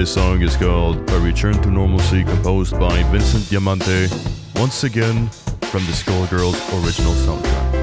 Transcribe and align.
This 0.00 0.14
song 0.14 0.40
is 0.40 0.56
called 0.56 1.10
A 1.10 1.20
Return 1.20 1.60
to 1.60 1.70
Normalcy, 1.70 2.24
composed 2.24 2.72
by 2.80 3.02
Vincent 3.12 3.50
Diamante, 3.50 4.08
once 4.56 4.82
again 4.84 5.28
from 5.28 5.84
the 5.84 5.92
Skullgirls 5.92 6.56
original 6.82 7.12
soundtrack. 7.12 7.79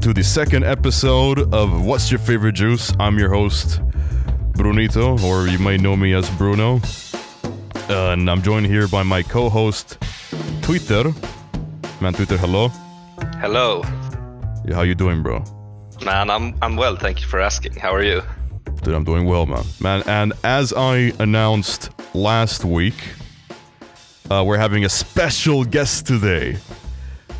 To 0.00 0.12
the 0.14 0.22
second 0.22 0.64
episode 0.64 1.52
of 1.52 1.84
What's 1.84 2.10
Your 2.10 2.18
Favorite 2.20 2.52
Juice? 2.54 2.92
I'm 3.00 3.18
your 3.18 3.30
host, 3.30 3.80
Brunito, 4.54 5.18
or 5.24 5.48
you 5.48 5.58
might 5.58 5.80
know 5.80 5.96
me 5.96 6.14
as 6.14 6.28
Bruno. 6.30 6.80
Uh, 7.88 8.10
and 8.12 8.30
I'm 8.30 8.42
joined 8.42 8.66
here 8.66 8.86
by 8.88 9.02
my 9.02 9.22
co 9.22 9.48
host, 9.48 9.98
Twitter. 10.62 11.12
Man, 12.00 12.12
Twitter, 12.12 12.36
hello. 12.36 12.68
Hello, 13.40 13.82
Yeah, 14.66 14.74
how 14.74 14.82
you 14.82 14.94
doing, 14.94 15.22
bro? 15.22 15.44
man. 16.04 16.30
I'm 16.30 16.54
I'm 16.62 16.76
well. 16.76 16.96
Thank 16.96 17.20
you 17.20 17.26
for 17.26 17.40
asking. 17.40 17.74
How 17.74 17.92
are 17.94 18.02
you? 18.04 18.22
Dude, 18.82 18.94
I'm 18.94 19.04
doing 19.04 19.24
well, 19.26 19.46
man. 19.46 19.64
Man, 19.80 20.02
and 20.06 20.32
as 20.44 20.72
I 20.72 21.12
announced 21.18 21.90
last 22.14 22.64
week, 22.64 22.94
uh, 24.30 24.44
we're 24.46 24.58
having 24.58 24.84
a 24.84 24.88
special 24.88 25.64
guest 25.64 26.06
today. 26.06 26.58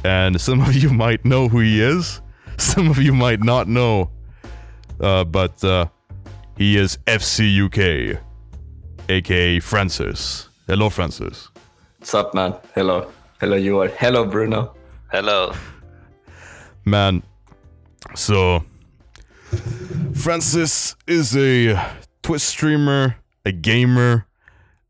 And 0.04 0.40
some 0.40 0.60
of 0.60 0.74
you 0.74 0.90
might 0.90 1.24
know 1.24 1.48
who 1.48 1.60
he 1.60 1.80
is, 1.82 2.20
some 2.60 2.90
of 2.90 2.98
you 2.98 3.14
might 3.14 3.40
not 3.40 3.68
know. 3.68 4.10
Uh, 5.00 5.24
but 5.24 5.62
uh, 5.62 5.86
he 6.56 6.76
is 6.76 6.98
FC 7.06 7.64
UK, 7.64 8.20
aka 9.08 9.60
Francis. 9.60 10.48
Hello, 10.66 10.90
Francis. 10.90 11.48
What's 11.98 12.14
up, 12.14 12.34
man? 12.34 12.54
Hello. 12.74 13.10
Hello, 13.40 13.56
you 13.56 13.80
are. 13.80 13.88
Hello, 13.88 14.24
Bruno. 14.26 14.74
Hello. 15.12 15.52
Man, 16.84 17.22
so 18.16 18.64
Francis 20.14 20.96
is 21.06 21.36
a 21.36 21.80
Twitch 22.22 22.42
streamer, 22.42 23.16
a 23.44 23.52
gamer, 23.52 24.26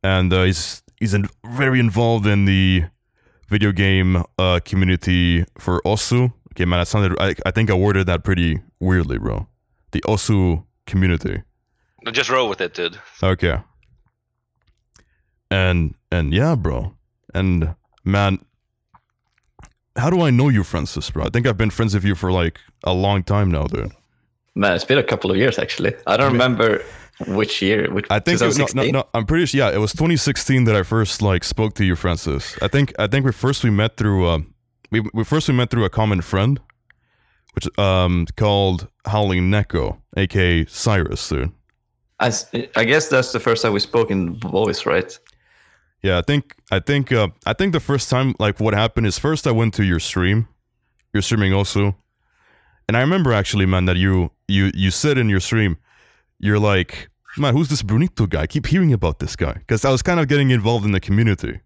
and 0.03 0.33
uh, 0.33 0.45
he's 0.45 0.83
he's 0.99 1.13
in, 1.13 1.29
very 1.45 1.81
involved 1.81 2.27
in 2.27 2.47
the 2.47 2.85
video 3.49 3.73
game 3.73 4.23
uh, 4.39 4.61
community 4.65 5.45
for 5.59 5.83
Osu. 5.83 6.33
Okay, 6.59 6.65
man, 6.65 6.81
I 6.81 6.85
sounded. 6.85 7.17
I, 7.21 7.37
I 7.47 7.53
think 7.53 7.71
I 7.71 7.75
worded 7.75 8.09
that 8.09 8.25
pretty 8.25 8.61
weirdly, 8.81 9.17
bro. 9.17 9.47
The 9.93 10.01
Osu 10.01 10.65
community. 10.89 11.45
No, 12.05 12.11
Just 12.11 12.29
roll 12.29 12.49
with 12.49 12.61
it, 12.61 12.75
dude. 12.75 12.99
Okay. 13.23 13.59
And 15.53 15.95
and 16.11 16.35
yeah, 16.35 16.57
bro. 16.57 16.95
And 17.33 17.77
man, 18.05 18.41
how 19.95 20.11
do 20.11 20.21
I 20.23 20.31
know 20.31 20.49
you, 20.49 20.65
Francis, 20.65 21.09
bro? 21.13 21.27
I 21.27 21.29
think 21.29 21.47
I've 21.47 21.57
been 21.57 21.71
friends 21.71 21.95
with 21.95 22.03
you 22.03 22.17
for 22.17 22.33
like 22.33 22.59
a 22.83 22.93
long 22.93 23.23
time 23.23 23.53
now, 23.53 23.69
dude. 23.69 23.93
Man, 24.57 24.75
it's 24.75 24.85
been 24.85 24.99
a 24.99 25.05
couple 25.05 25.31
of 25.31 25.37
years 25.37 25.61
actually. 25.61 25.95
I 26.09 26.17
don't 26.17 26.33
remember 26.33 26.83
which 27.29 27.63
year. 27.63 27.89
Which, 27.93 28.07
I 28.11 28.19
think 28.19 28.41
it 28.41 28.45
was, 28.45 28.59
no, 28.59 28.67
2016? 28.67 28.93
no, 28.93 28.99
no, 28.99 29.09
I'm 29.15 29.27
pretty 29.27 29.47
sure. 29.47 29.61
Yeah, 29.61 29.73
it 29.73 29.79
was 29.79 29.93
2016 29.93 30.65
that 30.65 30.75
I 30.75 30.83
first 30.83 31.23
like 31.23 31.45
spoke 31.45 31.75
to 31.75 31.85
you, 31.85 31.95
Francis. 31.95 32.59
I 32.61 32.67
think 32.67 32.93
I 32.99 33.07
think 33.07 33.25
we 33.25 33.31
first 33.31 33.63
we 33.63 33.71
met 33.71 33.97
through 33.97 34.27
um 34.27 34.55
we 34.91 35.01
we 35.15 35.25
first 35.25 35.49
we 35.49 35.55
met 35.55 35.71
through 35.71 35.85
a 35.85 35.91
common 35.91 36.21
friend, 36.21 36.61
which 37.55 37.67
um 37.79 38.27
called 38.37 38.89
Howling 39.07 39.51
Neko, 39.51 39.99
aka 40.17 40.65
Cyrus, 40.67 41.29
dude. 41.29 41.53
I, 42.21 42.33
I 42.75 42.85
guess 42.85 43.09
that's 43.09 43.31
the 43.33 43.39
first 43.39 43.63
time 43.63 43.73
we 43.73 43.81
spoke 43.81 44.11
in 44.11 44.35
voice, 44.41 44.87
right? 44.87 45.17
Yeah, 46.03 46.19
I 46.19 46.23
think 46.23 46.57
I 46.71 46.81
think 46.81 47.13
uh, 47.13 47.29
I 47.47 47.53
think 47.53 47.73
the 47.73 47.81
first 47.81 48.11
time 48.11 48.35
like 48.39 48.61
what 48.61 48.75
happened 48.75 49.07
is 49.07 49.19
first 49.19 49.47
I 49.47 49.53
went 49.53 49.75
to 49.75 49.85
your 49.85 50.01
stream, 50.01 50.49
your 51.13 51.23
streaming 51.23 51.53
Osu, 51.53 51.95
and 52.89 52.97
I 52.97 53.01
remember 53.01 53.33
actually, 53.33 53.67
man, 53.67 53.85
that 53.87 53.97
you 53.97 54.31
you 54.47 54.71
you 54.75 54.91
said 54.91 55.19
in 55.19 55.29
your 55.29 55.41
stream, 55.41 55.77
you're 56.39 56.59
like, 56.59 57.11
man, 57.37 57.55
who's 57.55 57.69
this 57.69 57.83
Brunito 57.83 58.27
guy? 58.27 58.43
I 58.43 58.47
keep 58.47 58.67
hearing 58.67 58.93
about 58.93 59.19
this 59.19 59.37
guy 59.37 59.55
because 59.55 59.85
I 59.85 59.91
was 59.91 60.03
kind 60.03 60.21
of 60.21 60.29
getting 60.29 60.51
involved 60.51 60.85
in 60.85 60.93
the 60.93 61.01
community, 61.01 61.61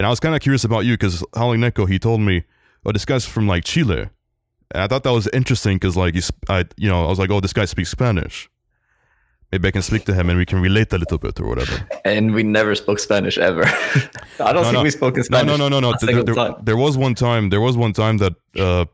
and 0.00 0.06
I 0.06 0.10
was 0.10 0.18
kind 0.18 0.34
of 0.34 0.40
curious 0.40 0.64
about 0.64 0.86
you 0.86 0.94
because 0.94 1.22
Howling 1.36 1.60
Neko 1.60 1.86
he 1.86 1.98
told 1.98 2.20
me, 2.22 2.44
oh, 2.86 2.92
this 2.92 3.04
guy's 3.04 3.26
from 3.26 3.46
like 3.46 3.64
Chile, 3.64 4.08
and 4.72 4.82
I 4.82 4.86
thought 4.88 5.02
that 5.04 5.12
was 5.12 5.26
interesting 5.28 5.76
because 5.76 5.94
like 5.96 6.14
he's 6.14 6.32
I 6.48 6.64
you 6.78 6.88
know 6.88 7.04
I 7.04 7.08
was 7.08 7.18
like, 7.18 7.30
oh, 7.30 7.40
this 7.40 7.52
guy 7.52 7.66
speaks 7.66 7.90
Spanish. 7.90 8.48
Maybe 9.52 9.66
I 9.68 9.72
can 9.72 9.82
speak 9.82 10.04
to 10.04 10.14
him 10.14 10.30
and 10.30 10.38
we 10.38 10.46
can 10.46 10.60
relate 10.62 10.92
a 10.92 10.98
little 10.98 11.18
bit 11.18 11.40
or 11.40 11.46
whatever. 11.48 11.76
And 12.04 12.32
we 12.34 12.44
never 12.44 12.74
spoke 12.76 13.00
Spanish 13.00 13.36
ever. 13.36 13.64
I 14.48 14.52
don't 14.52 14.54
No, 14.54 14.62
think 14.62 14.74
no. 14.74 14.82
we 14.84 14.90
spoke 14.90 15.14
in 15.16 15.24
No, 15.28 15.38
Spanish. 15.38 15.58
no, 15.58 15.68
no, 15.68 15.68
no, 15.68 15.80
no. 15.80 15.90
a 15.90 15.98
There, 16.06 16.22
there- 16.22 16.54
there 16.62 16.76
was 16.76 16.96
one 16.96 17.14
time. 17.16 17.50
There 17.50 17.60
was 17.60 17.76
one 17.76 17.92
time 17.92 18.18
that 18.18 18.34
uh, 18.56 18.84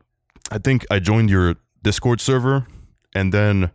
I 0.51 0.57
think 0.57 0.83
I 0.89 0.97
joined 0.99 1.29
your 1.29 1.55
Discord 1.83 2.19
server, 2.21 2.65
and 3.13 3.31
then 3.31 3.69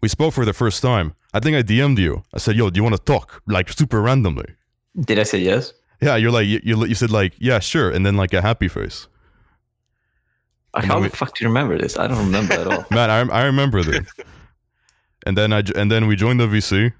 we 0.00 0.08
spoke 0.08 0.32
for 0.32 0.44
the 0.44 0.52
first 0.52 0.80
time. 0.80 1.06
I 1.34 1.40
think 1.40 1.56
I 1.56 1.62
DM'd 1.62 1.98
you. 1.98 2.22
I 2.32 2.38
said, 2.38 2.54
"Yo, 2.56 2.70
do 2.70 2.78
you 2.78 2.84
want 2.88 2.96
to 2.96 3.02
talk?" 3.14 3.42
Like 3.48 3.68
super 3.72 4.00
randomly. 4.00 4.46
Did 5.08 5.18
I 5.18 5.24
say 5.24 5.38
yes? 5.40 5.72
Yeah, 6.00 6.16
you're 6.16 6.30
like 6.30 6.46
you, 6.46 6.60
you. 6.62 6.84
You 6.86 6.94
said 6.94 7.10
like, 7.10 7.34
"Yeah, 7.38 7.58
sure," 7.58 7.90
and 7.90 8.04
then 8.06 8.16
like 8.16 8.32
a 8.32 8.40
happy 8.40 8.68
face. 8.68 9.06
How 10.74 11.00
then 11.00 11.10
the 11.10 11.16
fuck 11.16 11.36
do 11.36 11.44
you 11.44 11.48
remember 11.48 11.76
this? 11.78 11.98
I 11.98 12.06
don't 12.06 12.18
remember 12.18 12.54
at 12.54 12.66
all. 12.66 12.84
Man, 12.90 13.10
I 13.10 13.20
I 13.40 13.44
remember 13.44 13.82
that. 13.82 14.06
and 15.26 15.36
then 15.36 15.52
I 15.52 15.62
and 15.76 15.90
then 15.90 16.06
we 16.06 16.16
joined 16.16 16.40
the 16.40 16.46
VC, 16.46 16.84
and 16.84 16.92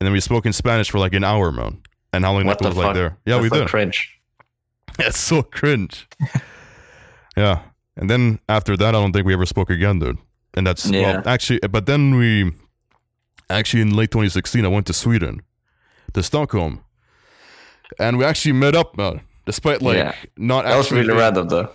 then 0.00 0.12
we 0.12 0.20
spoke 0.20 0.46
in 0.46 0.52
Spanish 0.52 0.90
for 0.90 0.98
like 0.98 1.14
an 1.14 1.24
hour, 1.24 1.50
man. 1.50 1.82
And 2.12 2.24
how 2.24 2.32
long 2.32 2.46
that 2.46 2.60
was 2.60 2.76
like 2.76 2.94
there? 2.94 3.18
Yeah, 3.24 3.34
That's 3.38 3.42
we 3.42 3.48
so 3.48 3.58
did. 3.60 3.68
cringe. 3.68 4.16
It's 4.98 5.18
so 5.18 5.42
cringe. 5.42 6.08
yeah. 7.36 7.62
And 7.96 8.10
then 8.10 8.40
after 8.48 8.76
that, 8.76 8.88
I 8.88 8.92
don't 8.92 9.12
think 9.12 9.24
we 9.26 9.32
ever 9.32 9.46
spoke 9.46 9.70
again, 9.70 9.98
dude. 10.00 10.18
And 10.54 10.66
that's 10.66 10.90
well, 10.90 11.22
actually, 11.26 11.60
but 11.70 11.86
then 11.86 12.16
we 12.16 12.52
actually 13.48 13.82
in 13.82 13.94
late 13.94 14.10
2016, 14.10 14.64
I 14.64 14.68
went 14.68 14.86
to 14.88 14.92
Sweden, 14.92 15.42
to 16.14 16.22
Stockholm, 16.22 16.84
and 17.98 18.18
we 18.18 18.24
actually 18.24 18.52
met 18.52 18.74
up, 18.74 18.96
man. 18.96 19.20
Despite 19.46 19.82
like 19.82 19.96
Yeah. 19.96 20.14
not 20.36 20.64
That 20.64 20.76
was 20.76 20.92
really 20.92 21.12
random 21.12 21.48
though. 21.48 21.68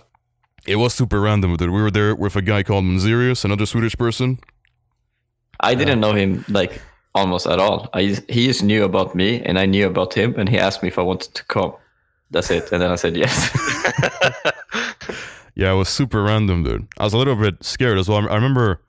It 0.66 0.76
was 0.76 0.94
super 0.94 1.20
random, 1.20 1.56
dude. 1.56 1.70
We 1.70 1.80
were 1.82 1.90
there 1.90 2.14
with 2.14 2.34
a 2.36 2.42
guy 2.42 2.62
called 2.62 2.84
Manzerius, 2.84 3.44
another 3.44 3.66
Swedish 3.66 3.96
person. 3.96 4.38
I 5.60 5.74
didn't 5.74 6.00
know 6.00 6.12
him 6.12 6.44
like 6.48 6.80
almost 7.14 7.46
at 7.46 7.58
all. 7.58 7.88
I 7.94 8.16
he 8.28 8.46
just 8.46 8.62
knew 8.62 8.84
about 8.84 9.14
me 9.14 9.40
and 9.42 9.58
I 9.58 9.66
knew 9.66 9.86
about 9.86 10.14
him 10.14 10.34
and 10.38 10.48
he 10.48 10.58
asked 10.58 10.82
me 10.82 10.88
if 10.88 10.98
I 10.98 11.02
wanted 11.02 11.34
to 11.34 11.44
come. 11.44 11.72
That's 12.30 12.50
it. 12.50 12.72
And 12.72 12.82
then 12.82 12.90
I 12.90 12.96
said 12.96 13.16
yes. 13.16 13.50
Yeah, 15.58 15.72
it 15.72 15.76
was 15.76 15.88
super 15.88 16.22
random, 16.22 16.64
dude. 16.64 16.86
I 16.98 17.04
was 17.04 17.14
a 17.14 17.16
little 17.18 17.34
bit 17.34 17.64
scared 17.64 17.96
as 17.98 18.10
well. 18.10 18.28
I 18.28 18.34
remember 18.34 18.82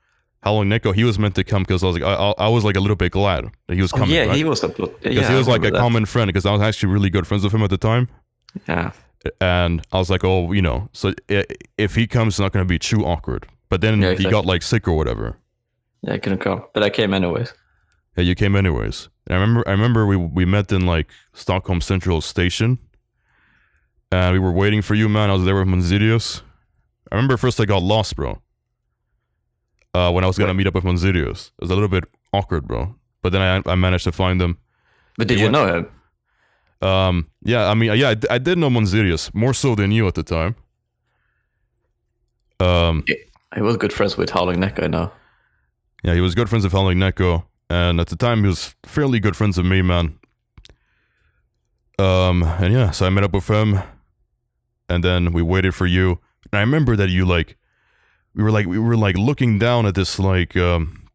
Howling 0.44 0.69
Neko. 0.69 0.94
He 0.94 1.04
was 1.04 1.18
meant 1.19 1.36
to 1.36 1.44
come 1.44 1.63
because 1.63 1.84
I 1.84 1.88
was 1.88 2.00
like, 2.00 2.04
I, 2.04 2.34
I 2.45 2.48
was 2.48 2.63
like 2.63 2.75
a 2.75 2.80
little 2.80 2.95
bit 2.95 3.12
glad 3.12 3.45
that 3.68 3.75
he 3.75 3.81
was 3.81 3.92
Oh, 3.94 3.98
coming. 3.98 4.16
yeah, 4.16 4.25
right? 4.25 4.36
he 4.36 4.44
was 4.44 4.63
a 4.63 4.68
yeah, 4.68 4.86
because 5.01 5.25
I 5.25 5.31
he 5.31 5.38
was 5.38 5.48
like 5.48 5.63
a 5.66 5.72
that. 5.72 5.80
common 5.80 6.06
friend 6.06 6.28
because 6.28 6.45
I 6.45 6.51
was 6.51 6.62
actually 6.62 6.94
really 6.94 7.10
good 7.10 7.25
friends 7.28 7.44
with 7.44 7.54
him 7.54 7.63
at 7.63 7.69
the 7.69 7.78
time. 7.78 8.07
Yeah. 8.68 8.92
And 9.42 9.86
I 9.92 9.98
was 9.98 10.10
like, 10.10 10.24
oh, 10.24 10.51
you 10.54 10.62
know, 10.62 10.89
so 10.94 11.13
i- 11.30 11.45
if 11.78 11.95
he 11.95 12.07
comes, 12.07 12.36
it's 12.36 12.39
not 12.39 12.51
going 12.54 12.63
to 12.66 12.69
be 12.69 12.80
too 12.80 13.04
awkward. 13.06 13.48
But 13.69 13.81
then 13.81 14.01
Yeah, 14.01 14.13
he 14.13 14.24
got 14.30 14.45
like 14.45 14.62
sick 14.62 14.88
or 14.88 14.94
whatever. 14.95 15.36
Yeah, 16.04 16.13
I 16.13 16.18
couldn't 16.19 16.40
come, 16.40 16.63
but 16.74 16.83
I 16.83 16.90
came 16.90 17.13
anyways. 17.13 17.54
Yeah, 18.16 18.24
you 18.24 18.36
came 18.36 18.56
anyways. 18.56 19.10
And 19.28 19.38
I 19.38 19.42
remember, 19.42 19.68
I 19.68 19.72
remember 19.72 20.06
we 20.06 20.16
we 20.16 20.45
met 20.45 20.72
in 20.72 20.86
like 20.86 21.10
Stockholm 21.33 21.81
Central 21.81 22.22
Station, 22.22 22.78
and 24.12 24.33
we 24.33 24.40
were 24.40 24.51
waiting 24.54 24.81
for 24.81 24.95
you, 24.95 25.10
man. 25.10 25.30
I 25.30 25.33
was 25.33 25.44
there 25.45 25.56
with 25.56 25.68
Manzidius. 25.68 26.42
I 27.12 27.16
remember 27.16 27.36
first 27.38 27.60
I 27.60 27.66
got 27.66 27.83
lost, 27.83 28.16
bro. 28.16 28.42
Uh, 29.98 30.12
when 30.14 30.24
I 30.24 30.28
was 30.28 30.38
gonna 30.38 30.54
meet 30.54 30.68
up 30.68 30.76
with 30.76 30.84
Manzidius, 30.86 31.42
it 31.58 31.62
was 31.66 31.72
a 31.72 31.74
little 31.78 31.90
bit 31.98 32.04
awkward, 32.32 32.64
bro. 32.68 32.82
But 33.22 33.30
then 33.34 33.42
I 33.42 33.72
I 33.74 33.76
managed 33.76 34.04
to 34.04 34.12
find 34.12 34.40
them, 34.40 34.58
But 35.18 35.28
did 35.28 35.38
He 35.38 35.44
you 35.44 35.52
went- 35.52 35.54
know 35.58 35.68
him? 35.76 35.84
Um, 36.90 37.16
yeah, 37.54 37.72
I 37.72 37.74
mean, 37.74 37.90
yeah, 37.98 38.10
I, 38.14 38.16
d- 38.16 38.28
I 38.30 38.38
did 38.38 38.58
know 38.58 38.70
Monzirius 38.70 39.32
more 39.34 39.54
so 39.64 39.74
than 39.76 39.90
you 39.92 40.08
at 40.08 40.14
the 40.14 40.24
time. 40.24 40.54
Um, 42.60 43.04
He 43.56 43.62
was 43.62 43.78
good 43.78 43.94
friends 43.94 44.18
with 44.18 44.30
Howling 44.30 44.60
Neko, 44.60 44.84
I 44.84 44.88
know. 44.88 45.12
yeah, 46.04 46.14
he 46.14 46.22
was 46.22 46.36
good 46.36 46.50
friends 46.50 46.64
with 46.66 46.74
Howling 46.74 47.00
Neko, 47.00 47.44
and 47.70 48.00
at 48.00 48.08
the 48.08 48.16
time 48.16 48.42
he 48.44 48.48
was 48.48 48.76
fairly 48.84 49.20
good 49.20 49.36
friends 49.36 49.58
with 49.58 49.66
me, 49.66 49.82
man. 49.82 50.20
Um, 52.00 52.44
and 52.44 52.72
yeah, 52.74 52.92
so 52.92 53.06
I 53.08 53.10
met 53.10 53.24
up 53.24 53.34
with 53.34 53.48
him, 53.48 53.80
and 54.90 55.04
then 55.04 55.34
we 55.34 55.42
waited 55.42 55.74
for 55.74 55.88
you. 55.88 56.20
And 56.52 56.60
I 56.60 56.62
remember 56.62 56.96
that 56.96 57.10
you 57.10 57.26
like, 57.26 57.58
we 58.38 58.44
were 58.44 58.51
like, 58.51 58.68
we 58.68 58.80
were 58.80 58.95
like 58.95 59.18
looking 59.18 59.60
down 59.60 59.86
at 59.86 59.95
this 59.95 60.19
like, 60.19 60.56
um, 60.56 61.10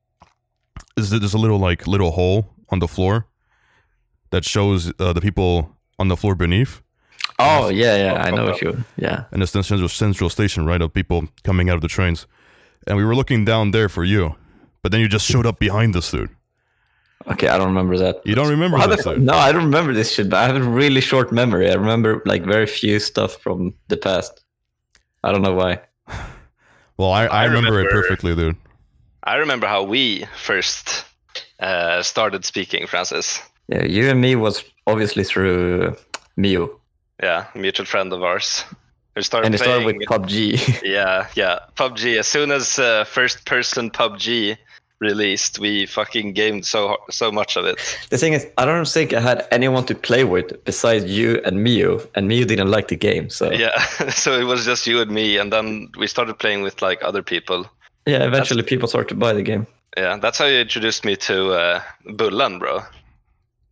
is 0.96 1.10
there's 1.10 1.34
a 1.34 1.38
little 1.38 1.58
like 1.58 1.86
little 1.86 2.10
hole 2.10 2.50
on 2.68 2.78
the 2.80 2.88
floor 2.88 3.26
that 4.30 4.44
shows 4.44 4.92
uh, 4.98 5.12
the 5.12 5.20
people 5.20 5.76
on 5.98 6.08
the 6.08 6.16
floor 6.16 6.34
beneath. 6.34 6.82
Oh 7.38 7.68
yeah, 7.70 7.96
yeah, 7.96 8.14
I 8.26 8.30
know 8.30 8.46
Oh, 8.48 8.50
if 8.50 8.60
you. 8.62 8.84
Yeah. 8.96 9.24
and 9.32 9.42
it's 9.42 9.52
the 9.52 9.62
central 9.62 9.88
central 9.88 10.30
station, 10.30 10.66
right, 10.66 10.82
of 10.82 10.92
people 10.92 11.28
coming 11.44 11.70
out 11.70 11.76
of 11.76 11.80
the 11.82 11.88
trains. 11.88 12.26
And 12.86 12.96
we 12.96 13.04
were 13.04 13.14
looking 13.14 13.44
down 13.44 13.70
there 13.70 13.88
for 13.88 14.04
you, 14.04 14.34
but 14.82 14.90
then 14.92 15.00
you 15.00 15.08
just 15.08 15.26
showed 15.26 15.46
up 15.46 15.58
behind 15.58 15.94
us, 15.96 16.10
dude. 16.10 16.30
Okay, 17.28 17.46
I 17.46 17.56
don't 17.56 17.68
remember 17.68 17.96
that. 17.98 18.20
You 18.26 18.34
don't 18.34 18.48
remember 18.50 18.76
How 18.78 18.88
this, 18.88 19.04
the- 19.04 19.14
dude? 19.14 19.22
no, 19.22 19.34
I 19.34 19.52
don't 19.52 19.64
remember 19.64 19.92
this 19.94 20.12
shit. 20.12 20.28
But 20.28 20.38
I 20.40 20.46
have 20.52 20.56
a 20.56 20.68
really 20.68 21.00
short 21.00 21.30
memory. 21.32 21.70
I 21.70 21.74
remember 21.74 22.20
like 22.26 22.42
very 22.44 22.66
few 22.66 22.98
stuff 22.98 23.36
from 23.40 23.74
the 23.88 23.96
past. 23.96 24.42
I 25.22 25.30
don't 25.30 25.42
know 25.42 25.54
why. 25.54 25.80
Well, 27.02 27.10
I, 27.10 27.24
I, 27.24 27.42
I 27.42 27.44
remember, 27.46 27.80
it 27.80 27.90
perfectly, 27.90 28.32
dude. 28.36 28.56
I 29.24 29.34
remember 29.34 29.66
how 29.66 29.82
we 29.82 30.24
first 30.36 31.04
uh, 31.58 32.00
started 32.00 32.44
speaking, 32.44 32.86
Francis. 32.86 33.40
Yeah, 33.66 33.82
you 33.82 34.08
and 34.08 34.20
me 34.20 34.36
was 34.36 34.62
obviously 34.86 35.24
through 35.24 35.96
Mio, 36.36 36.78
Yeah, 37.20 37.46
mutual 37.56 37.86
friend 37.86 38.12
of 38.12 38.22
ours. 38.22 38.62
We 39.16 39.22
started 39.22 39.46
and 39.46 39.54
it 39.56 39.58
started 39.58 39.84
with 39.84 39.96
PUBG. 40.08 40.82
yeah, 40.84 41.26
yeah, 41.34 41.58
PUBG. 41.74 42.20
As 42.20 42.28
soon 42.28 42.52
as 42.52 42.78
uh, 42.78 43.02
first-person 43.02 43.90
PUBG 43.90 44.56
released, 45.02 45.58
we 45.58 45.86
fucking 45.86 46.32
gamed 46.32 46.64
so 46.64 46.96
so 47.10 47.30
much 47.30 47.56
of 47.56 47.64
it. 47.66 47.76
the 48.10 48.18
thing 48.18 48.32
is, 48.32 48.46
I 48.56 48.64
don't 48.64 48.88
think 48.88 49.12
I 49.12 49.20
had 49.20 49.46
anyone 49.50 49.84
to 49.86 49.94
play 49.94 50.24
with 50.24 50.64
besides 50.64 51.04
you 51.04 51.40
and 51.44 51.62
Mio, 51.62 52.00
and 52.14 52.28
Mio 52.28 52.44
didn't 52.44 52.70
like 52.70 52.88
the 52.88 52.96
game. 52.96 53.28
So 53.28 53.50
yeah, 53.52 53.78
so 54.10 54.38
it 54.40 54.44
was 54.44 54.64
just 54.64 54.86
you 54.86 55.00
and 55.00 55.10
me, 55.10 55.38
and 55.38 55.52
then 55.52 55.90
we 55.98 56.06
started 56.06 56.38
playing 56.38 56.62
with 56.62 56.80
like 56.80 57.02
other 57.02 57.22
people. 57.22 57.66
Yeah, 58.06 58.24
eventually 58.24 58.62
people 58.62 58.88
started 58.88 59.08
to 59.10 59.14
buy 59.14 59.32
the 59.32 59.42
game. 59.42 59.66
Yeah, 59.96 60.16
that's 60.16 60.38
how 60.38 60.46
you 60.46 60.60
introduced 60.60 61.04
me 61.04 61.16
to 61.16 61.52
uh, 61.52 61.82
Bullen, 62.16 62.58
bro. 62.58 62.80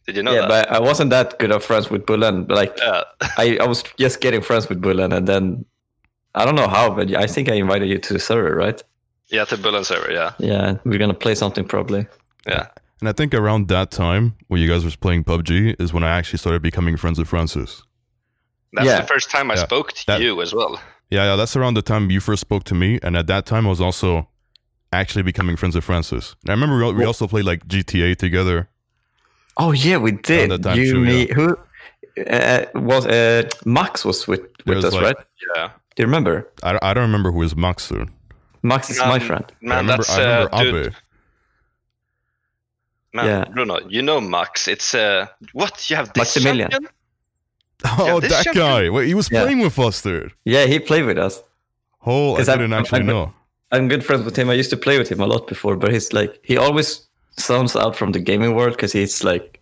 Did 0.07 0.17
you 0.17 0.23
know 0.23 0.33
yeah, 0.33 0.47
that? 0.47 0.69
but 0.69 0.73
I 0.73 0.81
wasn't 0.81 1.11
that 1.11 1.39
good 1.39 1.53
of 1.53 1.65
friends 1.65 1.91
with 1.91 2.05
Bullen. 2.05 2.45
But 2.45 2.57
like, 2.57 2.79
yeah, 2.79 3.05
I, 3.39 3.59
I 3.61 3.67
was 3.67 3.85
just 3.99 4.21
getting 4.21 4.43
friends 4.43 4.69
with 4.69 4.81
Bullen, 4.81 5.13
and 5.13 5.27
then 5.27 5.65
I 6.35 6.45
don't 6.45 6.55
know 6.55 6.69
how, 6.69 6.95
but 6.95 7.15
I 7.15 7.27
think 7.27 7.49
I 7.49 7.55
invited 7.55 7.89
you 7.89 7.99
to 7.99 8.13
the 8.13 8.19
server, 8.21 8.55
right? 8.55 8.83
Yeah, 9.31 9.45
to 9.47 9.57
Bullen 9.57 9.85
server. 9.85 10.11
Yeah, 10.13 10.33
Yeah, 10.39 10.77
we're 10.85 10.99
gonna 10.99 11.15
play 11.15 11.35
something 11.35 11.65
probably. 11.65 12.07
yeah. 12.47 12.67
And 13.01 13.09
I 13.09 13.13
think 13.13 13.33
around 13.35 13.69
that 13.69 13.91
time, 13.91 14.35
when 14.49 14.61
you 14.61 14.69
guys 14.69 14.85
was 14.85 14.95
playing 14.97 15.25
PUBG, 15.25 15.77
is 15.81 15.93
when 15.93 16.05
I 16.05 16.11
actually 16.11 16.39
started 16.39 16.61
becoming 16.63 16.97
friends 16.99 17.19
with 17.19 17.29
Francis. 17.29 17.83
That's 18.75 18.87
Yeah. 18.87 19.01
the 19.01 19.07
first 19.07 19.31
time 19.31 19.51
I 19.51 19.55
Yeah. 19.55 19.65
spoke 19.65 19.93
to 19.95 20.07
That- 20.07 20.21
you 20.21 20.43
as 20.43 20.53
well. 20.55 20.79
Yeah, 21.11 21.25
yeah, 21.25 21.37
that's 21.37 21.57
around 21.57 21.75
the 21.75 21.83
time 21.83 22.11
you 22.11 22.21
first 22.21 22.41
spoke 22.43 22.65
to 22.65 22.75
me, 22.75 22.99
and 23.03 23.17
at 23.17 23.27
that 23.27 23.47
time 23.47 23.67
I 23.67 23.71
was 23.71 23.81
also 23.81 24.29
actually 24.93 25.23
becoming 25.23 25.57
friends 25.57 25.75
with 25.75 25.85
Francis. 25.85 26.37
And 26.45 26.51
I 26.51 26.53
remember 26.53 26.77
we, 26.87 26.93
we 27.01 27.05
also 27.05 27.27
played 27.27 27.47
like 27.47 27.67
GTA 27.67 28.15
together. 28.17 28.69
Oh 29.57 29.73
yeah, 29.73 29.97
we 29.97 30.13
did. 30.13 30.51
that 30.51 30.63
time 30.63 30.79
you, 30.79 30.93
too, 30.93 31.01
me, 31.01 31.29
who 31.35 31.57
uh, 32.29 32.65
was 32.75 33.07
uh, 33.07 33.43
Max 33.65 34.05
was 34.05 34.29
with 34.29 34.43
with 34.67 34.77
was 34.77 34.85
us, 34.85 34.95
like- 34.95 35.03
right? 35.03 35.17
Yeah, 35.57 35.69
Do 35.97 36.03
you 36.03 36.07
remember? 36.07 36.49
I, 36.63 36.73
don't- 36.73 36.85
I 36.85 36.95
don't 36.95 37.03
remember 37.11 37.33
who 37.33 37.43
is 37.43 37.57
Max, 37.57 37.89
dude. 37.89 38.11
Max 38.63 38.91
is 38.91 38.99
my 38.99 39.15
Um, 39.15 39.21
friend. 39.21 39.45
I 39.63 39.65
remember, 39.65 39.93
that's 39.97 40.11
I 40.11 40.21
remember 40.21 40.55
uh, 40.55 40.63
dude, 40.63 40.97
man, 43.15 43.27
Yeah. 43.27 43.45
Bruno. 43.53 43.81
You 43.89 44.03
know 44.03 44.21
Max. 44.21 44.69
It's 44.69 44.95
uh, 44.95 45.27
what 45.53 45.89
you 45.91 45.97
have 45.97 46.09
this 46.13 46.17
Maximilian. 46.37 46.71
champion? 46.71 46.93
Oh, 47.99 48.21
this 48.21 48.31
that 48.31 48.45
champion- 48.45 48.67
guy. 48.67 48.91
Wait, 48.91 49.07
he 49.09 49.15
was 49.15 49.31
Yeah. 49.31 49.43
playing 49.43 49.61
with 49.61 49.79
us, 49.79 50.03
dude. 50.03 50.33
Yeah, 50.45 50.67
he 50.67 50.79
played 50.79 51.05
with 51.07 51.19
us. 51.19 51.43
Oh, 52.05 52.35
I'm- 52.37 52.45
didn't 52.45 52.73
I'm- 52.73 52.81
actually 52.83 52.99
I'm- 53.01 53.07
know. 53.07 53.33
I'm 53.73 53.89
good 53.89 54.05
friends 54.05 54.25
with 54.25 54.37
him. 54.37 54.51
I 54.51 54.55
used 54.55 54.71
to 54.71 54.77
play 54.77 54.99
with 54.99 55.09
him 55.09 55.21
a 55.21 55.27
lot 55.27 55.47
before, 55.47 55.77
but 55.77 55.93
he's 55.93 56.13
like 56.13 56.41
he 56.43 56.57
always 56.57 57.07
sounds 57.39 57.77
out 57.77 57.95
from 57.97 58.11
the 58.13 58.19
gaming 58.19 58.55
world 58.57 58.73
because 58.73 58.93
he's 58.93 59.23
like 59.23 59.61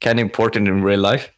kind 0.00 0.18
of 0.20 0.22
important 0.22 0.68
in 0.68 0.82
real 0.84 1.00
life. 1.00 1.32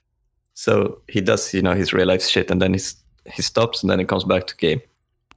So 0.55 0.99
he 1.09 1.23
does, 1.23 1.55
you 1.55 1.63
know, 1.63 1.73
his 1.75 1.95
real 1.95 2.07
life 2.07 2.23
shit, 2.23 2.51
and 2.51 2.61
then 2.61 2.75
he's 2.75 2.97
he 3.35 3.41
stops, 3.43 3.83
and 3.83 3.89
then 3.91 3.99
he 3.99 4.05
comes 4.05 4.25
back 4.25 4.47
to 4.49 4.57
game. 4.57 4.81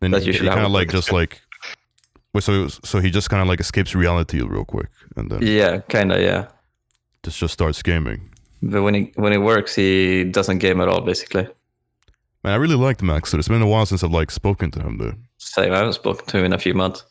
And 0.01 0.13
That's 0.13 0.25
he, 0.25 0.31
usually 0.31 0.49
how 0.49 0.55
kind 0.55 0.65
of 0.65 0.73
like 0.73 0.91
just 0.91 1.11
like, 1.13 1.29
wait, 1.29 1.41
so 2.43 2.67
so 2.67 2.99
he 2.99 3.09
just 3.11 3.29
kind 3.29 3.41
of 3.41 3.47
like 3.47 3.59
escapes 3.59 3.95
reality 3.95 4.41
real 4.41 4.65
quick, 4.65 4.89
and 5.15 5.29
then 5.29 5.39
Yeah, 5.41 5.79
kind 5.89 6.11
of, 6.11 6.21
yeah. 6.21 6.47
just 7.23 7.37
just 7.39 7.53
starts 7.53 7.81
gaming. 7.81 8.29
But 8.61 8.81
when 8.83 8.93
he 8.93 9.11
when 9.15 9.31
he 9.31 9.37
works, 9.37 9.75
he 9.75 10.23
doesn't 10.23 10.57
game 10.59 10.81
at 10.81 10.87
all, 10.87 11.01
basically. 11.01 11.47
Man, 12.43 12.53
I 12.53 12.57
really 12.57 12.75
liked 12.75 13.01
Max. 13.01 13.31
Dude. 13.31 13.39
It's 13.39 13.47
been 13.47 13.61
a 13.61 13.67
while 13.67 13.85
since 13.85 14.03
I've 14.03 14.11
like 14.11 14.31
spoken 14.31 14.71
to 14.71 14.79
him, 14.81 14.97
dude. 14.97 15.15
Same. 15.37 15.71
I 15.73 15.77
haven't 15.77 15.93
spoken 15.93 16.25
to 16.27 16.37
him 16.37 16.45
in 16.45 16.53
a 16.53 16.57
few 16.59 16.73
months, 16.73 17.03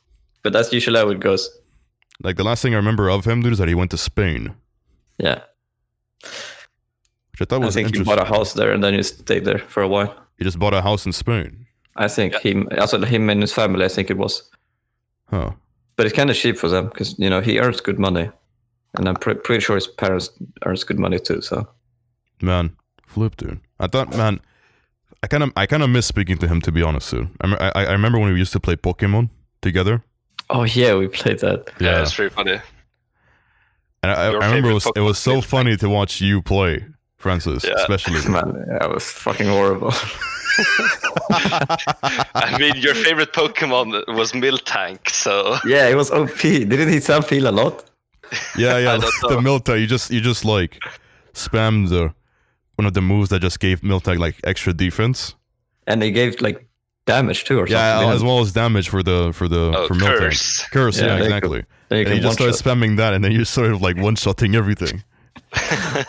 but 0.42 0.52
that's 0.52 0.72
usually 0.72 0.98
how 0.98 1.08
it 1.10 1.20
goes. 1.20 1.48
Like 2.22 2.36
the 2.36 2.44
last 2.44 2.62
thing 2.62 2.72
I 2.74 2.76
remember 2.76 3.08
of 3.10 3.24
him, 3.24 3.42
dude, 3.42 3.52
is 3.52 3.58
that 3.58 3.68
he 3.68 3.74
went 3.74 3.90
to 3.90 3.98
Spain, 3.98 4.54
Yeah, 5.18 5.40
which 7.32 7.40
I 7.40 7.44
thought 7.44 7.62
I 7.62 7.66
was 7.66 7.74
think 7.74 7.94
he 7.94 8.02
bought 8.04 8.20
a 8.20 8.24
house 8.24 8.52
there, 8.52 8.72
and 8.72 8.82
then 8.82 8.94
he 8.94 9.02
stayed 9.02 9.44
there 9.44 9.58
for 9.58 9.82
a 9.82 9.88
while. 9.88 10.14
He 10.38 10.44
just 10.44 10.58
bought 10.58 10.74
a 10.74 10.82
house 10.82 11.06
in 11.06 11.12
Spain, 11.12 11.66
I 11.96 12.08
think 12.08 12.34
him, 12.36 12.68
also 12.78 13.04
him 13.04 13.28
and 13.30 13.40
his 13.40 13.52
family. 13.52 13.84
I 13.84 13.88
think 13.88 14.10
it 14.10 14.16
was, 14.16 14.42
huh? 15.34 15.50
but 15.96 16.06
it's 16.06 16.14
kind 16.16 16.30
of 16.30 16.36
cheap 16.36 16.56
for 16.58 16.68
them 16.68 16.86
because 16.88 17.18
you 17.18 17.30
know 17.30 17.40
he 17.40 17.58
earns 17.58 17.80
good 17.80 17.98
money, 17.98 18.30
and 18.98 19.08
I'm 19.08 19.16
pre- 19.16 19.34
pretty 19.46 19.60
sure 19.64 19.76
his 19.76 19.86
parents 19.86 20.30
earns 20.64 20.84
good 20.84 20.98
money 20.98 21.18
too. 21.18 21.40
So 21.40 21.66
Man, 22.42 22.76
flip, 23.06 23.36
dude. 23.36 23.60
I 23.80 23.86
thought, 23.86 24.16
man, 24.16 24.40
I 25.22 25.26
kind 25.28 25.42
of 25.42 25.52
I 25.56 25.66
kind 25.66 25.82
of 25.82 25.90
miss 25.90 26.06
speaking 26.06 26.38
to 26.38 26.46
him 26.48 26.60
to 26.62 26.72
be 26.72 26.82
honest, 26.82 27.10
dude. 27.10 27.28
I, 27.40 27.70
I 27.74 27.84
I 27.86 27.92
remember 27.92 28.18
when 28.18 28.32
we 28.32 28.38
used 28.38 28.52
to 28.52 28.60
play 28.60 28.76
Pokemon 28.76 29.28
together. 29.62 30.02
oh 30.50 30.64
yeah, 30.64 30.94
we 30.98 31.08
played 31.08 31.38
that. 31.40 31.70
Yeah, 31.80 32.02
it's 32.02 32.14
pretty 32.14 32.34
funny. 32.34 32.60
And 34.02 34.12
I, 34.12 34.26
I 34.26 34.32
remember 34.32 34.68
it 34.70 34.74
was, 34.74 34.86
it 34.96 35.00
was 35.00 35.18
so 35.18 35.40
funny 35.40 35.76
to 35.78 35.88
watch 35.88 36.20
you 36.20 36.42
play, 36.42 36.84
Francis, 37.16 37.64
Yeah. 37.64 37.72
especially. 37.78 38.20
Man, 38.30 38.52
that 38.78 38.90
was 38.92 39.04
fucking 39.10 39.46
horrible. 39.48 39.92
I 41.30 42.56
mean, 42.58 42.76
your 42.76 42.94
favorite 42.94 43.32
Pokemon 43.32 44.14
was 44.14 44.32
Miltank, 44.32 45.08
so 45.08 45.56
yeah, 45.66 45.88
it 45.88 45.94
was 45.96 46.10
OP. 46.10 46.38
Didn't 46.40 46.88
he 46.88 47.00
sound 47.00 47.24
feel 47.26 47.48
a 47.48 47.52
lot? 47.52 47.84
yeah, 48.56 48.78
yeah. 48.78 48.96
The 49.22 49.28
know. 49.30 49.58
Miltank, 49.58 49.80
you 49.80 49.86
just 49.86 50.10
you 50.10 50.20
just 50.20 50.44
like 50.44 50.82
spammed 51.32 51.88
the 51.90 52.14
one 52.76 52.86
of 52.86 52.94
the 52.94 53.00
moves 53.02 53.28
that 53.30 53.40
just 53.40 53.60
gave 53.60 53.80
Miltank 53.82 54.18
like 54.18 54.36
extra 54.44 54.72
defense. 54.72 55.34
And 55.86 56.00
they 56.00 56.10
gave 56.10 56.40
like 56.40 56.66
damage 57.06 57.44
too, 57.44 57.58
or 57.60 57.66
Yeah, 57.68 57.98
something. 58.00 58.16
as 58.16 58.22
well 58.24 58.40
as 58.40 58.52
damage 58.52 58.88
for 58.88 59.02
the 59.02 59.32
for 59.34 59.48
the 59.48 59.72
oh, 59.76 59.86
for 59.88 59.94
Miltank. 59.94 60.18
curse. 60.18 60.64
Curse, 60.70 60.98
Yeah, 61.00 61.06
yeah, 61.06 61.16
they 61.18 61.24
exactly. 61.24 61.64
Then 61.88 61.98
you 62.00 62.06
And 62.06 62.14
you 62.16 62.22
just 62.22 62.34
started 62.34 62.52
one-shot. 62.54 62.78
spamming 62.78 62.96
that, 62.96 63.12
and 63.14 63.22
then 63.24 63.32
you're 63.32 63.44
sort 63.44 63.70
of 63.72 63.82
like 63.82 63.96
one 63.96 64.16
shotting 64.16 64.54
everything. 64.54 65.02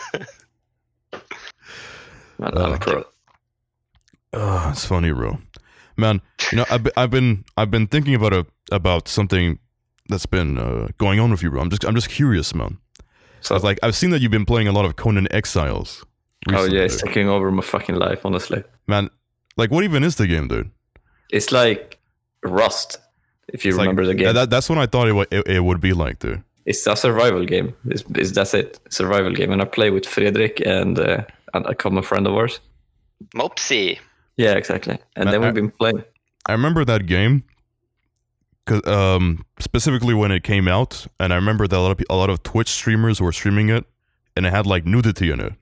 Man, 2.38 2.52
Uh, 2.56 2.64
I'm 2.64 2.72
a 2.74 2.78
pro. 2.78 3.04
Oh, 4.38 4.68
it's 4.70 4.84
funny, 4.84 5.12
bro. 5.12 5.38
Man, 5.96 6.20
you 6.52 6.58
know, 6.58 6.66
I've 6.70 6.82
been, 6.82 6.92
I've 6.96 7.10
been, 7.10 7.44
I've 7.56 7.70
been 7.70 7.86
thinking 7.86 8.14
about 8.14 8.32
a 8.34 8.46
about 8.70 9.08
something 9.08 9.58
that's 10.08 10.26
been 10.26 10.58
uh, 10.58 10.88
going 10.98 11.18
on 11.20 11.30
with 11.30 11.42
you, 11.42 11.50
bro. 11.50 11.60
I'm 11.62 11.70
just, 11.70 11.84
I'm 11.84 11.94
just 11.94 12.10
curious, 12.10 12.54
man. 12.54 12.78
So 12.98 13.02
So 13.40 13.54
I 13.54 13.56
was 13.56 13.64
like, 13.64 13.78
I've 13.82 13.96
seen 13.96 14.10
that 14.10 14.20
you've 14.20 14.30
been 14.30 14.44
playing 14.44 14.68
a 14.68 14.72
lot 14.72 14.84
of 14.84 14.96
Conan 14.96 15.26
Exiles. 15.32 16.04
Oh 16.50 16.64
yeah, 16.64 16.82
it's 16.82 17.00
taking 17.00 17.28
over 17.28 17.50
my 17.50 17.62
fucking 17.62 17.94
life, 17.96 18.24
honestly. 18.26 18.62
man. 18.86 19.08
Like, 19.56 19.70
what 19.70 19.84
even 19.84 20.04
is 20.04 20.16
the 20.16 20.26
game, 20.26 20.48
dude? 20.48 20.70
It's 21.30 21.50
like 21.50 21.98
Rust, 22.44 22.98
if 23.48 23.64
you 23.64 23.70
It's 23.70 23.78
like- 23.78 23.84
remember 23.86 24.04
the 24.04 24.14
game. 24.14 24.34
That, 24.34 24.50
that's 24.50 24.68
what 24.68 24.76
I 24.76 24.84
thought 24.86 25.08
it, 25.08 25.12
wa- 25.14 25.24
it, 25.30 25.48
it 25.48 25.60
would 25.64 25.80
be 25.80 25.94
like, 25.94 26.18
dude. 26.18 26.42
it's 26.66 26.86
a 26.86 26.94
survival 26.94 27.46
game. 27.46 27.74
It's, 27.86 28.04
it's 28.14 28.32
that's 28.32 28.52
it, 28.52 28.78
survival 28.90 29.32
game. 29.32 29.50
And 29.52 29.62
I 29.62 29.64
play 29.64 29.90
with 29.90 30.04
Fredrik 30.04 30.60
and, 30.66 30.98
uh, 30.98 31.24
and 31.54 31.64
a 31.66 31.74
common 31.74 32.02
friend 32.02 32.26
of 32.26 32.34
ours. 32.34 32.60
Mopsy. 33.34 33.98
Yeah, 34.36 34.52
exactly. 34.52 34.98
And 35.16 35.24
Man, 35.26 35.32
then 35.32 35.42
I- 35.42 35.46
we've 35.46 35.54
been 35.54 35.70
playing. 35.70 36.04
I 36.48 36.52
remember 36.52 36.84
that 36.84 37.06
game, 37.06 37.42
'cause, 38.66 38.86
um, 38.86 39.44
specifically 39.58 40.14
when 40.14 40.30
it 40.30 40.42
came 40.44 40.68
out, 40.68 41.06
and 41.18 41.32
I 41.32 41.36
remember 41.36 41.66
that 41.66 41.76
a 41.76 41.80
lot 41.80 41.90
of 41.92 42.06
a 42.10 42.14
lot 42.16 42.30
of 42.30 42.42
Twitch 42.42 42.68
streamers 42.68 43.20
were 43.20 43.32
streaming 43.32 43.68
it, 43.70 43.84
and 44.36 44.46
it 44.46 44.50
had 44.52 44.66
like 44.66 44.84
nudity 44.86 45.30
in 45.30 45.40
it. 45.40 45.52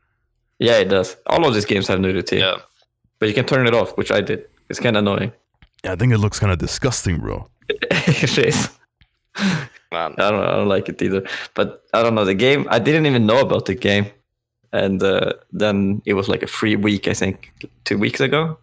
Yeah, 0.59 0.79
it 0.79 0.89
does. 0.89 1.17
All 1.27 1.47
of 1.47 1.55
these 1.55 1.65
games 1.65 1.89
have 1.89 2.01
nudity, 2.01 2.39
Yeah. 2.39 2.57
but 3.19 3.29
you 3.29 3.35
can 3.35 3.45
turn 3.47 3.67
it 3.67 3.75
off, 3.75 3.97
which 3.97 4.11
I 4.13 4.21
did. 4.21 4.45
It's 4.69 4.79
kind 4.81 4.97
of 4.97 5.03
annoying. 5.03 5.33
Yeah, 5.85 5.93
I 5.93 5.97
think 5.97 6.13
it 6.13 6.19
looks 6.19 6.39
kind 6.39 6.53
of 6.53 6.59
disgusting, 6.59 7.19
bro. 7.19 7.49
it 7.69 8.39
is. 8.39 8.71
Man. 9.93 10.15
I 10.19 10.31
don't. 10.31 10.41
I 10.45 10.57
don't 10.57 10.69
like 10.69 10.89
it 10.89 11.01
either. 11.03 11.23
But 11.55 11.83
I 11.93 12.03
don't 12.03 12.15
know 12.15 12.25
the 12.25 12.35
game. 12.35 12.67
I 12.71 12.79
didn't 12.79 13.07
even 13.07 13.27
know 13.27 13.41
about 13.41 13.67
the 13.67 13.75
game 13.75 14.07
and 14.73 15.01
uh, 15.03 15.33
then 15.53 16.03
it 16.05 16.15
was 16.15 16.29
like 16.29 16.43
a 16.43 16.47
free 16.49 16.75
week. 16.77 17.07
I 17.07 17.15
think 17.15 17.53
two 17.85 17.97
weeks 17.97 18.21
ago, 18.21 18.59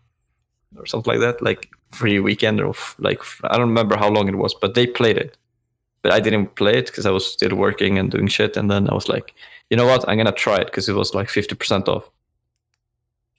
or 0.78 0.86
something 0.86 1.14
like 1.14 1.22
that. 1.22 1.42
Like 1.42 1.70
free 1.92 2.20
weekend, 2.20 2.60
or 2.62 2.70
f- 2.70 2.96
like 3.00 3.20
f- 3.20 3.42
I 3.44 3.58
don't 3.58 3.70
remember 3.70 3.98
how 3.98 4.10
long 4.10 4.28
it 4.28 4.38
was, 4.38 4.54
but 4.54 4.74
they 4.74 4.88
played 4.88 5.18
it. 5.18 5.38
But 6.02 6.14
I 6.14 6.20
didn't 6.20 6.56
play 6.56 6.78
it 6.78 6.88
because 6.88 7.06
I 7.06 7.12
was 7.12 7.26
still 7.26 7.56
working 7.56 7.98
and 7.98 8.10
doing 8.10 8.28
shit. 8.28 8.58
And 8.58 8.72
then 8.72 8.90
I 8.90 8.94
was 8.94 9.08
like, 9.08 9.34
you 9.70 9.78
know 9.78 9.86
what? 9.86 10.08
I'm 10.08 10.18
gonna 10.18 10.32
try 10.32 10.58
it 10.58 10.66
because 10.66 10.90
it 10.90 10.96
was 10.96 11.14
like 11.14 11.30
fifty 11.30 11.56
percent 11.56 11.88
off. 11.88 12.10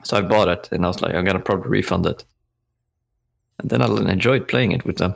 So 0.04 0.16
I 0.16 0.22
bought 0.22 0.48
it, 0.48 0.68
and 0.72 0.84
I 0.84 0.88
was 0.88 1.00
like, 1.00 1.14
I'm 1.14 1.24
gonna 1.24 1.40
probably 1.40 1.70
refund 1.70 2.06
it. 2.06 2.24
And 3.58 3.70
then 3.70 3.82
I 3.82 3.86
enjoyed 4.10 4.48
playing 4.48 4.72
it 4.72 4.84
with 4.84 4.96
them. 4.96 5.14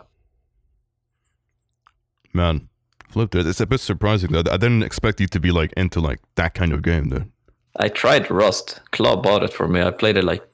Man, 2.32 2.68
flipped 3.08 3.34
it. 3.34 3.46
It's 3.46 3.60
a 3.60 3.66
bit 3.66 3.80
surprising 3.80 4.32
that 4.32 4.48
I 4.48 4.56
didn't 4.56 4.82
expect 4.82 5.20
you 5.20 5.26
to 5.28 5.40
be 5.40 5.50
like 5.50 5.72
into 5.76 6.00
like 6.00 6.20
that 6.34 6.54
kind 6.54 6.72
of 6.72 6.82
game, 6.82 7.08
dude. 7.08 7.30
I 7.78 7.88
tried 7.88 8.30
Rust. 8.30 8.80
Claw 8.92 9.16
bought 9.16 9.42
it 9.42 9.52
for 9.52 9.68
me. 9.68 9.82
I 9.82 9.90
played 9.90 10.16
it 10.16 10.24
like 10.24 10.46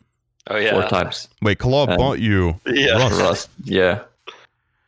Oh 0.49 0.57
yeah. 0.57 0.73
four 0.73 0.85
times. 0.89 1.29
Wait, 1.41 1.59
Claw 1.59 1.87
bought 1.87 2.19
you 2.19 2.61
Yeah. 2.67 2.99
Rust. 2.99 3.21
Rust, 3.21 3.51
yeah. 3.65 4.01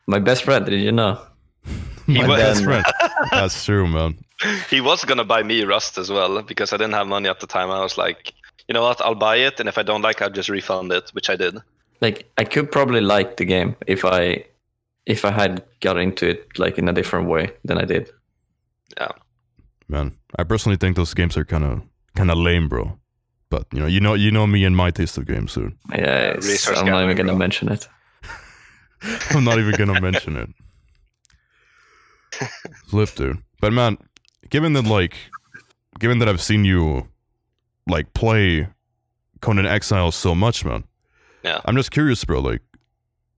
My 0.07 0.19
best 0.19 0.43
friend, 0.43 0.65
did 0.65 0.81
you 0.81 0.91
know? 0.91 1.19
My 2.07 2.27
was- 2.27 2.39
best 2.39 2.63
friend. 2.63 2.85
That's 3.31 3.65
true, 3.65 3.87
man. 3.87 4.17
He 4.69 4.81
was 4.81 5.05
gonna 5.05 5.23
buy 5.23 5.43
me 5.43 5.63
Rust 5.63 5.97
as 5.97 6.09
well 6.11 6.41
because 6.41 6.73
I 6.73 6.77
didn't 6.77 6.93
have 6.93 7.07
money 7.07 7.29
at 7.29 7.39
the 7.39 7.47
time. 7.47 7.71
I 7.71 7.81
was 7.81 7.97
like, 7.97 8.33
you 8.67 8.73
know 8.73 8.81
what? 8.81 8.99
I'll 8.99 9.15
buy 9.15 9.37
it, 9.37 9.59
and 9.61 9.69
if 9.69 9.77
I 9.77 9.83
don't 9.83 10.01
like, 10.01 10.21
I'll 10.21 10.29
just 10.29 10.49
refund 10.49 10.91
it, 10.91 11.09
which 11.13 11.29
I 11.29 11.37
did. 11.37 11.57
Like 12.01 12.29
I 12.37 12.43
could 12.43 12.69
probably 12.69 12.99
like 12.99 13.37
the 13.37 13.45
game 13.45 13.77
if 13.87 14.03
I 14.03 14.43
if 15.05 15.23
I 15.23 15.31
had 15.31 15.63
got 15.79 15.97
into 15.97 16.27
it 16.27 16.59
like 16.59 16.77
in 16.77 16.89
a 16.89 16.93
different 16.93 17.29
way 17.29 17.51
than 17.63 17.77
I 17.77 17.85
did. 17.85 18.11
Yeah. 18.99 19.11
Man, 19.87 20.17
I 20.37 20.43
personally 20.43 20.77
think 20.77 20.97
those 20.97 21.13
games 21.13 21.37
are 21.37 21.45
kind 21.45 21.63
of 21.63 21.81
kind 22.15 22.29
of 22.29 22.37
lame, 22.37 22.67
bro. 22.67 22.99
But 23.49 23.65
you 23.71 23.79
know, 23.79 23.85
you 23.87 23.99
know, 23.99 24.13
you 24.15 24.31
know 24.31 24.47
me 24.47 24.65
and 24.65 24.75
my 24.75 24.91
taste 24.91 25.17
of 25.17 25.25
games, 25.25 25.53
dude. 25.53 25.75
Yeah, 25.93 26.31
resource 26.33 26.77
I'm 26.77 26.85
not 26.87 27.03
even 27.03 27.15
gonna 27.15 27.35
mention 27.37 27.69
it. 27.69 27.87
I'm 29.31 29.43
not 29.43 29.59
even 29.59 29.73
gonna 29.75 30.01
mention 30.01 30.35
it. 30.35 30.49
Flip, 32.87 33.13
dude. 33.15 33.37
But 33.61 33.71
man, 33.73 33.97
given 34.49 34.73
that 34.73 34.85
like, 34.85 35.15
given 35.99 36.19
that 36.19 36.27
I've 36.29 36.41
seen 36.41 36.65
you 36.65 37.07
like 37.87 38.13
play 38.13 38.67
Conan 39.41 39.65
Exiles 39.65 40.15
so 40.15 40.33
much, 40.35 40.65
man. 40.65 40.83
Yeah. 41.43 41.61
I'm 41.65 41.75
just 41.75 41.91
curious, 41.91 42.23
bro. 42.25 42.39
Like, 42.39 42.61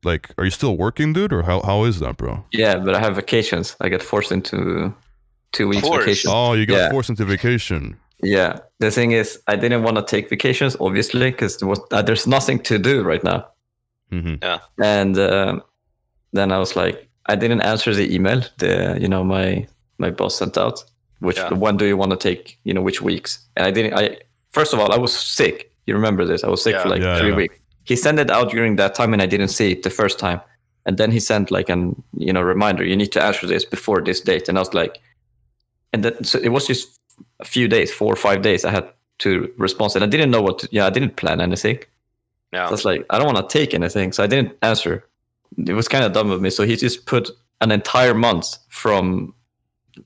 like, 0.04 0.30
are 0.38 0.46
you 0.46 0.52
still 0.52 0.78
working, 0.78 1.12
dude, 1.14 1.34
or 1.34 1.44
how 1.44 1.62
how 1.64 1.84
is 1.84 2.00
that, 2.00 2.18
bro? 2.18 2.46
Yeah, 2.52 2.78
but 2.78 2.96
I 2.96 3.00
have 3.00 3.16
vacations. 3.18 3.76
I 3.82 3.90
get 3.90 4.02
forced 4.02 4.32
into 4.32 4.94
two 5.52 5.68
weeks 5.68 5.86
Forced? 5.86 6.06
vacation. 6.06 6.32
Oh, 6.34 6.54
you 6.54 6.66
got 6.66 6.76
Yeah. 6.78 6.92
forced 6.92 7.10
into 7.10 7.26
vacation. 7.26 7.98
Yeah, 8.24 8.60
the 8.80 8.90
thing 8.92 9.12
is, 9.12 9.40
I 9.48 9.56
didn't 9.56 9.84
want 9.84 9.98
to 9.98 10.04
take 10.04 10.30
vacations, 10.30 10.76
obviously, 10.80 11.32
because 11.32 11.58
there 11.58 11.68
was, 11.70 11.80
uh, 11.92 12.02
there's 12.02 12.26
nothing 12.26 12.60
to 12.64 12.80
do 12.80 13.04
right 13.04 13.24
now. 13.24 13.46
hmm 14.12 14.36
and 14.84 15.18
um, 15.20 15.62
then 16.34 16.52
I 16.52 16.58
was 16.60 16.76
like, 16.76 17.08
I 17.26 17.36
didn't 17.36 17.62
answer 17.62 17.94
the 17.94 18.14
email 18.16 18.42
the 18.58 18.98
you 19.02 19.08
know 19.08 19.24
my 19.24 19.68
my 19.98 20.12
boss 20.12 20.38
sent 20.38 20.58
out. 20.58 20.84
Which 21.20 21.38
Yeah. 21.38 21.54
when 21.54 21.78
do 21.78 21.86
you 21.86 21.98
want 21.98 22.12
to 22.12 22.18
take 22.18 22.58
you 22.64 22.74
know 22.74 22.82
which 22.82 23.02
weeks? 23.02 23.40
And 23.56 23.68
I 23.68 23.72
didn't. 23.72 23.94
I 24.00 24.18
first 24.52 24.74
of 24.74 24.80
all 24.80 24.92
I 24.94 24.98
was 24.98 25.14
sick. 25.14 25.72
You 25.88 25.96
remember 25.96 26.26
this? 26.26 26.44
I 26.44 26.48
was 26.50 26.62
sick 26.64 26.76
for 26.80 26.90
like 26.90 27.02
Yeah, 27.02 27.20
three 27.20 27.30
yeah. 27.30 27.36
weeks. 27.36 27.56
He 27.84 27.96
sent 27.96 28.20
it 28.20 28.30
out 28.32 28.52
during 28.52 28.78
that 28.78 28.96
time, 28.96 29.14
and 29.14 29.22
I 29.22 29.26
didn't 29.28 29.50
see 29.50 29.72
it 29.72 29.84
the 29.84 29.90
first 29.90 30.20
time. 30.20 30.40
And 30.86 30.98
then 30.98 31.12
he 31.12 31.20
sent 31.20 31.52
like 31.52 31.70
an 31.70 31.96
you 32.18 32.32
know 32.34 32.42
reminder. 32.42 32.84
You 32.86 32.96
need 32.96 33.12
to 33.12 33.22
answer 33.24 33.48
this 33.48 33.66
before 33.66 34.02
this 34.04 34.22
date. 34.22 34.48
And 34.50 34.58
I 34.58 34.62
was 34.62 34.74
like, 34.74 35.00
and 35.94 36.04
then 36.04 36.24
so 36.24 36.40
it 36.40 36.50
was 36.50 36.68
just 36.68 37.00
a 37.40 37.46
few 37.46 37.68
days, 37.68 37.94
four 37.94 38.12
or 38.12 38.16
five 38.16 38.42
days. 38.42 38.66
I 38.66 38.72
had 38.72 38.90
to 39.20 39.52
respond, 39.58 39.96
and 39.96 40.04
I 40.04 40.08
didn't 40.08 40.32
know 40.32 40.42
what. 40.42 40.60
To, 40.60 40.70
yeah, 40.72 40.86
I 40.86 40.90
didn't 40.90 41.16
plan 41.16 41.42
anything. 41.42 41.80
Yeah. 42.54 42.66
So 42.66 42.68
I 42.68 42.72
was 42.72 42.86
like, 42.86 43.06
I 43.10 43.18
don't 43.18 43.34
want 43.34 43.50
to 43.50 43.58
take 43.58 43.74
anything. 43.74 44.12
So 44.12 44.24
I 44.24 44.28
didn't 44.28 44.58
answer. 44.62 45.06
It 45.66 45.74
was 45.74 45.88
kind 45.88 46.04
of 46.04 46.14
dumb 46.14 46.32
of 46.32 46.42
me. 46.42 46.50
So 46.50 46.64
he 46.64 46.76
just 46.76 47.06
put 47.06 47.30
an 47.62 47.72
entire 47.72 48.14
month 48.14 48.58
from 48.70 49.34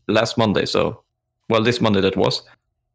last 0.08 0.38
Monday. 0.38 0.66
So, 0.66 1.04
well, 1.50 1.64
this 1.64 1.82
Monday 1.82 2.02
that 2.02 2.16
was. 2.16 2.44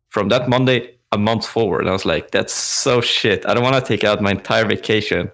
From 0.09 0.29
that 0.31 0.49
Monday, 0.49 0.97
a 1.13 1.19
month 1.19 1.47
forward. 1.47 1.81
And 1.81 1.91
I 1.91 1.93
was 1.93 2.05
like, 2.05 2.31
that's 2.31 2.53
so 2.53 3.01
shit. 3.01 3.47
I 3.47 3.55
don't 3.55 3.63
want 3.63 3.77
to 3.77 3.87
take 3.87 4.05
out 4.05 4.21
my 4.23 4.31
entire 4.33 4.65
vacation 4.65 5.31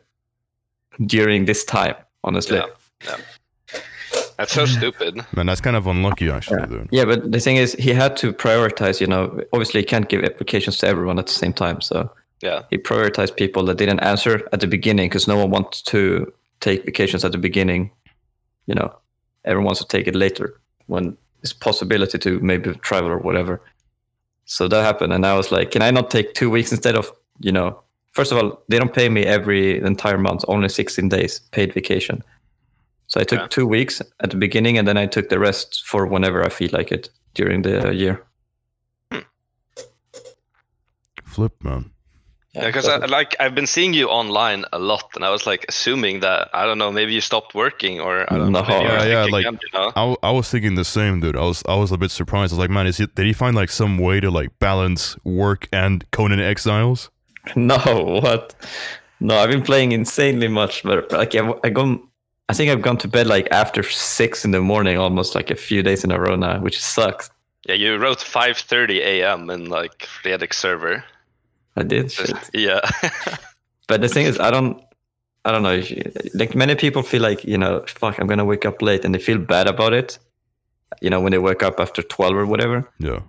during 1.06 1.44
this 1.44 1.64
time, 1.64 1.94
honestly. 2.24 2.56
Yeah. 2.56 2.66
yeah. 3.04 3.16
That's 4.42 4.54
so 4.54 4.66
stupid. 4.66 5.24
Man, 5.36 5.46
that's 5.46 5.60
kind 5.60 5.76
of 5.76 5.86
unlucky, 5.86 6.28
actually, 6.30 6.60
Yeah. 6.60 6.66
dude. 6.66 6.88
Yeah, 6.90 7.04
but 7.04 7.30
the 7.30 7.38
thing 7.38 7.56
is, 7.56 7.74
he 7.78 7.92
had 7.92 8.16
to 8.18 8.32
prioritize, 8.32 9.00
you 9.00 9.06
know, 9.06 9.40
obviously, 9.52 9.80
he 9.80 9.86
can't 9.86 10.08
give 10.08 10.24
applications 10.24 10.78
to 10.78 10.86
everyone 10.88 11.18
at 11.20 11.26
the 11.26 11.32
same 11.32 11.52
time. 11.52 11.80
So, 11.80 12.10
Yeah. 12.40 12.62
he 12.70 12.76
prioritized 12.78 13.36
people 13.36 13.62
that 13.66 13.76
didn't 13.78 14.00
answer 14.00 14.34
at 14.52 14.58
the 14.60 14.66
beginning 14.66 15.08
because 15.08 15.28
no 15.28 15.36
one 15.36 15.50
wants 15.50 15.80
to 15.82 16.32
take 16.60 16.84
vacations 16.84 17.24
at 17.24 17.30
the 17.32 17.38
beginning. 17.38 17.90
You 18.66 18.74
know, 18.74 18.92
everyone 19.44 19.66
wants 19.66 19.80
to 19.80 19.86
take 19.86 20.08
it 20.08 20.16
later 20.16 20.60
when 20.86 21.16
there's 21.40 21.52
possibility 21.52 22.18
to 22.18 22.40
maybe 22.40 22.74
travel 22.82 23.10
or 23.10 23.18
whatever. 23.18 23.60
So 24.44 24.66
that 24.68 24.82
happened, 24.84 25.12
and 25.12 25.24
I 25.24 25.36
was 25.36 25.52
like, 25.52 25.70
"Can 25.70 25.82
I 25.82 25.90
not 25.92 26.10
take 26.10 26.34
two 26.34 26.50
weeks 26.50 26.72
instead 26.72 26.96
of 26.96 27.12
you 27.40 27.52
know?" 27.52 27.78
First 28.12 28.32
of 28.32 28.38
all, 28.38 28.60
they 28.68 28.78
don't 28.78 28.92
pay 28.92 29.08
me 29.08 29.22
every 29.22 29.80
entire 29.80 30.18
month; 30.18 30.44
only 30.48 30.68
16 30.68 31.08
days 31.08 31.40
paid 31.52 31.72
vacation. 31.74 32.22
So 33.12 33.20
I 33.20 33.24
took 33.24 33.40
Yeah. 33.40 33.46
two 33.48 33.66
weeks 33.66 34.00
at 34.20 34.30
the 34.30 34.36
beginning, 34.38 34.78
and 34.78 34.88
then 34.88 34.96
I 34.96 35.06
took 35.06 35.28
the 35.28 35.38
rest 35.38 35.82
for 35.84 36.06
whenever 36.06 36.42
I 36.42 36.48
feel 36.48 36.70
like 36.72 36.90
it 36.96 37.10
during 37.34 37.60
the 37.62 37.92
year. 37.94 38.24
Flip, 41.24 41.52
man. 41.62 41.90
Yeah, 42.54 42.66
because 42.66 42.86
I, 42.86 42.96
like 43.06 43.34
I've 43.40 43.54
been 43.54 43.66
seeing 43.66 43.94
you 43.94 44.08
online 44.08 44.64
a 44.72 44.78
lot, 44.78 45.04
and 45.14 45.24
I 45.24 45.30
was 45.30 45.46
like 45.46 45.64
assuming 45.68 46.20
that 46.20 46.48
I 46.54 46.64
don't 46.66 46.76
know, 46.78 46.92
maybe 46.92 47.12
you 47.14 47.20
stopped 47.22 47.54
working, 47.54 48.00
or 48.00 48.30
I 48.32 48.36
don't 48.38 48.52
know. 48.52 48.62
No. 48.62 48.80
Yeah, 48.80 49.04
yeah, 49.04 49.24
thinking, 49.24 49.32
like- 49.32 49.62
you 49.62 49.68
know? 49.78 49.88
I, 49.96 50.00
w- 50.00 50.16
I 50.22 50.30
was 50.30 50.50
thinking 50.50 50.74
the 50.74 50.84
same, 50.84 51.20
dude. 51.20 51.36
I 51.36 51.40
was 51.44 51.62
I 51.66 51.74
was 51.76 51.92
a 51.92 51.96
bit 51.98 52.10
surprised. 52.10 52.52
I 52.52 52.56
was 52.56 52.58
like, 52.60 52.70
man, 52.70 52.86
is 52.86 53.00
it, 53.00 53.14
did 53.14 53.26
he 53.26 53.32
find 53.32 53.56
like 53.56 53.70
some 53.70 53.96
way 53.98 54.20
to 54.20 54.30
like 54.30 54.58
balance 54.58 55.16
work 55.24 55.68
and 55.72 56.04
Conan 56.12 56.40
Exiles? 56.40 57.10
No, 57.56 57.76
what? 58.22 58.54
No, 59.20 59.36
I've 59.38 59.50
been 59.50 59.62
playing 59.62 59.92
insanely 59.92 60.48
much, 60.48 60.82
but 60.82 61.10
like 61.12 61.34
I've, 61.34 61.54
I 61.64 61.70
gone, 61.70 62.06
I 62.48 62.54
think 62.54 62.70
I've 62.70 62.82
gone 62.82 62.98
to 62.98 63.08
bed 63.08 63.26
like 63.26 63.48
after 63.50 63.82
six 63.82 64.44
in 64.44 64.50
the 64.50 64.60
morning, 64.60 64.98
almost 64.98 65.34
like 65.34 65.50
a 65.50 65.54
few 65.56 65.82
days 65.82 66.04
in 66.04 66.10
a 66.10 66.20
row 66.20 66.36
now, 66.36 66.60
which 66.60 66.80
sucks. 66.80 67.30
Yeah, 67.68 67.76
you 67.76 67.96
wrote 67.96 68.18
5:30 68.18 68.98
a.m. 68.98 69.48
in 69.50 69.66
like 69.66 70.06
Fredrik 70.06 70.52
server. 70.52 71.04
I 71.76 71.82
did, 71.84 72.10
shit. 72.12 72.36
Yeah. 72.52 72.80
but 73.88 74.00
the 74.00 74.08
thing 74.08 74.26
is, 74.26 74.38
I 74.38 74.50
don't, 74.50 74.82
I 75.44 75.52
don't 75.52 75.62
know. 75.62 75.74
if 75.74 76.34
Like 76.34 76.54
many 76.54 76.74
people 76.74 77.02
feel 77.02 77.22
like 77.22 77.44
you 77.44 77.56
know, 77.56 77.84
fuck, 77.86 78.18
I'm 78.18 78.26
gonna 78.26 78.44
wake 78.44 78.66
up 78.66 78.82
late, 78.82 79.04
and 79.04 79.14
they 79.14 79.20
feel 79.20 79.38
bad 79.38 79.68
about 79.68 79.92
it. 79.92 80.18
You 81.00 81.08
know, 81.10 81.20
when 81.20 81.30
they 81.32 81.38
wake 81.38 81.62
up 81.62 81.80
after 81.80 82.02
twelve 82.02 82.34
or 82.34 82.46
whatever. 82.46 82.88
Yeah. 82.98 83.20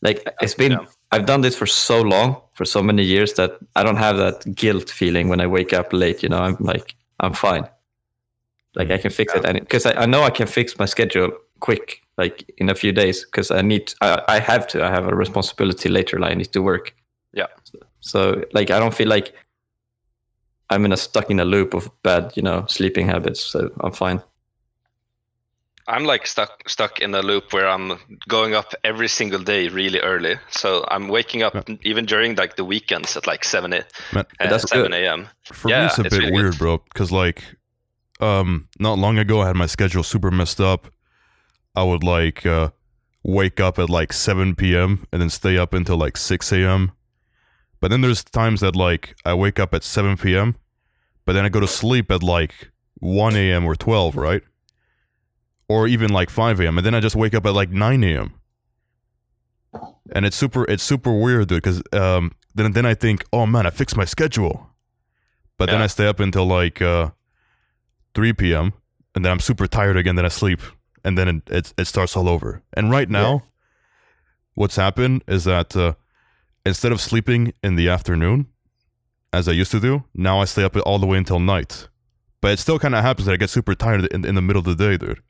Like 0.00 0.26
it's 0.40 0.54
been, 0.54 0.72
Yeah. 0.72 0.86
I've 1.12 1.26
done 1.26 1.42
this 1.42 1.56
for 1.56 1.66
so 1.66 2.00
long, 2.00 2.40
for 2.54 2.64
so 2.64 2.82
many 2.82 3.04
years 3.04 3.34
that 3.34 3.52
I 3.76 3.84
don't 3.84 3.98
have 3.98 4.16
that 4.16 4.54
guilt 4.56 4.90
feeling 4.90 5.28
when 5.28 5.40
I 5.40 5.46
wake 5.46 5.72
up 5.72 5.92
late. 5.92 6.22
You 6.22 6.30
know, 6.30 6.38
I'm 6.38 6.56
like, 6.58 6.96
I'm 7.20 7.34
fine. 7.34 7.68
Like 8.74 8.90
I 8.90 8.98
can 8.98 9.10
fix 9.10 9.34
it, 9.34 9.44
and 9.44 9.60
because 9.60 9.84
I, 9.86 9.92
I 9.92 10.06
know 10.06 10.22
I 10.22 10.30
can 10.30 10.46
fix 10.46 10.78
my 10.78 10.86
schedule 10.86 11.30
quick, 11.60 12.02
like 12.16 12.50
in 12.56 12.70
a 12.70 12.74
few 12.74 12.90
days, 12.92 13.24
because 13.24 13.50
I 13.50 13.62
need, 13.62 13.92
I, 14.00 14.22
I 14.28 14.38
have 14.40 14.66
to, 14.68 14.82
I 14.82 14.90
have 14.90 15.06
a 15.06 15.14
responsibility 15.14 15.88
later. 15.88 16.18
Like 16.18 16.32
I 16.32 16.34
need 16.34 16.52
to 16.52 16.62
work. 16.62 16.94
Yeah. 17.34 17.46
So 18.00 18.42
like 18.52 18.70
I 18.70 18.78
don't 18.78 18.94
feel 18.94 19.08
like 19.08 19.34
I'm 20.70 20.84
in 20.86 20.92
a 20.92 20.96
stuck 20.96 21.30
in 21.30 21.38
a 21.38 21.44
loop 21.44 21.74
of 21.74 21.90
bad, 22.02 22.32
you 22.34 22.42
know, 22.42 22.64
sleeping 22.66 23.06
habits. 23.06 23.40
So 23.44 23.70
I'm 23.80 23.92
fine. 23.92 24.22
I'm 25.88 26.04
like 26.04 26.26
stuck 26.26 26.68
stuck 26.68 27.00
in 27.00 27.14
a 27.14 27.22
loop 27.22 27.52
where 27.52 27.68
I'm 27.68 27.98
going 28.28 28.54
up 28.54 28.72
every 28.84 29.08
single 29.08 29.40
day 29.40 29.68
really 29.68 29.98
early. 30.00 30.36
So 30.50 30.84
I'm 30.88 31.08
waking 31.08 31.42
up 31.42 31.68
even 31.82 32.06
during 32.06 32.36
like 32.36 32.56
the 32.56 32.64
weekends 32.64 33.16
at 33.16 33.26
like 33.26 33.44
7 33.44 33.72
a, 33.72 33.84
Man, 34.14 34.24
uh, 34.40 34.48
That's 34.48 34.70
7 34.70 34.92
a.m. 34.92 35.28
For 35.44 35.68
Yeah, 35.68 35.80
me, 35.80 35.86
it's 35.86 35.98
a 35.98 36.02
it's 36.02 36.10
bit 36.16 36.20
really 36.20 36.32
weird, 36.32 36.52
good. 36.52 36.58
bro. 36.58 36.78
Because 36.78 37.10
like, 37.10 37.42
um, 38.22 38.68
not 38.78 38.98
long 38.98 39.18
ago, 39.18 39.40
I 39.40 39.48
had 39.48 39.56
my 39.56 39.66
schedule 39.66 40.02
super 40.02 40.30
messed 40.30 40.60
up. 40.60 40.92
I 41.74 41.82
would 41.82 42.04
like 42.04 42.46
uh, 42.46 42.70
wake 43.22 43.60
up 43.60 43.78
at 43.78 43.90
like 43.90 44.12
7 44.12 44.54
p.m. 44.54 45.06
and 45.12 45.20
then 45.20 45.30
stay 45.30 45.58
up 45.58 45.74
until 45.74 45.96
like 45.96 46.16
6 46.16 46.52
a.m. 46.52 46.92
But 47.80 47.90
then 47.90 48.00
there's 48.00 48.22
times 48.22 48.60
that 48.60 48.76
like 48.76 49.16
I 49.24 49.34
wake 49.34 49.58
up 49.58 49.74
at 49.74 49.82
7 49.82 50.16
p.m. 50.16 50.56
But 51.24 51.32
then 51.32 51.44
I 51.44 51.48
go 51.48 51.60
to 51.60 51.66
sleep 51.66 52.10
at 52.10 52.22
like 52.22 52.70
1 53.00 53.34
a.m. 53.36 53.64
or 53.64 53.74
12, 53.74 54.16
right? 54.16 54.42
Or 55.68 55.88
even 55.88 56.12
like 56.12 56.30
5 56.30 56.60
a.m. 56.60 56.78
And 56.78 56.86
then 56.86 56.94
I 56.94 57.00
just 57.00 57.16
wake 57.16 57.34
up 57.34 57.46
at 57.46 57.54
like 57.54 57.70
9 57.70 58.04
a.m. 58.04 58.34
And 60.14 60.26
it's 60.26 60.36
super, 60.36 60.64
it's 60.68 60.82
super 60.82 61.12
weird, 61.12 61.48
dude. 61.48 61.62
Because 61.62 61.82
um, 61.92 62.32
then 62.54 62.72
then 62.72 62.84
I 62.86 62.94
think, 62.94 63.24
oh 63.32 63.46
man, 63.46 63.66
I 63.66 63.70
fixed 63.70 63.96
my 63.96 64.04
schedule. 64.04 64.68
But 65.58 65.70
then 65.70 65.80
I 65.80 65.86
stay 65.86 66.06
up 66.06 66.20
until 66.20 66.44
like 66.44 66.82
uh, 66.82 67.10
3 68.14 68.32
p.m. 68.34 68.72
and 69.14 69.24
then 69.24 69.32
I'm 69.32 69.40
super 69.40 69.66
tired 69.66 69.96
again. 69.96 70.16
Then 70.16 70.24
I 70.24 70.28
sleep, 70.28 70.60
and 71.04 71.16
then 71.16 71.28
it 71.28 71.50
it, 71.50 71.74
it 71.78 71.86
starts 71.86 72.16
all 72.16 72.28
over. 72.28 72.62
And 72.74 72.90
right 72.90 73.08
now, 73.08 73.42
what's 74.54 74.76
happened 74.76 75.24
is 75.26 75.44
that 75.44 75.76
uh, 75.76 75.94
instead 76.64 76.92
of 76.92 77.00
sleeping 77.00 77.52
in 77.62 77.76
the 77.76 77.88
afternoon, 77.88 78.46
as 79.32 79.48
I 79.48 79.52
used 79.52 79.70
to 79.72 79.80
do, 79.80 80.04
now 80.14 80.40
I 80.40 80.44
stay 80.44 80.64
up 80.64 80.76
all 80.84 80.98
the 80.98 81.06
way 81.06 81.18
until 81.18 81.38
night. 81.38 81.88
But 82.40 82.52
it 82.52 82.58
still 82.58 82.78
kind 82.78 82.94
of 82.94 83.02
happens 83.02 83.26
that 83.26 83.32
I 83.32 83.36
get 83.36 83.50
super 83.50 83.74
tired 83.74 84.06
in, 84.06 84.24
in 84.24 84.34
the 84.34 84.42
middle 84.42 84.60
of 84.60 84.66
the 84.66 84.74
day, 84.74 84.96
dude. 84.96 85.22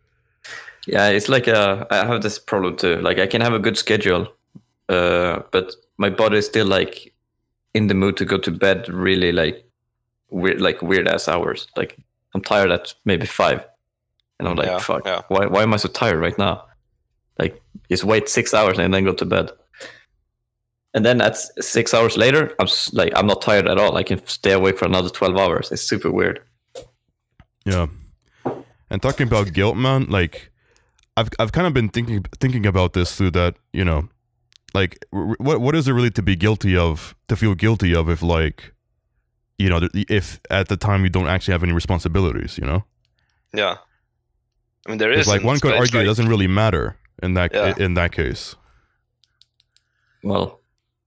Yeah, 0.87 1.09
it's 1.09 1.29
like 1.29 1.47
uh, 1.47 1.87
I 1.91 2.07
have 2.07 2.23
this 2.23 2.39
problem 2.39 2.77
too. 2.77 2.97
Like 2.97 3.19
I 3.19 3.27
can 3.27 3.41
have 3.41 3.53
a 3.53 3.59
good 3.59 3.79
schedule, 3.79 4.29
uh, 4.89 5.41
but 5.53 5.75
my 5.99 6.11
body 6.11 6.39
is 6.39 6.47
still 6.47 6.67
like 6.67 7.13
in 7.75 7.87
the 7.87 7.95
mood 7.95 8.17
to 8.17 8.25
go 8.25 8.39
to 8.39 8.51
bed. 8.51 8.89
Really 8.89 9.31
like 9.31 9.65
weird, 10.31 10.61
like 10.61 10.83
weird 10.83 11.07
ass 11.07 11.29
hours. 11.29 11.69
Like 11.77 11.99
I'm 12.35 12.43
tired 12.43 12.71
at 12.71 12.95
maybe 13.05 13.27
five, 13.27 13.65
and 14.39 14.49
I'm 14.49 14.57
like, 14.57 14.69
Yeah, 14.69 14.79
fuck, 14.79 15.07
yeah. 15.07 15.23
why 15.29 15.47
why 15.47 15.63
am 15.63 15.75
I 15.75 15.77
so 15.77 15.89
tired 15.89 16.19
right 16.21 16.37
now? 16.39 16.65
Like 17.39 17.61
just 17.91 18.05
wait 18.05 18.29
six 18.29 18.55
hours 18.55 18.79
and 18.79 18.93
then 18.93 19.05
go 19.05 19.13
to 19.15 19.25
bed. 19.25 19.51
And 20.95 21.05
then 21.07 21.21
at 21.23 21.37
six 21.63 21.95
hours 21.95 22.17
later, 22.19 22.55
I'm 22.59 22.69
like 22.93 23.13
I'm 23.17 23.27
not 23.27 23.41
tired 23.43 23.67
at 23.67 23.79
all. 23.79 23.97
I 23.97 24.03
can 24.03 24.25
stay 24.27 24.53
awake 24.53 24.79
for 24.79 24.85
another 24.85 25.09
twelve 25.09 25.37
hours. 25.39 25.73
It's 25.73 25.83
super 25.83 26.11
weird. 26.11 26.41
Yeah. 27.65 27.87
And 28.91 29.01
talking 29.01 29.27
about 29.27 29.53
guilt, 29.55 29.77
man, 29.77 30.07
like 30.11 30.51
I've 31.17 31.31
I've 31.39 31.53
kind 31.53 31.67
of 31.67 31.73
been 31.73 31.89
thinking 31.89 32.25
thinking 32.41 32.67
about 32.67 32.93
this 32.93 33.17
too. 33.17 33.31
That 33.31 33.55
you 33.73 33.85
know, 33.85 34.09
like 34.75 35.03
r- 35.13 35.37
what 35.39 35.63
what 35.63 35.75
is 35.75 35.89
it 35.89 35.93
really 35.93 36.11
to 36.11 36.23
be 36.23 36.37
guilty 36.37 36.77
of? 36.77 37.15
To 37.29 37.37
feel 37.37 37.55
guilty 37.55 37.95
of 37.95 38.11
if 38.11 38.23
like, 38.23 38.72
you 39.63 39.71
know, 39.71 39.81
if 40.09 40.41
at 40.51 40.69
the 40.69 40.77
time 40.77 41.05
you 41.05 41.11
don't 41.11 41.29
actually 41.29 41.53
have 41.53 41.63
any 41.63 41.73
responsibilities, 41.73 42.59
you 42.59 42.67
know. 42.67 42.81
Yeah. 43.55 43.77
I 44.87 44.91
mean, 44.91 44.99
there 44.99 45.13
is. 45.13 45.21
It's 45.21 45.29
like 45.29 45.45
one 45.45 45.61
could 45.61 45.75
argue 45.75 46.01
it 46.01 46.05
doesn't 46.05 46.29
really 46.29 46.49
matter 46.49 46.97
in 47.23 47.35
that 47.35 47.51
Yeah. 47.55 47.75
in 47.87 47.95
that 47.95 48.11
case. 48.13 48.57
Well, 50.23 50.61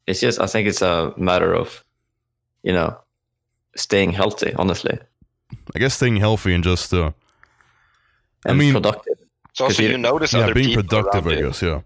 it's 0.08 0.20
just 0.22 0.40
I 0.40 0.48
think 0.48 0.68
it's 0.68 0.82
a 0.82 1.14
matter 1.18 1.54
of, 1.54 1.84
you 2.64 2.74
know, 2.74 2.98
staying 3.76 4.14
healthy. 4.14 4.54
Honestly, 4.56 4.98
I 5.76 5.80
guess 5.80 5.94
staying 5.96 6.18
healthy 6.18 6.54
and 6.54 6.64
just 6.64 6.94
uh, 6.94 7.12
I 8.46 8.54
mean- 8.54 8.74
productive. 8.74 9.18
It's 9.52 9.62
also 9.62 9.74
'Cause 9.74 9.80
you- 9.80 9.90
you 9.92 9.98
notice 9.98 10.34
yeah, 10.34 10.44
other 10.44 10.54
being 10.54 10.68
people 10.70 10.84
productive. 10.84 11.26
around 11.26 11.36
I 11.38 11.40
you. 11.40 11.48
guess. 11.48 11.62
Yeah. 11.62 11.82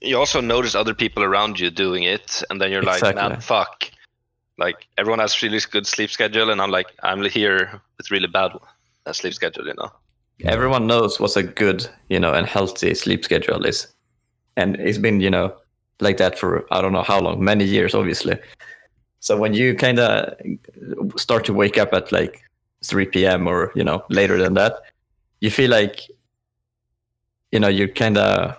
You 0.00 0.18
also 0.18 0.40
notice 0.40 0.74
other 0.78 0.94
people 0.94 1.22
around 1.24 1.58
you 1.60 1.70
doing 1.70 2.04
it, 2.04 2.42
and 2.50 2.60
then 2.60 2.70
you're 2.72 2.82
like, 2.82 3.02
man, 3.14 3.40
fuck. 3.40 3.84
Like 4.58 4.86
everyone 4.98 5.20
has 5.20 5.40
really 5.42 5.60
good 5.70 5.86
sleep 5.86 6.10
schedule, 6.10 6.50
and 6.50 6.60
I'm 6.60 6.70
like, 6.70 6.88
I'm 7.02 7.22
here 7.24 7.80
with 7.96 8.10
really 8.10 8.28
bad 8.28 8.52
uh, 9.06 9.12
sleep 9.12 9.34
schedule. 9.34 9.66
You 9.66 9.74
know. 9.74 9.90
Everyone 10.44 10.86
knows 10.86 11.20
what's 11.20 11.36
a 11.36 11.42
good, 11.42 11.86
you 12.08 12.18
know, 12.18 12.32
and 12.32 12.46
healthy 12.46 12.94
sleep 12.94 13.24
schedule 13.24 13.64
is, 13.64 13.86
and 14.56 14.76
it's 14.76 14.98
been, 14.98 15.20
you 15.20 15.30
know, 15.30 15.54
like 16.00 16.16
that 16.16 16.38
for 16.38 16.66
I 16.72 16.80
don't 16.82 16.92
know 16.92 17.02
how 17.02 17.20
long, 17.20 17.42
many 17.42 17.64
years, 17.64 17.94
obviously. 17.94 18.38
So 19.20 19.36
when 19.36 19.54
you 19.54 19.74
kind 19.76 20.00
of 20.00 20.34
start 21.16 21.44
to 21.44 21.54
wake 21.54 21.78
up 21.78 21.92
at 21.92 22.10
like 22.10 22.42
3 22.84 23.06
p.m. 23.06 23.46
or 23.46 23.70
you 23.74 23.84
know 23.84 24.04
later 24.10 24.36
than 24.36 24.54
that, 24.54 24.74
you 25.40 25.50
feel 25.50 25.70
like, 25.70 26.08
you 27.52 27.60
know, 27.60 27.68
you're 27.68 27.88
kind 27.88 28.18
of, 28.18 28.56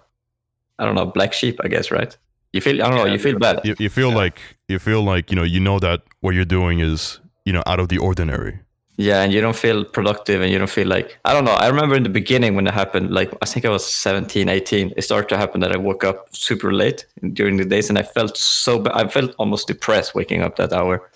I 0.79 0.85
don't 0.85 0.95
know, 0.95 1.05
black 1.05 1.33
sheep, 1.33 1.59
I 1.63 1.67
guess, 1.67 1.91
right? 1.91 2.17
You 2.53 2.61
feel, 2.61 2.81
I 2.83 2.87
don't 2.87 2.95
know, 2.95 3.05
Yeah, 3.05 3.13
you 3.13 3.19
feel 3.19 3.39
bad. 3.39 3.61
You, 3.63 3.75
you 3.79 3.89
feel 3.89 4.09
Yeah. 4.09 4.17
like 4.17 4.39
you 4.67 4.79
feel 4.79 5.01
like 5.03 5.29
you 5.31 5.35
know 5.35 5.43
you 5.43 5.59
know 5.59 5.79
that 5.79 6.01
what 6.21 6.33
you're 6.35 6.45
doing 6.59 6.79
is 6.79 7.19
you 7.45 7.53
know 7.53 7.63
out 7.65 7.79
of 7.79 7.87
the 7.89 7.97
ordinary. 7.97 8.59
Yeah, 8.97 9.23
and 9.23 9.33
you 9.33 9.41
don't 9.41 9.55
feel 9.55 9.83
productive 9.83 10.41
and 10.43 10.51
you 10.51 10.59
don't 10.59 10.69
feel 10.69 10.87
like 10.87 11.17
I 11.25 11.33
don't 11.33 11.45
know. 11.45 11.53
I 11.53 11.67
remember 11.67 11.95
in 11.95 12.03
the 12.03 12.09
beginning 12.09 12.55
when 12.55 12.67
it 12.67 12.73
happened, 12.73 13.09
like 13.11 13.31
I 13.41 13.45
think 13.45 13.65
I 13.65 13.69
was 13.69 13.83
17, 13.85 14.47
18, 14.49 14.93
it 14.95 15.01
started 15.01 15.29
to 15.29 15.37
happen 15.37 15.61
that 15.61 15.71
I 15.71 15.77
woke 15.77 16.03
up 16.03 16.27
super 16.35 16.71
late 16.71 17.07
during 17.33 17.57
the 17.57 17.65
days 17.65 17.89
and 17.89 17.97
I 17.97 18.03
felt 18.03 18.37
so 18.37 18.77
bad. 18.79 18.93
I 18.93 19.07
felt 19.07 19.33
almost 19.39 19.67
depressed 19.67 20.13
waking 20.13 20.43
up 20.43 20.57
that 20.57 20.73
hour. 20.73 21.09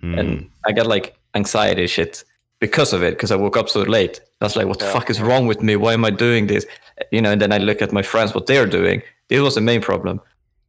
Hmm. 0.00 0.18
And 0.18 0.50
I 0.66 0.72
got 0.72 0.88
like 0.88 1.16
anxiety 1.36 1.86
shit 1.86 2.24
because 2.58 2.92
of 2.92 3.04
it, 3.04 3.12
because 3.14 3.30
I 3.30 3.36
woke 3.36 3.56
up 3.56 3.68
so 3.68 3.82
late. 3.82 4.20
I 4.40 4.44
was 4.46 4.56
like, 4.56 4.66
what 4.66 4.80
the 4.80 4.86
Yeah. 4.86 4.92
fuck 4.92 5.08
is 5.08 5.20
wrong 5.20 5.46
with 5.46 5.62
me? 5.62 5.76
Why 5.76 5.92
am 5.94 6.04
I 6.04 6.10
doing 6.10 6.48
this? 6.48 6.66
You 7.12 7.20
know, 7.22 7.30
and 7.30 7.40
then 7.40 7.52
I 7.52 7.58
look 7.58 7.82
at 7.82 7.92
my 7.92 8.02
friends, 8.02 8.34
what 8.34 8.46
they're 8.46 8.66
doing. 8.66 9.00
This 9.28 9.40
was 9.40 9.54
the 9.54 9.60
main 9.60 9.80
problem. 9.80 10.20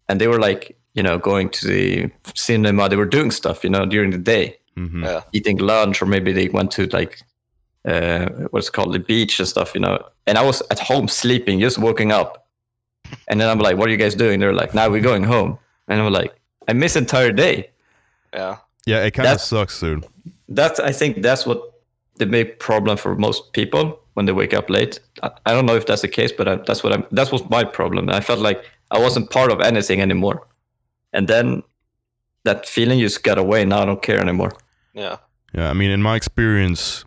And 0.07 0.21
they 0.21 0.27
were 0.27 0.39
like, 0.39 0.77
you 0.97 1.03
know, 1.03 1.17
going 1.17 1.47
to 1.57 1.67
the 1.67 2.11
cinema, 2.35 2.89
they 2.89 2.95
were 2.97 3.11
doing 3.17 3.31
stuff, 3.31 3.63
you 3.63 3.69
know, 3.69 3.85
during 3.85 4.11
the 4.11 4.17
day. 4.35 4.45
Mhm. 4.77 5.03
Yeah. 5.03 5.21
eating 5.37 5.57
lunch 5.57 6.01
or 6.01 6.05
maybe 6.07 6.31
they 6.33 6.47
went 6.49 6.69
to 6.77 6.85
like 6.99 7.13
uh 7.91 8.25
what's 8.51 8.69
called 8.69 8.93
the 8.93 8.99
beach 8.99 9.39
and 9.39 9.47
stuff 9.47 9.73
you 9.75 9.81
know. 9.81 9.95
And 10.27 10.37
i 10.37 10.43
was 10.49 10.61
at 10.73 10.79
home 10.79 11.07
sleeping 11.07 11.59
just 11.59 11.77
waking 11.79 12.11
up. 12.11 12.31
And 13.29 13.39
then 13.39 13.47
i'm 13.49 13.57
like 13.67 13.75
what 13.77 13.87
are 13.87 13.91
you 13.95 13.97
guys 14.05 14.15
doing? 14.15 14.39
They're 14.39 14.53
like 14.61 14.73
now 14.75 14.87
we're 14.89 15.01
going 15.11 15.23
home. 15.23 15.57
And 15.87 15.99
i'm 16.01 16.13
like 16.13 16.31
i 16.69 16.73
miss 16.73 16.95
entire 16.95 17.31
day. 17.31 17.55
Yeah. 18.33 18.57
Yeah, 18.85 19.03
it 19.05 19.11
kind 19.15 19.25
of 19.27 19.31
That's- 19.31 19.47
sucks, 19.47 19.79
dude. 19.79 20.05
that's 20.49 20.79
i 20.79 20.91
think 20.99 21.21
that's 21.27 21.45
what 21.47 21.59
the 22.19 22.25
big 22.25 22.47
problem 22.59 22.97
for 22.97 23.15
most 23.15 23.51
people 23.53 23.83
when 24.15 24.25
they 24.27 24.31
wake 24.41 24.53
up 24.59 24.69
late. 24.69 24.99
I, 25.23 25.29
I 25.47 25.53
don't 25.53 25.65
know 25.65 25.75
if 25.75 25.85
that's 25.87 26.01
the 26.03 26.07
case 26.19 26.31
but 26.37 26.47
I, 26.47 26.55
that's 26.67 26.83
what 26.83 26.93
i'm 26.93 27.03
that's 27.11 27.31
was 27.31 27.43
my 27.49 27.63
problem. 27.63 28.09
I 28.09 28.21
felt 28.21 28.39
like 28.49 28.59
i 28.91 28.99
wasn't 28.99 29.29
part 29.31 29.51
of 29.51 29.59
anything 29.61 30.01
anymore 30.01 30.46
and 31.17 31.27
then 31.27 31.63
that 32.45 32.67
feeling 32.67 32.99
just 32.99 33.23
got 33.23 33.39
away. 33.39 33.65
Now 33.65 33.81
i 33.81 33.85
don't 33.85 34.01
care 34.01 34.21
anymore. 34.21 34.53
Yeah. 34.93 35.17
Yeah, 35.53 35.69
I 35.69 35.73
mean, 35.73 35.89
in 35.89 36.01
my 36.01 36.15
experience, 36.15 37.05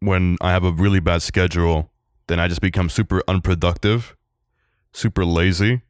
when 0.00 0.36
I 0.42 0.50
have 0.50 0.64
a 0.64 0.72
really 0.72 1.00
bad 1.00 1.22
schedule, 1.22 1.90
then 2.26 2.38
I 2.38 2.46
just 2.46 2.60
become 2.60 2.90
super 2.90 3.22
unproductive, 3.26 4.14
super 4.92 5.24
lazy, 5.24 5.80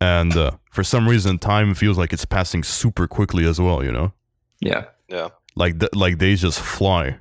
and 0.00 0.36
uh, 0.36 0.50
for 0.70 0.84
some 0.84 1.08
reason, 1.08 1.38
time 1.38 1.74
feels 1.74 1.96
like 1.96 2.12
it's 2.12 2.26
passing 2.26 2.62
super 2.62 3.06
quickly 3.06 3.46
as 3.46 3.58
well. 3.58 3.82
You 3.82 3.92
know, 3.92 4.12
yeah. 4.60 4.84
Yeah. 5.08 5.28
like 5.54 5.78
th- 5.78 5.94
like 5.94 6.18
days 6.18 6.42
just 6.42 6.60
fly, 6.60 7.16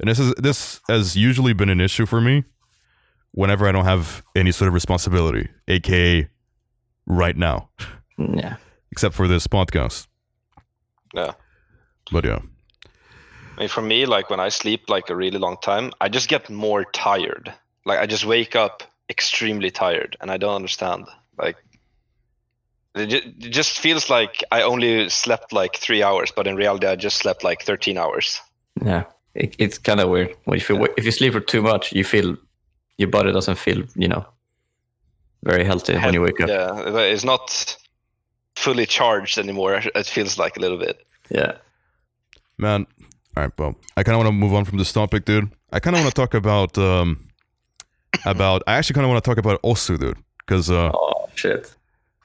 and 0.00 0.08
this 0.08 0.18
is 0.18 0.34
this 0.34 0.80
has 0.88 1.14
usually 1.14 1.52
been 1.52 1.68
an 1.68 1.80
issue 1.80 2.06
for 2.06 2.20
me 2.20 2.44
whenever 3.32 3.68
I 3.68 3.72
don't 3.72 3.84
have 3.84 4.24
any 4.34 4.50
sort 4.50 4.68
of 4.68 4.74
responsibility, 4.74 5.48
aka 5.68 6.28
right 7.06 7.36
now, 7.36 7.68
yeah 8.18 8.56
except 8.92 9.14
for 9.14 9.26
this 9.26 9.48
podcast. 9.48 10.06
Yeah. 11.14 11.32
But 12.12 12.24
yeah, 12.24 12.40
I 13.56 13.60
mean, 13.60 13.68
for 13.68 13.82
me, 13.82 14.06
like 14.06 14.30
when 14.30 14.40
I 14.40 14.50
sleep 14.50 14.88
like 14.88 15.10
a 15.10 15.16
really 15.16 15.38
long 15.38 15.56
time, 15.62 15.92
I 16.00 16.08
just 16.08 16.28
get 16.28 16.48
more 16.50 16.84
tired. 16.84 17.52
Like 17.84 17.98
I 17.98 18.06
just 18.06 18.24
wake 18.24 18.54
up 18.54 18.82
extremely 19.08 19.70
tired, 19.70 20.16
and 20.20 20.30
I 20.30 20.36
don't 20.36 20.54
understand. 20.54 21.06
Like 21.38 21.56
it 22.94 23.38
just 23.38 23.78
feels 23.78 24.10
like 24.10 24.44
I 24.50 24.62
only 24.62 25.08
slept 25.08 25.52
like 25.52 25.76
three 25.76 26.02
hours, 26.02 26.32
but 26.34 26.46
in 26.46 26.56
reality, 26.56 26.86
I 26.86 26.96
just 26.96 27.16
slept 27.16 27.42
like 27.44 27.62
thirteen 27.62 27.98
hours. 27.98 28.40
Yeah, 28.84 29.04
it, 29.34 29.56
it's 29.58 29.78
kind 29.78 30.00
of 30.00 30.10
weird. 30.10 30.34
When 30.44 30.58
if 30.58 30.68
you 30.68 30.76
wa- 30.76 30.94
if 30.96 31.04
you 31.04 31.10
sleep 31.10 31.32
for 31.32 31.40
too 31.40 31.62
much, 31.62 31.92
you 31.92 32.04
feel 32.04 32.36
your 32.98 33.08
body 33.08 33.32
doesn't 33.32 33.58
feel 33.58 33.84
you 33.96 34.08
know 34.08 34.26
very 35.44 35.64
healthy 35.64 35.94
when 35.94 36.14
you 36.14 36.22
wake 36.22 36.40
up. 36.40 36.48
Yeah, 36.48 36.90
Yeah, 36.90 37.12
it's 37.12 37.24
not 37.24 37.76
fully 38.56 38.86
charged 38.86 39.38
anymore. 39.38 39.80
It 39.94 40.06
feels 40.06 40.38
like 40.38 40.56
a 40.56 40.60
little 40.60 40.78
bit. 40.78 41.04
Yeah. 41.30 41.52
Man, 42.58 42.86
all 43.36 43.42
right, 43.44 43.52
well, 43.58 43.74
I 43.96 44.02
kind 44.02 44.14
of 44.14 44.18
want 44.18 44.28
to 44.28 44.32
move 44.32 44.54
on 44.54 44.64
from 44.64 44.78
this 44.78 44.92
topic, 44.92 45.24
dude. 45.24 45.50
I 45.72 45.80
kind 45.80 45.96
of 45.96 46.02
want 46.02 46.14
to 46.14 46.20
talk 46.20 46.34
about 46.34 46.76
um 46.78 47.28
about. 48.24 48.62
I 48.66 48.74
actually 48.74 48.94
kind 48.94 49.04
of 49.04 49.10
want 49.10 49.24
to 49.24 49.28
talk 49.28 49.38
about 49.38 49.60
Osu, 49.62 49.98
dude, 49.98 50.18
because 50.38 50.70
uh, 50.70 50.90
Oh 50.92 51.28
shit. 51.34 51.74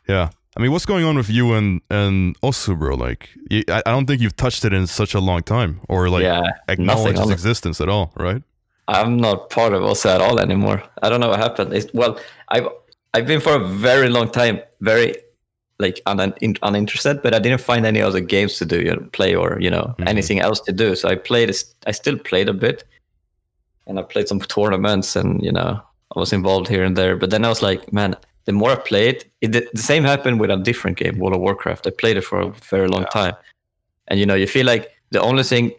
yeah. 0.08 0.30
I 0.56 0.60
mean, 0.60 0.72
what's 0.72 0.86
going 0.88 1.06
on 1.06 1.16
with 1.16 1.30
you 1.30 1.54
and 1.54 1.82
and 1.90 2.40
Osu, 2.42 2.78
bro? 2.78 2.96
Like, 2.96 3.30
you, 3.50 3.64
I, 3.70 3.84
I 3.86 3.92
don't 3.92 4.06
think 4.08 4.22
you've 4.22 4.36
touched 4.36 4.66
it 4.66 4.74
in 4.74 4.86
such 4.88 5.14
a 5.14 5.20
long 5.20 5.44
time, 5.44 5.80
or 5.88 6.10
like 6.10 6.24
yeah, 6.24 6.42
acknowledged 6.68 7.20
its 7.20 7.30
existence 7.32 7.80
at 7.80 7.90
all, 7.90 8.12
right? 8.18 8.42
I'm 8.90 9.18
not 9.18 9.50
part 9.50 9.74
of 9.74 9.82
Osu 9.84 10.08
at 10.16 10.22
all 10.22 10.40
anymore. 10.40 10.82
I 11.04 11.10
don't 11.10 11.20
know 11.20 11.30
what 11.30 11.40
happened. 11.40 11.74
It's, 11.74 11.94
well, 11.94 12.20
I've 12.50 12.68
I've 13.14 13.28
been 13.28 13.40
for 13.40 13.54
a 13.56 13.64
very 13.64 14.10
long 14.10 14.30
time 14.30 14.60
very 14.82 15.16
like 15.80 16.02
un, 16.08 16.34
in, 16.42 16.56
uninterested, 16.64 17.22
but 17.22 17.34
I 17.36 17.40
didn't 17.40 17.62
find 17.62 17.86
any 17.86 18.02
other 18.02 18.20
games 18.20 18.58
to 18.58 18.66
do, 18.66 18.78
you 18.82 18.92
know, 18.96 19.08
play 19.12 19.36
or 19.36 19.60
you 19.62 19.70
know 19.70 19.96
Mhm. 20.00 20.10
anything 20.10 20.40
else 20.40 20.60
to 20.62 20.72
do. 20.72 20.96
So 20.96 21.08
I 21.10 21.16
played. 21.16 21.50
I 21.86 21.92
still 21.92 22.18
played 22.18 22.50
a 22.50 22.54
bit, 22.54 22.84
and 23.86 24.00
I 24.00 24.04
played 24.04 24.28
some 24.28 24.40
tournaments, 24.40 25.16
and 25.16 25.42
you 25.44 25.52
know 25.52 25.80
I 26.16 26.20
was 26.20 26.34
involved 26.34 26.68
here 26.68 26.84
and 26.84 26.96
there. 26.96 27.16
But 27.16 27.30
then 27.30 27.46
I 27.46 27.50
was 27.50 27.62
like, 27.62 27.92
man, 27.94 28.16
the 28.46 28.54
more 28.54 28.72
I 28.72 28.76
played, 28.76 29.26
it, 29.42 29.52
the 29.52 29.68
the 29.74 29.82
same 29.82 30.04
happened 30.04 30.40
with 30.40 30.50
a 30.52 30.58
different 30.58 30.98
game, 30.98 31.20
World 31.20 31.36
of 31.36 31.42
Warcraft. 31.42 31.88
I 31.88 31.92
played 31.92 32.18
it 32.18 32.24
for 32.26 32.40
a 32.42 32.50
very 32.72 32.88
long 32.88 33.04
Yeah. 33.04 33.22
time, 33.22 33.36
and 34.08 34.20
you 34.20 34.26
know 34.26 34.36
you 34.36 34.48
feel 34.48 34.66
like 34.66 34.90
the 35.12 35.22
only 35.22 35.44
thing 35.44 35.72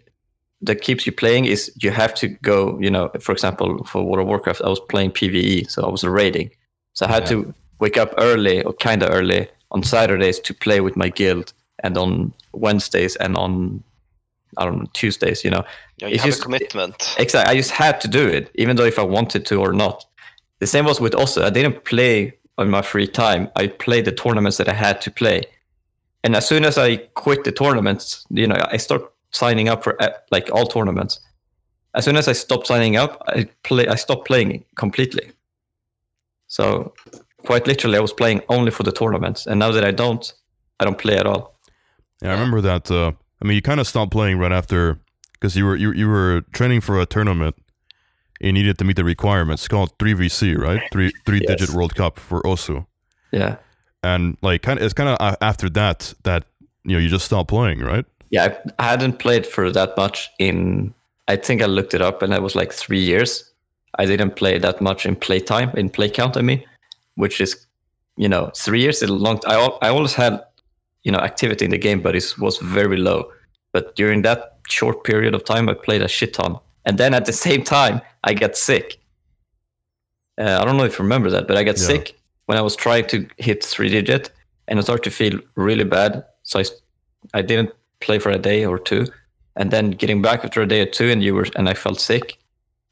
that 0.63 0.81
keeps 0.81 1.07
you 1.07 1.13
playing 1.13 1.45
is 1.47 1.71
you 1.83 1.91
have 1.93 2.13
to 2.15 2.27
go, 2.43 2.79
you 2.81 2.91
know, 2.91 3.11
for 3.21 3.33
example, 3.33 3.85
for 3.85 4.03
World 4.03 4.21
of 4.23 4.27
Warcraft, 4.27 4.61
I 4.65 4.69
was 4.69 4.81
playing 4.89 5.13
PvE, 5.13 5.71
so 5.71 5.83
I 5.87 5.91
was 5.91 6.03
raiding. 6.05 6.51
So 6.95 7.07
I 7.07 7.11
had 7.13 7.23
Yeah. 7.23 7.29
to 7.43 7.55
wake 7.79 7.97
up 8.03 8.13
early 8.19 8.63
or 8.65 8.73
kind 8.73 9.03
of 9.05 9.11
early 9.15 9.47
on 9.71 9.83
Saturdays 9.83 10.41
to 10.41 10.55
play 10.55 10.81
with 10.81 10.97
my 10.97 11.09
guild 11.09 11.53
and 11.85 11.97
on 11.99 12.33
Wednesdays 12.53 13.17
and 13.17 13.37
on, 13.37 13.83
I 14.57 14.65
don't 14.65 14.79
know, 14.79 14.87
Tuesdays, 14.95 15.45
you 15.45 15.51
know. 15.51 15.65
You, 16.01 16.09
you 16.09 16.15
It's 16.15 16.23
have 16.23 16.31
just- 16.31 16.41
a 16.41 16.45
commitment. 16.45 17.15
Exactly. 17.19 17.53
I 17.53 17.57
just 17.57 17.71
had 17.71 18.01
to 18.01 18.09
do 18.09 18.27
it, 18.27 18.51
even 18.55 18.77
though 18.77 18.85
if 18.87 18.99
I 18.99 19.03
wanted 19.03 19.45
to 19.47 19.57
or 19.61 19.73
not. 19.73 20.05
The 20.61 20.67
same 20.67 20.85
was 20.87 21.01
with 21.01 21.13
Osu, 21.13 21.43
I 21.45 21.51
didn't 21.51 21.85
play 21.85 22.35
on 22.57 22.69
my 22.71 22.83
free 22.83 23.07
time. 23.07 23.49
I 23.55 23.69
played 23.69 24.05
the 24.05 24.13
tournaments 24.13 24.57
that 24.57 24.69
I 24.69 24.73
had 24.75 25.01
to 25.03 25.11
play. 25.11 25.45
And 26.25 26.35
as 26.35 26.49
soon 26.49 26.65
as 26.65 26.77
I 26.79 26.97
quit 27.15 27.45
the 27.45 27.53
tournaments, 27.53 28.27
you 28.31 28.47
know, 28.49 28.61
I 28.73 28.77
start 28.79 29.03
signing 29.31 29.69
up 29.69 29.85
for 29.85 30.01
uh, 30.03 30.11
like 30.33 30.51
all 30.51 30.67
tournaments. 30.67 31.21
As 31.95 32.05
soon 32.05 32.17
as 32.17 32.27
I 32.27 32.33
stopped 32.33 32.67
signing 32.67 32.97
up, 32.97 33.23
I 33.29 33.49
play. 33.63 33.87
I 33.87 33.95
stopped 33.95 34.27
playing 34.27 34.65
completely. 34.75 35.31
So, 36.49 36.93
quite 37.47 37.67
literally, 37.67 37.97
I 37.97 38.01
was 38.01 38.13
playing 38.13 38.43
only 38.49 38.71
for 38.71 38.83
the 38.83 38.93
tournaments, 38.93 39.47
and 39.47 39.59
now 39.59 39.71
that 39.73 39.85
I 39.85 39.91
don't, 39.91 40.33
I 40.81 40.85
don't 40.85 40.99
play 40.99 41.17
at 41.17 41.27
all. 41.27 41.55
Yeah, 42.23 42.31
I 42.31 42.33
remember 42.33 42.61
that. 42.63 42.91
Uh, 42.91 43.13
I 43.43 43.45
mean, 43.47 43.55
you 43.55 43.63
kind 43.63 43.81
of 43.81 43.87
stopped 43.87 44.13
playing 44.13 44.39
right 44.39 44.53
after 44.53 44.99
because 45.33 45.57
you 45.57 45.65
were 45.65 45.77
you, 45.77 45.93
you 45.93 46.09
were 46.09 46.43
training 46.53 46.81
for 46.81 47.01
a 47.01 47.07
tournament. 47.07 47.55
You 48.41 48.53
needed 48.53 48.79
to 48.79 48.85
meet 48.85 48.97
the 48.97 49.05
requirements. 49.05 49.63
It's 49.63 49.69
called 49.69 49.93
three 49.99 50.15
VC, 50.15 50.57
right? 50.57 50.83
Three 50.93 51.13
three 51.27 51.41
digit 51.41 51.71
World 51.71 51.95
Cup 51.95 52.19
for 52.19 52.41
Osu. 52.43 52.87
Yeah, 53.33 53.57
And 54.03 54.37
like, 54.43 54.63
kind 54.63 54.79
of, 54.79 54.85
it's 54.85 54.95
kind 54.95 55.11
of 55.11 55.37
after 55.41 55.69
that 55.71 56.15
that 56.23 56.45
you 56.85 56.93
know 56.93 56.99
you 56.99 57.09
just 57.09 57.27
stopped 57.27 57.51
playing, 57.51 57.81
right? 57.81 58.05
yeah. 58.31 58.57
I, 58.79 58.85
I 58.85 58.91
hadn't 58.91 59.19
played 59.19 59.47
for 59.47 59.71
that 59.73 59.97
much 59.97 60.31
in. 60.39 60.95
I 61.29 61.37
think 61.37 61.63
I 61.63 61.67
looked 61.67 61.95
it 61.95 62.01
up, 62.03 62.23
and 62.23 62.33
it 62.33 62.43
was 62.43 62.55
like 62.55 62.73
three 62.73 63.01
years. 63.01 63.45
I 63.99 64.07
didn't 64.07 64.37
play 64.37 64.59
that 64.59 64.81
much 64.81 65.05
in 65.07 65.15
playtime, 65.17 65.71
in 65.77 65.91
play 65.91 66.09
count. 66.11 66.37
I 66.37 66.43
mean, 66.43 66.63
which 67.19 67.41
is, 67.41 67.67
you 68.17 68.29
know, 68.29 68.51
three 68.65 68.81
years 68.81 69.03
is 69.03 69.11
a 69.11 69.13
long. 69.13 69.39
I 69.47 69.55
al- 69.55 69.79
I 69.83 69.89
always 69.89 70.15
had, 70.15 70.35
you 71.05 71.13
know, 71.13 71.19
activity 71.31 71.65
in 71.65 71.71
the 71.73 71.79
game, 71.89 72.01
but 72.03 72.15
it 72.15 72.35
was 72.39 72.59
very 72.59 72.97
low. 72.97 73.21
But 73.73 73.85
during 73.97 74.23
that 74.23 74.41
short 74.69 75.05
period 75.05 75.35
of 75.35 75.43
time, 75.45 75.69
I 75.69 75.75
played 75.75 76.03
a 76.03 76.09
shit 76.09 76.33
ton, 76.35 76.57
and 76.87 76.97
then 76.99 77.15
at 77.15 77.25
the 77.25 77.33
same 77.33 77.63
time, 77.65 78.01
I 78.29 78.35
got 78.35 78.57
sick. 78.57 78.87
Uh, 80.41 80.59
I 80.61 80.65
don't 80.65 80.77
know 80.77 80.85
if 80.85 80.99
you 80.99 81.03
remember 81.03 81.31
that, 81.31 81.47
but 81.49 81.57
I 81.57 81.65
got 81.65 81.79
Yeah. 81.79 81.87
sick 81.87 82.05
when 82.47 82.59
I 82.59 82.63
was 82.63 82.77
trying 82.77 83.07
to 83.09 83.17
hit 83.39 83.65
three 83.65 83.89
digit, 83.91 84.31
and 84.69 84.79
I 84.79 84.83
started 84.83 85.05
to 85.11 85.11
feel 85.11 85.41
really 85.57 85.85
bad. 85.85 86.25
So 86.45 86.61
I, 86.61 86.65
I 87.39 87.43
didn't 87.43 87.71
play 88.01 88.19
for 88.21 88.31
a 88.31 88.39
day 88.39 88.65
or 88.65 88.79
two, 88.79 89.07
and 89.57 89.71
then 89.71 89.91
getting 89.91 90.23
back 90.23 90.45
after 90.45 90.63
a 90.63 90.67
day 90.69 90.81
or 90.83 90.91
two, 90.99 91.11
and 91.13 91.23
you 91.23 91.35
were, 91.35 91.47
and 91.57 91.69
I 91.69 91.75
felt 91.75 92.01
sick. 92.01 92.39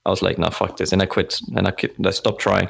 I 0.05 0.11
was 0.11 0.23
like, 0.23 0.39
no, 0.39 0.51
fuck 0.51 0.77
this, 0.77 0.93
and 0.93 1.03
I 1.03 1.07
quit, 1.07 1.41
and 1.57 1.67
I, 1.69 1.71
quit, 1.71 1.95
I 2.05 2.11
stopped 2.11 2.41
trying, 2.41 2.69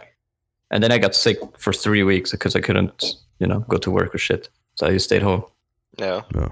and 0.71 0.83
then 0.83 0.93
I 0.93 0.99
got 0.99 1.15
sick 1.15 1.39
for 1.59 1.73
three 1.73 2.03
weeks 2.03 2.31
because 2.33 2.57
I 2.57 2.61
couldn't, 2.61 3.05
you 3.39 3.47
know, 3.47 3.61
go 3.69 3.77
to 3.79 3.91
work 3.91 4.15
or 4.15 4.19
shit. 4.19 4.49
So 4.75 4.87
I 4.87 4.91
just 4.93 5.05
stayed 5.07 5.23
home. 5.23 5.45
Yeah. 5.99 6.23
Yeah. 6.35 6.51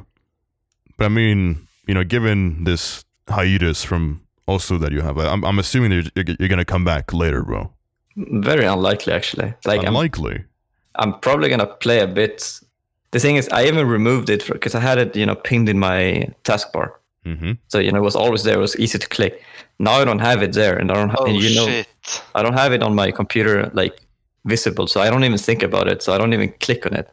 But 0.97 1.07
I 1.07 1.09
mean, 1.09 1.67
you 1.87 1.95
know, 1.95 2.05
given 2.05 2.65
this 2.65 3.05
hiatus 3.29 3.85
from 3.85 4.23
Osu 4.49 4.79
that 4.81 4.93
you 4.93 5.01
have, 5.01 5.19
I'm 5.19 5.45
I'm 5.45 5.59
assuming 5.59 5.91
that 5.91 6.11
you're, 6.15 6.37
you're 6.39 6.49
gonna 6.49 6.65
come 6.65 6.85
back 6.85 7.13
later, 7.13 7.43
bro. 7.43 7.73
Very 8.17 8.65
unlikely, 8.65 9.13
actually. 9.13 9.55
Like 9.65 9.81
I'm, 9.81 9.89
Unlikely. 9.89 10.45
I'm 10.97 11.19
probably 11.19 11.49
gonna 11.49 11.67
play 11.67 12.01
a 12.01 12.07
bit. 12.07 12.61
The 13.11 13.19
thing 13.21 13.37
is, 13.37 13.49
I 13.49 13.65
even 13.67 13.87
removed 13.89 14.31
it 14.31 14.47
because 14.47 14.75
I 14.75 14.81
had 14.81 14.99
it, 14.99 15.17
you 15.17 15.27
know, 15.27 15.35
pinned 15.35 15.69
in 15.69 15.79
my 15.79 16.29
taskbar. 16.45 16.93
Mm-hmm. 17.25 17.53
So 17.69 17.79
you 17.79 17.91
know, 17.91 17.99
it 17.99 18.03
was 18.03 18.17
always 18.17 18.45
there. 18.45 18.55
It 18.55 18.61
was 18.61 18.77
easy 18.79 18.99
to 18.99 19.09
click. 19.09 19.43
Now 19.79 19.95
I 19.95 20.05
don't 20.05 20.21
have 20.21 20.43
it 20.43 20.53
there, 20.53 20.77
and 20.77 20.91
I 20.91 20.95
don't. 20.95 21.09
Ha- 21.11 21.17
Oh 21.21 21.27
and 21.27 21.37
you 21.43 21.55
know, 21.57 21.67
shit. 21.67 21.89
I 22.35 22.43
don't 22.43 22.53
have 22.53 22.73
it 22.73 22.83
on 22.83 22.95
my 22.95 23.11
computer 23.11 23.71
like 23.75 24.01
visible, 24.45 24.87
so 24.87 25.01
I 25.01 25.11
don't 25.11 25.25
even 25.25 25.39
think 25.39 25.63
about 25.63 25.89
it. 25.89 26.03
So 26.03 26.13
I 26.15 26.19
don't 26.19 26.33
even 26.35 26.53
click 26.61 26.87
on 26.87 26.95
it. 26.95 27.09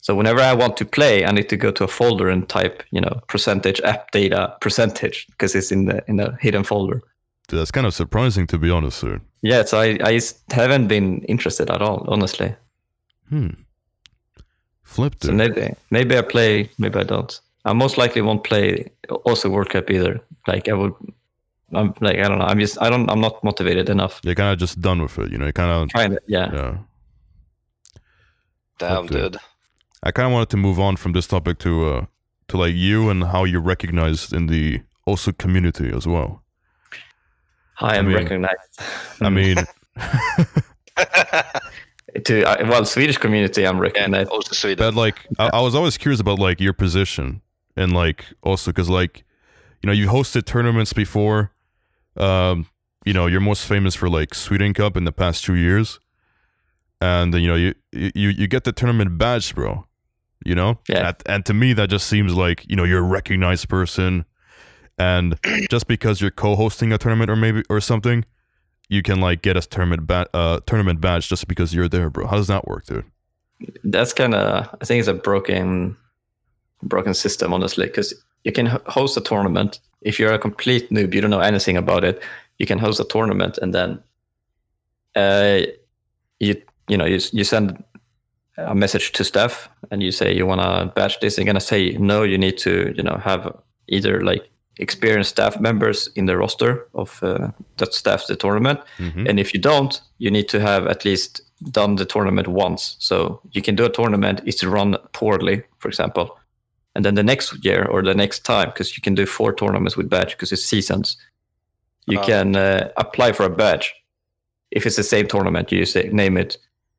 So 0.00 0.14
whenever 0.14 0.40
I 0.40 0.52
want 0.54 0.76
to 0.76 0.84
play, 0.84 1.24
I 1.24 1.32
need 1.32 1.48
to 1.48 1.56
go 1.56 1.70
to 1.72 1.84
a 1.84 1.88
folder 1.88 2.28
and 2.28 2.46
type, 2.48 2.82
you 2.90 3.00
know, 3.00 3.20
percentage 3.26 3.80
app 3.82 4.10
data 4.10 4.54
percentage 4.60 5.26
because 5.30 5.54
it's 5.54 5.72
in 5.72 5.86
the 5.86 6.04
in 6.06 6.20
a 6.20 6.36
hidden 6.40 6.64
folder. 6.64 7.02
That's 7.48 7.70
kind 7.70 7.86
of 7.86 7.94
surprising 7.94 8.46
to 8.48 8.58
be 8.58 8.70
honest, 8.70 8.98
sir. 8.98 9.20
Yeah, 9.42 9.64
so 9.64 9.78
I, 9.78 9.98
I 10.04 10.20
haven't 10.50 10.88
been 10.88 11.22
interested 11.28 11.70
at 11.70 11.82
all, 11.82 12.04
honestly. 12.08 12.54
Hmm. 13.28 13.48
Flipped 14.82 15.24
So 15.24 15.30
it. 15.30 15.34
maybe 15.34 15.74
maybe 15.90 16.18
I 16.18 16.22
play, 16.22 16.68
maybe 16.78 16.98
I 17.00 17.04
don't. 17.04 17.40
I 17.64 17.72
most 17.72 17.96
likely 17.96 18.22
won't 18.22 18.44
play 18.44 18.90
Osu 19.08 19.50
World 19.50 19.70
Cup 19.70 19.90
either. 19.90 20.20
Like 20.46 20.68
I 20.68 20.74
would, 20.74 20.92
I'm 21.72 21.94
like 22.00 22.18
I 22.18 22.28
don't 22.28 22.38
know. 22.38 22.44
I'm 22.44 22.60
just 22.60 22.80
I 22.80 22.90
don't 22.90 23.10
I'm 23.10 23.20
not 23.20 23.42
motivated 23.42 23.88
enough. 23.88 24.20
You're 24.22 24.34
kind 24.34 24.52
of 24.52 24.58
just 24.58 24.80
done 24.80 25.02
with 25.02 25.18
it, 25.18 25.32
you 25.32 25.38
know. 25.38 25.46
You 25.46 25.52
kind 25.52 25.70
of 25.70 25.88
Kind 25.92 26.12
of 26.14 26.18
yeah. 26.26 26.50
yeah. 26.52 26.76
Damn, 28.78 29.04
Okay. 29.04 29.14
dude. 29.22 29.36
I 30.02 30.10
kind 30.10 30.26
of 30.26 30.32
wanted 30.32 30.50
to 30.50 30.56
move 30.56 30.78
on 30.78 30.96
from 30.96 31.12
this 31.12 31.26
topic 31.26 31.58
to 31.60 31.88
uh 31.88 32.06
to 32.48 32.56
like 32.58 32.74
you 32.74 33.08
and 33.08 33.24
how 33.24 33.44
you're 33.44 33.62
recognized 33.62 34.32
in 34.32 34.46
the 34.46 34.82
Osu 35.08 35.36
community 35.36 35.90
as 35.94 36.06
well. 36.06 36.42
I 37.80 37.96
am 37.96 38.06
mean- 38.06 38.16
recognized. 38.16 38.80
I 39.20 39.30
mean, 39.38 39.56
to 42.24 42.44
uh, 42.44 42.56
well 42.68 42.84
Swedish 42.84 43.18
community 43.18 43.64
I'm 43.66 43.76
and 43.76 43.80
recognized. 43.80 44.30
Osu 44.30 44.54
Sweden. 44.54 44.84
but 44.84 44.94
like 44.94 45.26
I, 45.38 45.50
I 45.54 45.60
was 45.60 45.74
always 45.74 45.96
curious 45.98 46.20
about 46.20 46.38
like 46.38 46.60
your 46.60 46.72
position 46.72 47.42
and 47.76 47.92
like 47.92 48.24
also 48.42 48.70
because 48.70 48.88
like 48.88 49.24
you 49.82 49.86
know 49.88 49.92
you 49.92 50.08
hosted 50.08 50.44
tournaments 50.44 50.92
before. 50.92 51.50
Um, 52.16 52.66
you 53.04 53.12
know 53.12 53.26
you're 53.26 53.40
most 53.40 53.66
famous 53.66 53.94
for 53.94 54.08
like 54.08 54.34
Sweden 54.34 54.74
Cup 54.74 54.96
in 54.96 55.04
the 55.04 55.12
past 55.12 55.44
two 55.44 55.54
years, 55.54 56.00
and 57.00 57.34
you 57.34 57.46
know 57.46 57.54
you 57.54 57.74
you 57.92 58.30
you 58.30 58.46
get 58.46 58.64
the 58.64 58.72
tournament 58.72 59.18
badge, 59.18 59.54
bro. 59.54 59.86
You 60.44 60.54
know, 60.54 60.78
Yeah. 60.88 61.08
And, 61.08 61.16
and 61.26 61.46
to 61.46 61.54
me 61.54 61.72
that 61.72 61.88
just 61.88 62.06
seems 62.06 62.34
like 62.34 62.66
you 62.68 62.76
know 62.76 62.84
you're 62.84 62.98
a 62.98 63.02
recognized 63.02 63.68
person, 63.68 64.24
and 64.98 65.38
just 65.70 65.86
because 65.86 66.20
you're 66.20 66.30
co-hosting 66.30 66.92
a 66.92 66.98
tournament 66.98 67.30
or 67.30 67.36
maybe 67.36 67.62
or 67.70 67.80
something, 67.80 68.24
you 68.88 69.02
can 69.02 69.20
like 69.20 69.42
get 69.42 69.56
a 69.56 69.60
tournament 69.60 70.06
ba- 70.06 70.28
uh 70.34 70.60
tournament 70.66 71.00
badge 71.00 71.28
just 71.28 71.46
because 71.48 71.74
you're 71.74 71.88
there, 71.88 72.10
bro. 72.10 72.26
How 72.26 72.36
does 72.36 72.48
that 72.48 72.66
work, 72.66 72.86
dude? 72.86 73.04
That's 73.84 74.12
kind 74.12 74.34
of 74.34 74.68
I 74.80 74.84
think 74.84 74.98
it's 75.00 75.08
a 75.08 75.14
broken 75.14 75.96
broken 76.82 77.14
system 77.14 77.52
honestly 77.54 77.86
because 77.86 78.14
you 78.44 78.52
can 78.52 78.66
host 78.86 79.16
a 79.16 79.20
tournament 79.20 79.80
if 80.02 80.18
you're 80.18 80.34
a 80.34 80.38
complete 80.38 80.90
noob 80.90 81.14
you 81.14 81.20
don't 81.20 81.30
know 81.30 81.40
anything 81.40 81.76
about 81.76 82.04
it 82.04 82.22
you 82.58 82.66
can 82.66 82.78
host 82.78 83.00
a 83.00 83.04
tournament 83.04 83.58
and 83.58 83.74
then 83.74 84.02
uh 85.16 85.60
you 86.40 86.54
you 86.88 86.96
know 86.96 87.06
you, 87.06 87.18
you 87.32 87.44
send 87.44 87.82
a 88.56 88.74
message 88.74 89.12
to 89.12 89.24
staff 89.24 89.68
and 89.90 90.02
you 90.02 90.12
say 90.12 90.32
you 90.32 90.46
want 90.46 90.60
to 90.60 90.92
badge 90.94 91.18
this 91.20 91.36
they're 91.36 91.44
going 91.44 91.54
to 91.54 91.60
say 91.60 91.96
no 91.98 92.22
you 92.22 92.38
need 92.38 92.56
to 92.58 92.92
you 92.96 93.02
know 93.02 93.16
have 93.16 93.52
either 93.88 94.20
like 94.20 94.48
experienced 94.78 95.30
staff 95.30 95.60
members 95.60 96.08
in 96.16 96.26
the 96.26 96.36
roster 96.36 96.86
of 96.94 97.22
uh, 97.22 97.48
that 97.76 97.94
staffs 97.94 98.26
the 98.26 98.36
tournament 98.36 98.80
Mm-hmm. 98.98 99.26
and 99.28 99.40
if 99.40 99.54
you 99.54 99.60
don't, 99.60 100.00
you 100.18 100.30
need 100.30 100.48
to 100.48 100.60
have 100.60 100.86
at 100.86 101.04
least 101.04 101.42
done 101.70 101.96
the 101.96 102.04
tournament 102.04 102.48
once. 102.48 102.96
So 102.98 103.40
you 103.52 103.62
can 103.62 103.76
do 103.76 103.84
a 103.84 103.88
tournament, 103.88 104.40
it's 104.44 104.64
run 104.64 104.96
poorly, 105.12 105.62
for 105.78 105.88
example. 105.88 106.36
And 106.94 107.04
then 107.04 107.14
the 107.14 107.22
next 107.22 107.64
year 107.64 107.84
or 107.86 108.02
the 108.02 108.14
next 108.14 108.44
time, 108.44 108.68
because 108.68 108.96
you 108.96 109.02
can 109.02 109.14
do 109.14 109.26
four 109.26 109.52
tournaments 109.52 109.96
with 109.96 110.08
badge 110.08 110.30
because 110.30 110.52
it's 110.52 110.64
seasons, 110.64 111.16
you 112.06 112.18
Ah. 112.20 112.24
can 112.26 112.56
uh, 112.56 112.88
apply 112.96 113.32
for 113.32 113.44
a 113.44 113.50
badge. 113.50 113.92
If 114.70 114.86
it's 114.86 114.96
the 114.96 115.02
same 115.02 115.26
tournament, 115.26 115.72
you 115.72 115.84
say 115.86 116.08
name 116.12 116.36
it 116.36 116.56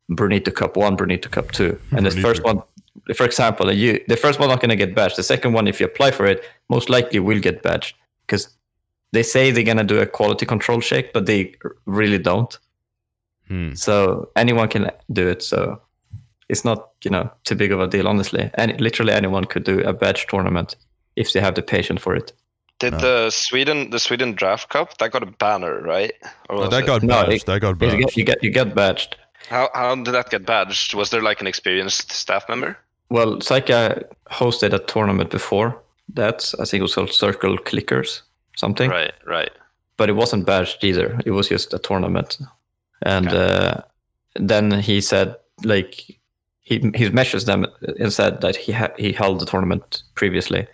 Brunito 0.09 0.51
Cup 0.51 0.77
One, 0.77 0.95
Brunito 0.95 1.29
Cup 1.29 1.51
Two, 1.51 1.79
and 1.91 2.05
the 2.05 2.11
first 2.11 2.43
one, 2.43 2.61
for 3.15 3.25
example, 3.25 3.71
you 3.73 4.03
the 4.07 4.17
first 4.17 4.39
one 4.39 4.49
not 4.49 4.61
going 4.61 4.77
to 4.77 4.85
get 4.85 4.95
badged. 4.95 5.15
The 5.17 5.23
second 5.23 5.53
one, 5.53 5.67
if 5.67 5.79
you 5.79 5.85
apply 5.85 6.11
for 6.11 6.25
it, 6.25 6.43
most 6.69 6.89
likely 6.89 7.19
will 7.19 7.39
get 7.39 7.61
badged 7.63 7.95
because 8.21 8.49
they 9.11 9.23
say 9.23 9.51
they're 9.51 9.63
going 9.63 9.77
to 9.87 9.93
do 9.95 9.99
a 9.99 10.05
quality 10.05 10.45
control 10.45 10.81
check, 10.81 11.13
but 11.13 11.25
they 11.25 11.55
really 11.85 12.17
don't. 12.19 12.57
Hmm. 13.47 13.73
So 13.73 14.29
anyone 14.35 14.67
can 14.67 14.91
do 15.11 15.27
it. 15.27 15.41
So 15.43 15.81
it's 16.49 16.63
not 16.65 16.89
you 17.03 17.11
know 17.11 17.29
too 17.43 17.55
big 17.55 17.71
of 17.71 17.79
a 17.79 17.87
deal, 17.87 18.07
honestly. 18.07 18.49
And 18.55 18.79
literally 18.81 19.13
anyone 19.13 19.45
could 19.45 19.63
do 19.63 19.79
a 19.81 19.93
badge 19.93 20.27
tournament 20.27 20.75
if 21.15 21.31
they 21.33 21.39
have 21.41 21.55
the 21.55 21.61
patience 21.61 22.01
for 22.01 22.15
it. 22.15 22.33
Did 22.79 22.93
No. 22.93 22.99
the 22.99 23.29
Sweden 23.31 23.89
the 23.91 23.99
Sweden 23.99 24.33
Draft 24.35 24.69
Cup 24.69 24.97
that 24.97 25.11
got 25.11 25.23
a 25.23 25.27
banner, 25.39 25.81
right? 25.81 26.11
Or 26.49 26.67
that 26.67 26.85
got 26.85 27.03
No, 27.03 27.21
it- 27.21 27.45
that 27.45 27.59
got 27.61 27.69
You 27.69 27.75
badged. 27.75 27.99
get, 27.99 28.17
you 28.17 28.23
get 28.25 28.43
you 28.43 28.51
get 28.51 28.75
badged. 28.75 29.15
how 29.49 29.69
how 29.73 29.95
did 29.95 30.13
that 30.13 30.29
get 30.29 30.45
badged? 30.45 30.93
Was 30.93 31.09
there 31.09 31.21
like 31.21 31.41
an 31.41 31.47
experienced 31.47 32.11
staff 32.11 32.49
member? 32.49 32.77
Well, 33.09 33.37
Psycha 33.39 34.03
hosted 34.31 34.73
a 34.73 34.79
tournament 34.79 35.29
before 35.29 35.77
that. 36.15 36.53
I 36.59 36.65
think 36.65 36.79
it 36.79 36.81
was 36.81 36.95
called 36.95 37.13
Circle 37.13 37.57
Clickers, 37.59 38.21
something. 38.57 38.89
Right, 38.89 39.13
right. 39.27 39.51
But 39.97 40.09
it 40.09 40.13
wasn't 40.15 40.45
badged 40.45 40.83
either. 40.83 41.19
It 41.25 41.31
was 41.31 41.47
just 41.49 41.73
a 41.73 41.77
tournament. 41.79 42.37
And 43.03 43.27
uh, 43.27 43.75
then 44.35 44.71
he 44.81 45.01
said, 45.01 45.35
like, 45.63 46.19
he 46.65 46.75
he 46.95 47.09
messaged 47.09 47.45
them 47.45 47.65
and 47.99 48.11
said 48.11 48.41
that 48.41 48.55
he 48.55 48.71
ha- 48.73 48.93
he 48.97 49.13
held 49.13 49.39
the 49.39 49.45
tournament 49.45 50.03
previously. 50.15 50.67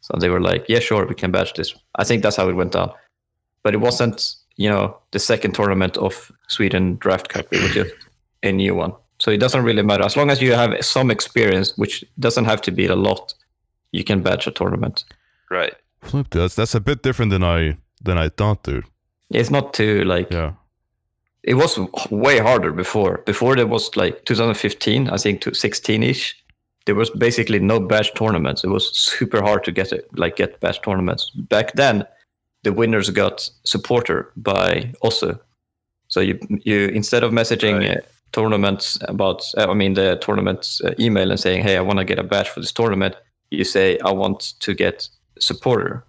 So 0.00 0.16
they 0.18 0.28
were 0.30 0.40
like, 0.40 0.64
yeah, 0.68 0.80
sure, 0.80 1.06
we 1.06 1.14
can 1.14 1.30
badge 1.30 1.52
this. 1.54 1.74
I 1.94 2.04
think 2.04 2.22
that's 2.22 2.36
how 2.36 2.48
it 2.48 2.56
went 2.56 2.72
down. 2.72 2.90
But 3.62 3.74
it 3.74 3.80
wasn't, 3.80 4.34
you 4.56 4.68
know, 4.68 4.98
the 5.12 5.18
second 5.18 5.54
tournament 5.54 5.96
of 5.96 6.32
Sweden 6.48 6.96
Draft 6.96 7.28
Cup. 7.28 7.46
It 7.52 7.62
was 7.62 7.72
just 7.72 7.94
a 8.42 8.52
new 8.52 8.74
one. 8.74 8.92
So 9.18 9.30
it 9.30 9.38
doesn't 9.38 9.64
really 9.64 9.82
matter. 9.82 10.04
As 10.04 10.16
long 10.16 10.30
as 10.30 10.42
you 10.42 10.52
have 10.54 10.84
some 10.84 11.10
experience, 11.10 11.78
which 11.78 12.04
doesn't 12.18 12.44
have 12.46 12.60
to 12.62 12.70
be 12.72 12.86
a 12.86 12.96
lot, 12.96 13.34
you 13.92 14.04
can 14.04 14.22
badge 14.22 14.46
a 14.46 14.50
tournament. 14.50 15.04
Right. 15.50 15.74
Flip. 16.02 16.26
That's 16.30 16.54
that's 16.54 16.74
a 16.74 16.80
bit 16.80 17.02
different 17.02 17.30
than 17.30 17.44
I 17.44 17.76
than 18.02 18.18
I 18.18 18.28
thought, 18.28 18.62
dude. 18.64 18.84
It's 19.30 19.50
not 19.50 19.72
too 19.72 20.04
like 20.04 20.30
Yeah. 20.30 20.52
It 21.46 21.54
was 21.54 21.78
way 22.10 22.38
harder 22.38 22.72
before. 22.72 23.18
Before 23.26 23.54
there 23.56 23.66
was 23.66 23.96
like 23.96 24.24
2015, 24.24 25.10
I 25.10 25.16
think 25.18 25.40
to 25.42 25.54
16 25.54 26.02
ish. 26.02 26.34
there 26.86 26.94
was 26.94 27.10
basically 27.10 27.58
no 27.60 27.80
badge 27.80 28.12
tournaments. 28.14 28.64
It 28.64 28.68
was 28.70 28.90
super 28.98 29.40
hard 29.42 29.64
to 29.64 29.72
get 29.72 29.92
it, 29.92 30.04
like 30.18 30.36
get 30.36 30.60
badge 30.60 30.80
tournaments. 30.82 31.30
Back 31.48 31.72
then, 31.74 32.04
the 32.62 32.72
winners 32.72 33.10
got 33.10 33.50
supporter 33.64 34.32
by 34.36 34.92
Osu. 35.02 35.38
So 36.08 36.20
you 36.20 36.38
you 36.64 36.88
instead 36.94 37.24
of 37.24 37.32
messaging 37.32 37.78
Right. 37.78 37.98
uh, 37.98 38.00
tournaments 38.32 38.98
about, 39.08 39.40
uh, 39.58 39.70
I 39.70 39.74
mean 39.74 39.94
the 39.94 40.16
tournament 40.20 40.80
uh, 40.84 40.90
email 40.98 41.30
and 41.30 41.40
saying, 41.40 41.62
hey, 41.64 41.76
I 41.76 41.80
want 41.82 41.98
to 41.98 42.04
get 42.04 42.18
a 42.18 42.22
badge 42.22 42.48
for 42.48 42.60
this 42.60 42.72
tournament. 42.72 43.14
You 43.50 43.64
say, 43.64 43.98
I 44.04 44.12
want 44.12 44.54
to 44.60 44.74
get 44.74 45.08
supporter 45.38 46.04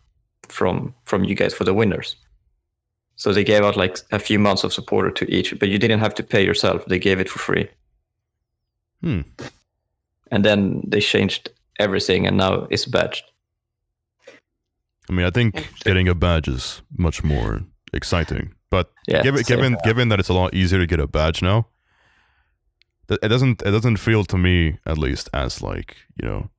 from 0.49 0.93
from 1.05 1.23
you 1.23 1.35
guys 1.35 1.53
for 1.53 1.65
the 1.65 1.73
winners. 1.73 2.15
So 3.17 3.31
they 3.33 3.43
gave 3.43 3.63
out 3.63 3.77
like 3.77 3.97
a 4.11 4.19
few 4.19 4.39
months 4.39 4.63
of 4.63 4.73
supporter 4.73 5.11
to 5.11 5.25
each, 5.33 5.57
but 5.59 5.69
you 5.69 5.77
didn't 5.79 5.99
have 6.01 6.13
to 6.15 6.23
pay 6.23 6.43
yourself. 6.45 6.85
They 6.85 6.99
gave 6.99 7.19
it 7.19 7.29
for 7.29 7.39
free. 7.39 7.69
Hmm. 9.01 9.21
And 10.31 10.43
then 10.43 10.81
they 10.87 10.99
changed 10.99 11.49
everything, 11.79 12.27
and 12.27 12.37
now 12.37 12.67
it's 12.69 12.85
badged. 12.85 13.23
I 15.09 15.13
mean, 15.13 15.25
I 15.25 15.29
think 15.29 15.69
getting 15.85 16.07
a 16.09 16.15
badge 16.15 16.47
is 16.47 16.81
much 16.97 17.23
more 17.23 17.61
exciting. 17.93 18.53
But 18.69 18.91
Yeah, 19.07 19.21
given 19.23 19.43
same. 19.43 19.57
given 19.57 19.77
given 19.83 20.09
that 20.09 20.19
it's 20.19 20.29
a 20.29 20.33
lot 20.33 20.53
easier 20.53 20.79
to 20.79 20.87
get 20.87 20.99
a 20.99 21.07
badge 21.07 21.41
now, 21.41 21.67
it 23.09 23.29
doesn't 23.29 23.61
it 23.61 23.71
doesn't 23.71 23.97
feel 23.97 24.25
to 24.25 24.37
me 24.37 24.77
at 24.85 24.97
least 24.97 25.29
as 25.33 25.61
like 25.61 25.95
you 26.21 26.27
know 26.27 26.49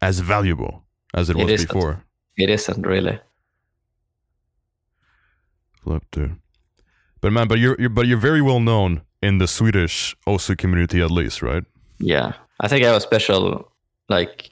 as 0.00 0.18
valuable 0.20 0.82
as 1.14 1.30
it 1.30 1.36
It 1.36 1.44
was 1.44 1.52
isn't. 1.52 1.68
before. 1.72 2.04
it 2.36 2.50
isn't 2.50 2.86
really. 2.86 3.18
Dude. 6.10 6.36
But 7.20 7.32
man, 7.32 7.48
but 7.48 7.58
you're, 7.58 7.76
you're 7.78 7.90
but 7.90 8.06
you're 8.06 8.18
very 8.18 8.42
well 8.42 8.60
known 8.60 9.02
in 9.22 9.38
the 9.38 9.46
Swedish 9.46 10.16
OSU 10.26 10.58
community 10.58 11.00
at 11.00 11.10
least, 11.10 11.42
right? 11.42 11.64
Yeah, 11.98 12.32
I 12.60 12.68
think 12.68 12.84
I 12.84 12.88
have 12.88 12.96
a 12.96 13.00
special, 13.00 13.70
like, 14.08 14.50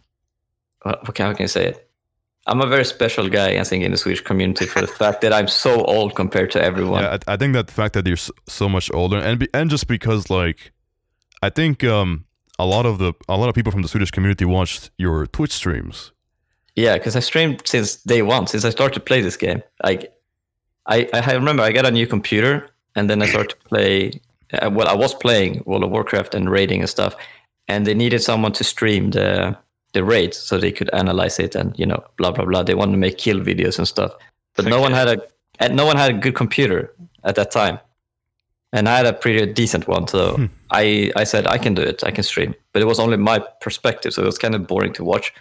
what, 0.82 1.02
what 1.02 1.14
can, 1.14 1.26
how 1.26 1.34
can 1.34 1.44
I 1.44 1.46
say 1.48 1.66
it? 1.66 1.90
I'm 2.46 2.60
a 2.60 2.66
very 2.66 2.84
special 2.84 3.28
guy, 3.28 3.58
I 3.58 3.64
think, 3.64 3.84
in 3.84 3.90
the 3.90 3.96
Swedish 3.96 4.22
community 4.22 4.66
for 4.66 4.80
the 4.80 4.86
fact 5.02 5.20
that 5.22 5.32
I'm 5.32 5.48
so 5.48 5.84
old 5.84 6.14
compared 6.14 6.50
to 6.52 6.62
everyone. 6.62 7.02
Yeah, 7.02 7.18
I, 7.26 7.34
I 7.34 7.36
think 7.36 7.54
that 7.54 7.66
the 7.66 7.72
fact 7.72 7.94
that 7.94 8.06
you're 8.06 8.16
so 8.48 8.68
much 8.68 8.90
older, 8.94 9.18
and 9.18 9.40
be, 9.40 9.48
and 9.52 9.68
just 9.68 9.88
because 9.88 10.30
like, 10.30 10.72
I 11.42 11.50
think 11.50 11.84
um 11.84 12.26
a 12.58 12.66
lot 12.66 12.86
of 12.86 12.98
the 12.98 13.12
a 13.28 13.36
lot 13.36 13.48
of 13.48 13.54
people 13.54 13.72
from 13.72 13.82
the 13.82 13.88
Swedish 13.88 14.10
community 14.10 14.44
watched 14.44 14.90
your 14.98 15.26
Twitch 15.26 15.52
streams. 15.52 16.12
Yeah, 16.76 16.96
because 16.96 17.16
I 17.16 17.20
streamed 17.20 17.62
since 17.66 17.96
day 17.96 18.22
one, 18.22 18.46
since 18.46 18.64
I 18.64 18.70
started 18.70 18.94
to 18.94 19.00
play 19.00 19.20
this 19.22 19.36
game. 19.36 19.62
Like, 19.82 20.12
I, 20.90 21.08
I 21.12 21.32
remember 21.34 21.62
I 21.62 21.72
got 21.72 21.86
a 21.86 21.90
new 21.90 22.06
computer, 22.06 22.68
and 22.96 23.08
then 23.08 23.22
I 23.22 23.26
started 23.26 23.50
to 23.50 23.56
play. 23.68 24.20
Uh, 24.52 24.68
well, 24.72 24.88
I 24.88 24.94
was 24.94 25.14
playing 25.14 25.62
World 25.64 25.84
of 25.84 25.90
Warcraft 25.90 26.34
and 26.34 26.50
raiding 26.50 26.80
and 26.80 26.90
stuff, 26.90 27.14
and 27.68 27.86
they 27.86 27.94
needed 27.94 28.20
someone 28.22 28.52
to 28.52 28.64
stream 28.64 29.12
the 29.12 29.56
the 29.92 30.04
raids 30.04 30.36
so 30.36 30.56
they 30.58 30.70
could 30.70 30.88
analyze 30.92 31.40
it 31.40 31.54
and 31.56 31.76
you 31.78 31.86
know 31.86 32.02
blah 32.16 32.32
blah 32.32 32.44
blah. 32.44 32.62
They 32.62 32.74
wanted 32.74 32.92
to 32.92 32.98
make 32.98 33.16
kill 33.18 33.38
videos 33.40 33.78
and 33.78 33.86
stuff, 33.86 34.12
but 34.56 34.64
no 34.64 34.80
one 34.80 34.92
had 34.92 35.08
a 35.08 35.22
and 35.60 35.76
no 35.76 35.86
one 35.86 35.96
had 35.96 36.10
a 36.10 36.18
good 36.18 36.34
computer 36.34 36.92
at 37.22 37.36
that 37.36 37.50
time, 37.52 37.78
and 38.72 38.88
I 38.88 38.96
had 38.96 39.06
a 39.06 39.12
pretty 39.12 39.52
decent 39.52 39.86
one. 39.86 40.08
So 40.08 40.34
Hmm. 40.34 40.46
I 40.70 41.12
I 41.14 41.24
said 41.24 41.46
I 41.46 41.58
can 41.58 41.74
do 41.74 41.82
it, 41.82 42.02
I 42.04 42.10
can 42.10 42.24
stream, 42.24 42.54
but 42.72 42.82
it 42.82 42.86
was 42.86 42.98
only 42.98 43.16
my 43.16 43.38
perspective, 43.60 44.12
so 44.12 44.22
it 44.22 44.26
was 44.26 44.38
kind 44.38 44.54
of 44.54 44.66
boring 44.66 44.92
to 44.94 45.04
watch. 45.04 45.32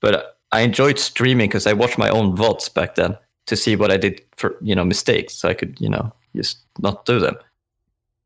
But 0.00 0.38
I 0.52 0.60
enjoyed 0.62 0.98
streaming 0.98 1.48
because 1.48 1.66
I 1.66 1.74
watched 1.74 1.98
my 1.98 2.08
own 2.08 2.34
VODs 2.36 2.72
back 2.72 2.94
then 2.94 3.18
to 3.48 3.56
see 3.56 3.76
what 3.76 3.90
I 3.90 3.96
did 3.96 4.22
for 4.36 4.56
you 4.62 4.74
know 4.74 4.84
mistakes, 4.84 5.34
so 5.34 5.48
I 5.48 5.54
could 5.54 5.80
you 5.80 5.88
know 5.88 6.12
just 6.34 6.58
not 6.78 7.04
do 7.04 7.18
them. 7.18 7.36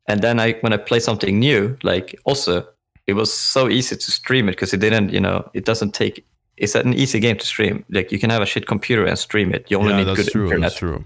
And 0.07 0.21
then 0.21 0.39
I 0.39 0.53
when 0.61 0.73
I 0.73 0.77
play 0.77 0.99
something 0.99 1.39
new, 1.39 1.77
like 1.83 2.15
Osu 2.27 2.65
it 3.05 3.13
was 3.13 3.33
so 3.33 3.69
easy 3.69 3.95
to 3.95 4.11
stream 4.11 4.47
it 4.47 4.53
because 4.53 4.73
it 4.73 4.79
didn't 4.79 5.11
you 5.11 5.19
know 5.19 5.49
it 5.53 5.65
doesn't 5.65 5.93
take 5.93 6.25
it's 6.57 6.75
an 6.75 6.93
easy 6.93 7.19
game 7.19 7.37
to 7.37 7.45
stream. 7.45 7.83
Like 7.89 8.11
you 8.11 8.19
can 8.19 8.29
have 8.29 8.41
a 8.41 8.45
shit 8.45 8.67
computer 8.67 9.05
and 9.05 9.17
stream 9.17 9.53
it. 9.53 9.69
You 9.69 9.79
only 9.79 9.91
yeah, 9.91 9.97
need 9.99 10.07
that's 10.07 10.23
good 10.23 10.31
true. 10.31 10.45
internet. 10.45 10.69
That's 10.69 10.79
true. 10.79 11.03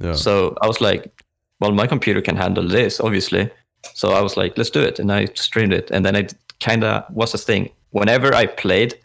Yeah. 0.00 0.14
So 0.14 0.56
I 0.60 0.66
was 0.66 0.80
like, 0.80 1.22
well, 1.60 1.72
my 1.72 1.86
computer 1.86 2.20
can 2.20 2.36
handle 2.36 2.68
this, 2.68 3.00
obviously. 3.00 3.50
So 3.94 4.12
I 4.12 4.20
was 4.20 4.36
like, 4.36 4.58
let's 4.58 4.70
do 4.70 4.80
it. 4.80 4.98
And 4.98 5.10
I 5.10 5.26
streamed 5.34 5.72
it. 5.72 5.90
And 5.90 6.04
then 6.04 6.14
it 6.14 6.34
kind 6.60 6.84
of 6.84 7.04
was 7.10 7.32
a 7.34 7.38
thing. 7.38 7.70
Whenever 7.90 8.34
I 8.34 8.46
played, 8.46 8.98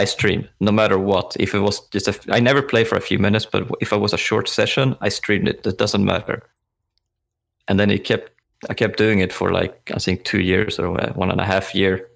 I 0.00 0.06
streamed, 0.06 0.48
no 0.60 0.72
matter 0.72 0.98
what. 0.98 1.36
If 1.38 1.54
it 1.54 1.58
was 1.60 1.86
just 1.88 2.08
a, 2.08 2.14
I 2.30 2.40
never 2.40 2.62
play 2.62 2.84
for 2.84 2.96
a 2.96 3.02
few 3.02 3.18
minutes, 3.18 3.44
but 3.44 3.70
if 3.82 3.92
it 3.92 3.98
was 3.98 4.14
a 4.14 4.16
short 4.28 4.48
session, 4.48 4.96
I 5.02 5.10
streamed 5.10 5.46
it. 5.46 5.66
It 5.66 5.76
doesn't 5.76 6.04
matter. 6.04 6.42
And 7.68 7.78
then 7.78 7.90
it 7.90 8.04
kept, 8.04 8.32
I 8.70 8.74
kept 8.74 8.96
doing 8.96 9.18
it 9.20 9.30
for 9.30 9.52
like, 9.52 9.90
I 9.94 9.98
think 9.98 10.24
two 10.24 10.40
years 10.40 10.78
or 10.78 10.88
one 11.14 11.30
and 11.30 11.40
a 11.40 11.44
half 11.44 11.74
year. 11.74 12.08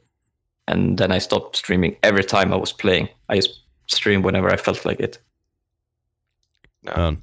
And 0.66 0.96
then 0.96 1.12
I 1.12 1.18
stopped 1.18 1.56
streaming 1.56 1.96
every 2.02 2.24
time 2.24 2.54
I 2.54 2.56
was 2.56 2.72
playing. 2.72 3.10
I 3.28 3.36
just 3.36 3.60
streamed 3.86 4.24
whenever 4.24 4.50
I 4.50 4.56
felt 4.56 4.86
like 4.86 5.00
it. 5.00 5.18
Man, 6.82 7.22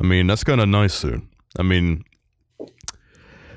I 0.00 0.04
mean 0.04 0.28
that's 0.28 0.44
kind 0.44 0.60
of 0.60 0.68
nice, 0.68 1.02
dude. 1.02 1.26
I 1.58 1.62
mean, 1.62 2.04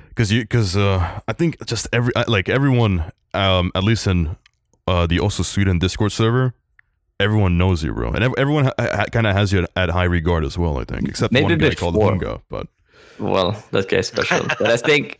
because 0.10 0.32
you, 0.32 0.41
because 0.41 0.75
uh, 0.75 1.21
I 1.27 1.34
think 1.34 1.63
just 1.67 1.88
every 1.93 2.15
uh, 2.15 2.25
like 2.27 2.49
everyone, 2.49 3.12
um, 3.36 3.71
at 3.75 3.84
least 3.84 4.08
in 4.08 4.38
uh 4.88 5.08
the 5.08 5.17
Osu 5.17 5.44
Sweden 5.44 5.80
Discord 5.80 6.12
server, 6.12 6.54
everyone 7.20 7.58
knows 7.58 7.84
you, 7.84 7.94
bro, 7.94 8.12
and 8.12 8.24
ev- 8.24 8.34
everyone 8.38 8.65
ha- 8.65 8.74
ha- 8.80 9.06
kind 9.12 9.28
of 9.28 9.36
has 9.36 9.52
you 9.54 9.63
at, 9.63 9.70
at 9.76 9.89
high 9.89 10.06
regard 10.06 10.44
as 10.44 10.58
well. 10.58 10.78
I 10.78 10.84
think, 10.86 11.08
except 11.10 11.32
Maybe 11.34 11.46
one 11.56 11.58
guy 11.58 11.74
called 11.76 11.94
before. 11.96 12.12
Bunga, 12.17 12.41
but 12.50 12.67
Well, 13.20 13.62
that 13.72 13.89
guy's 13.89 14.08
special. 14.08 14.46
but 14.60 14.70
I 14.70 14.78
think 14.78 15.20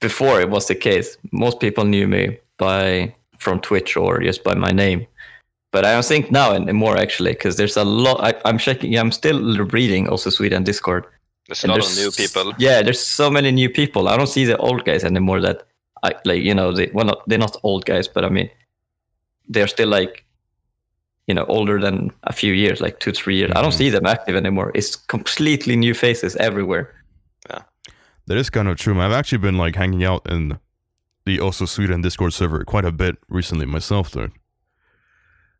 before 0.00 0.40
it 0.40 0.48
was 0.50 0.66
the 0.66 0.74
case. 0.74 1.16
Most 1.32 1.60
people 1.60 1.84
knew 1.84 2.06
me 2.08 2.38
by 2.58 3.14
from 3.38 3.60
Twitch 3.60 3.96
or 3.96 4.20
just 4.20 4.44
by 4.44 4.54
my 4.54 4.70
name. 4.70 5.06
But 5.72 5.84
I 5.84 5.92
don't 5.92 6.04
think 6.04 6.30
now 6.32 6.52
anymore 6.52 6.96
actually, 6.96 7.30
because 7.32 7.56
there's 7.56 7.76
a 7.76 7.84
lot. 7.84 8.18
I, 8.24 8.34
I'm 8.44 8.58
checking. 8.58 8.98
I'm 8.98 9.12
still 9.12 9.40
reading 9.66 10.06
Osu 10.08 10.32
Sweden 10.32 10.64
Discord. 10.64 11.04
There's 11.46 11.62
a 11.64 11.66
and 11.68 11.72
lot 11.80 11.90
of 11.90 11.96
new 11.96 12.10
people. 12.10 12.52
Yeah, 12.58 12.82
there's 12.82 13.00
so 13.00 13.30
many 13.30 13.50
new 13.52 13.68
people. 13.70 14.08
I 14.08 14.16
don't 14.16 14.26
see 14.26 14.44
the 14.44 14.56
old 14.56 14.84
guys 14.84 15.04
anymore. 15.04 15.40
That 15.40 15.62
I 16.02 16.12
like. 16.24 16.42
You 16.42 16.54
know, 16.54 16.72
they 16.72 16.90
well, 16.92 17.06
not, 17.06 17.22
they're 17.28 17.38
not 17.38 17.56
old 17.62 17.84
guys, 17.84 18.08
but 18.08 18.24
I 18.24 18.28
mean, 18.30 18.50
they're 19.52 19.68
still 19.68 19.88
like, 20.00 20.24
you 21.28 21.34
know, 21.34 21.44
older 21.48 21.80
than 21.80 22.10
a 22.24 22.32
few 22.32 22.52
years, 22.54 22.80
like 22.80 22.98
two, 23.00 23.12
three 23.12 23.36
years. 23.36 23.52
I 23.54 23.60
don't 23.62 23.72
Mhm. 23.74 23.78
see 23.78 23.90
them 23.90 24.06
active 24.06 24.36
anymore. 24.36 24.70
It's 24.74 24.96
completely 24.96 25.76
new 25.76 25.94
faces 25.94 26.36
everywhere. 26.36 26.86
yeah 27.50 27.62
that 28.26 28.36
is 28.38 28.50
kind 28.50 28.68
of 28.68 28.76
true. 28.76 29.00
I've 29.00 29.18
actually 29.20 29.38
been 29.38 29.58
like 29.64 29.76
hanging 29.76 30.04
out 30.04 30.22
in 30.30 30.58
the 31.26 31.38
Osu 31.38 31.66
Sweden 31.66 32.00
Discord 32.02 32.32
server 32.32 32.64
quite 32.64 32.84
a 32.84 32.92
bit 32.92 33.16
recently 33.28 33.66
myself, 33.66 34.10
though 34.10 34.30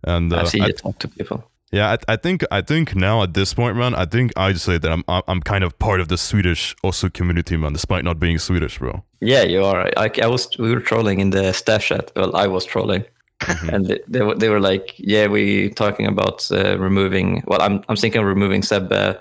And 0.04 0.32
uh, 0.32 0.36
I've 0.40 0.48
seen 0.48 0.62
I- 0.62 0.66
you 0.68 0.72
talk 0.72 0.98
to 1.00 1.08
people. 1.08 1.38
Yeah, 1.72 1.92
I, 2.08 2.14
I 2.14 2.16
think 2.16 2.42
I 2.50 2.62
think 2.62 2.96
now 2.96 3.22
at 3.22 3.32
this 3.34 3.54
point, 3.54 3.76
man, 3.76 3.94
I 3.94 4.04
think 4.04 4.32
I'd 4.36 4.58
say 4.58 4.78
that 4.78 4.90
I'm 4.90 5.04
I'm 5.06 5.22
I'm 5.28 5.40
kind 5.40 5.62
of 5.64 5.78
part 5.78 6.00
of 6.00 6.08
the 6.08 6.16
Swedish 6.16 6.74
Osu 6.82 7.08
community, 7.12 7.56
man, 7.56 7.72
despite 7.72 8.02
not 8.04 8.18
being 8.18 8.38
Swedish, 8.40 8.78
bro. 8.80 9.04
Yeah, 9.20 9.44
you 9.44 9.64
are. 9.64 9.88
I, 9.96 10.10
I 10.22 10.26
was. 10.26 10.48
We 10.58 10.74
were 10.74 10.80
trolling 10.80 11.20
in 11.20 11.30
the 11.30 11.52
staff 11.52 11.82
chat. 11.84 12.10
Well, 12.16 12.34
I 12.34 12.48
was 12.48 12.64
trolling, 12.66 13.04
Mhm. 13.40 13.72
and 13.74 13.86
they, 13.86 14.00
they 14.08 14.22
were 14.22 14.34
they 14.34 14.48
were 14.48 14.60
like, 14.60 14.94
"Yeah, 14.98 15.26
we 15.28 15.70
talking 15.70 16.06
about 16.06 16.46
uh, 16.52 16.78
removing. 16.78 17.42
Well, 17.46 17.62
I'm 17.62 17.82
I'm 17.88 17.96
thinking 17.96 18.20
of 18.20 18.26
removing 18.26 18.62
Sebbe 18.62 19.18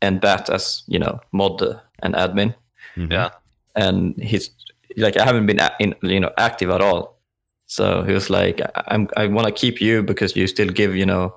and 0.00 0.20
Bat 0.20 0.50
as 0.50 0.82
you 0.88 0.98
know 0.98 1.20
mod 1.32 1.60
and 2.02 2.14
admin, 2.14 2.54
Mhm. 2.96 3.12
Yeah. 3.12 3.30
and 3.76 4.14
he's 4.22 4.50
like, 4.96 5.16
I 5.16 5.24
haven't 5.24 5.46
been 5.46 5.60
in 5.80 5.94
you 6.02 6.20
know 6.20 6.30
active 6.38 6.70
at 6.70 6.80
all. 6.80 7.18
So 7.66 8.02
he 8.04 8.12
was 8.12 8.28
like, 8.30 8.60
I- 8.60 8.84
I'm 8.94 9.08
I 9.16 9.26
want 9.26 9.46
to 9.46 9.52
keep 9.52 9.80
you 9.80 10.02
because 10.02 10.34
you 10.36 10.46
still 10.46 10.68
give 10.72 10.96
you 10.96 11.06
know, 11.06 11.34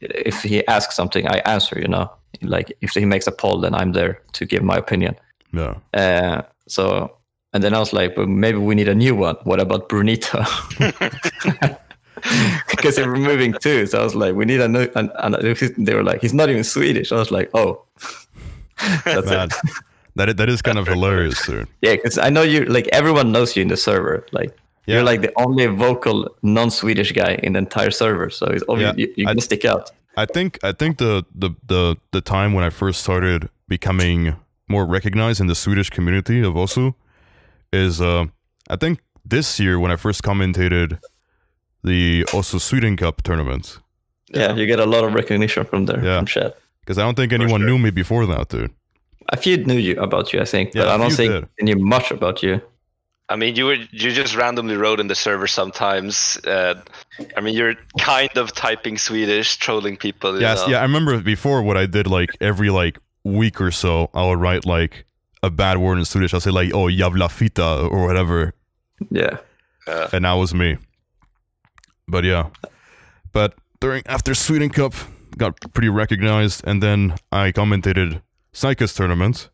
if 0.00 0.42
he 0.42 0.66
asks 0.68 0.94
something, 0.96 1.26
I 1.26 1.38
answer. 1.46 1.78
You 1.80 1.88
know, 1.88 2.10
like 2.42 2.72
if 2.80 2.94
he 2.94 3.04
makes 3.04 3.26
a 3.26 3.32
poll, 3.32 3.60
then 3.60 3.74
I'm 3.74 3.92
there 3.92 4.22
to 4.32 4.46
give 4.46 4.62
my 4.62 4.76
opinion. 4.76 5.14
Yeah. 5.52 5.74
Uh, 5.94 6.42
so, 6.68 7.10
and 7.52 7.62
then 7.62 7.74
I 7.74 7.78
was 7.78 7.92
like, 7.92 8.16
well, 8.16 8.26
maybe 8.26 8.58
we 8.58 8.74
need 8.74 8.88
a 8.88 8.94
new 8.94 9.14
one. 9.14 9.36
What 9.44 9.60
about 9.60 9.88
Brunito? 9.88 10.44
Because 12.70 12.96
they 12.96 13.06
were 13.06 13.16
moving 13.16 13.54
too. 13.60 13.86
So 13.86 14.00
I 14.00 14.04
was 14.04 14.14
like, 14.14 14.34
we 14.34 14.44
need 14.44 14.60
a 14.60 14.68
new. 14.68 14.88
And, 14.94 15.10
and 15.18 15.34
they 15.34 15.94
were 15.94 16.02
like, 16.02 16.20
he's 16.20 16.34
not 16.34 16.48
even 16.50 16.64
Swedish. 16.64 17.12
I 17.12 17.16
was 17.16 17.30
like, 17.30 17.50
oh, 17.54 17.82
that's 19.04 19.26
Man, 19.26 19.48
it. 19.48 19.54
that 20.16 20.28
is, 20.28 20.34
that 20.36 20.48
is 20.48 20.62
kind 20.62 20.78
of 20.78 20.86
hilarious, 20.86 21.44
dude. 21.46 21.66
Yeah, 21.82 21.94
because 21.96 22.18
I 22.18 22.28
know 22.30 22.42
you. 22.42 22.64
Like 22.64 22.88
everyone 22.88 23.32
knows 23.32 23.56
you 23.56 23.62
in 23.62 23.68
the 23.68 23.76
server. 23.76 24.26
Like 24.32 24.56
Yeah. 24.86 24.96
you're 24.96 25.04
like 25.04 25.22
the 25.22 25.32
only 25.36 25.66
vocal 25.66 26.28
non-Swedish 26.42 27.12
guy 27.12 27.38
in 27.42 27.52
the 27.54 27.58
entire 27.58 27.90
server. 27.90 28.30
So 28.30 28.46
it's 28.46 28.64
obvious 28.68 28.94
Yeah, 28.96 29.06
you, 29.06 29.14
you 29.16 29.26
can 29.26 29.40
stick 29.40 29.64
out. 29.64 29.90
I 30.16 30.26
think 30.26 30.58
I 30.62 30.72
think 30.72 30.98
the, 30.98 31.24
the 31.34 31.50
the 31.66 31.96
the 32.10 32.20
time 32.20 32.52
when 32.52 32.64
I 32.64 32.70
first 32.70 33.00
started 33.00 33.48
becoming 33.68 34.34
more 34.68 34.84
recognized 34.84 35.40
in 35.40 35.46
the 35.46 35.54
Swedish 35.54 35.88
community 35.90 36.42
of 36.42 36.54
Osu 36.54 36.94
is 37.72 38.00
uh 38.00 38.24
I 38.68 38.76
think 38.76 39.00
this 39.24 39.58
year 39.60 39.78
when 39.78 39.90
I 39.90 39.96
first 39.96 40.22
commentated 40.22 40.98
the 41.82 42.24
Osu 42.30 42.60
Sweden 42.60 42.96
Cup 42.96 43.22
tournament 43.22 43.78
Yeah, 44.34 44.54
you 44.54 44.66
get 44.66 44.80
a 44.80 44.86
lot 44.86 45.04
of 45.04 45.14
recognition 45.14 45.64
from 45.64 45.86
there 45.86 46.02
Yeah. 46.04 46.18
from 46.18 46.26
chat. 46.26 46.56
because 46.80 46.98
I 46.98 47.02
don't 47.02 47.16
think 47.16 47.32
anyone 47.32 47.60
sure. 47.60 47.68
knew 47.68 47.78
me 47.78 47.90
before 47.90 48.26
that, 48.26 48.48
dude. 48.48 48.70
A 49.32 49.36
few 49.36 49.56
knew 49.58 49.76
you 49.78 50.00
about 50.00 50.32
you, 50.32 50.40
I 50.40 50.44
think, 50.44 50.72
but 50.72 50.80
Yeah, 50.86 50.92
a 50.92 50.94
I 50.94 50.98
don't 50.98 51.12
think 51.12 51.32
did. 51.32 51.48
they 51.58 51.64
knew 51.64 51.76
much 51.78 52.10
about 52.10 52.42
you. 52.42 52.60
I 53.28 53.36
mean, 53.36 53.54
you 53.54 53.66
were 53.66 53.76
you 53.92 54.10
just 54.10 54.34
randomly 54.34 54.74
wrote 54.76 54.98
in 54.98 55.06
the 55.06 55.14
server 55.14 55.46
sometimes. 55.46 56.36
Uh, 56.44 56.74
I 57.36 57.40
mean, 57.40 57.54
you're 57.54 57.76
kind 58.00 58.36
of 58.36 58.52
typing 58.52 58.98
Swedish, 58.98 59.56
trolling 59.58 59.96
people. 59.96 60.40
Yes, 60.40 60.62
know? 60.62 60.72
yeah. 60.72 60.78
I 60.80 60.82
remember 60.82 61.20
before 61.20 61.62
what 61.62 61.76
I 61.76 61.86
did 61.86 62.08
like 62.08 62.30
every 62.40 62.70
like 62.70 62.98
week 63.22 63.60
or 63.60 63.70
so, 63.70 64.10
I 64.14 64.26
would 64.26 64.40
write 64.40 64.66
like 64.66 65.04
a 65.42 65.50
bad 65.50 65.78
word 65.78 65.98
in 65.98 66.04
Swedish. 66.04 66.34
I'll 66.34 66.40
say 66.40 66.50
like 66.50 66.72
"oh 66.74 66.88
jävla 66.88 67.28
fita" 67.28 67.90
or 67.90 68.06
whatever, 68.06 68.52
Yeah. 69.10 69.38
Uh, 69.86 70.08
and 70.12 70.24
that 70.24 70.34
was 70.34 70.52
me. 70.54 70.76
But 72.08 72.24
yeah, 72.24 72.50
but 73.32 73.54
during 73.80 74.02
after 74.06 74.34
Sweden 74.34 74.70
Cup 74.70 74.94
got 75.38 75.54
pretty 75.72 75.88
recognized, 75.88 76.62
and 76.66 76.82
then 76.82 77.14
I 77.32 77.52
commentated 77.52 78.20
Psychus 78.52 78.94
tournament. 78.94 79.48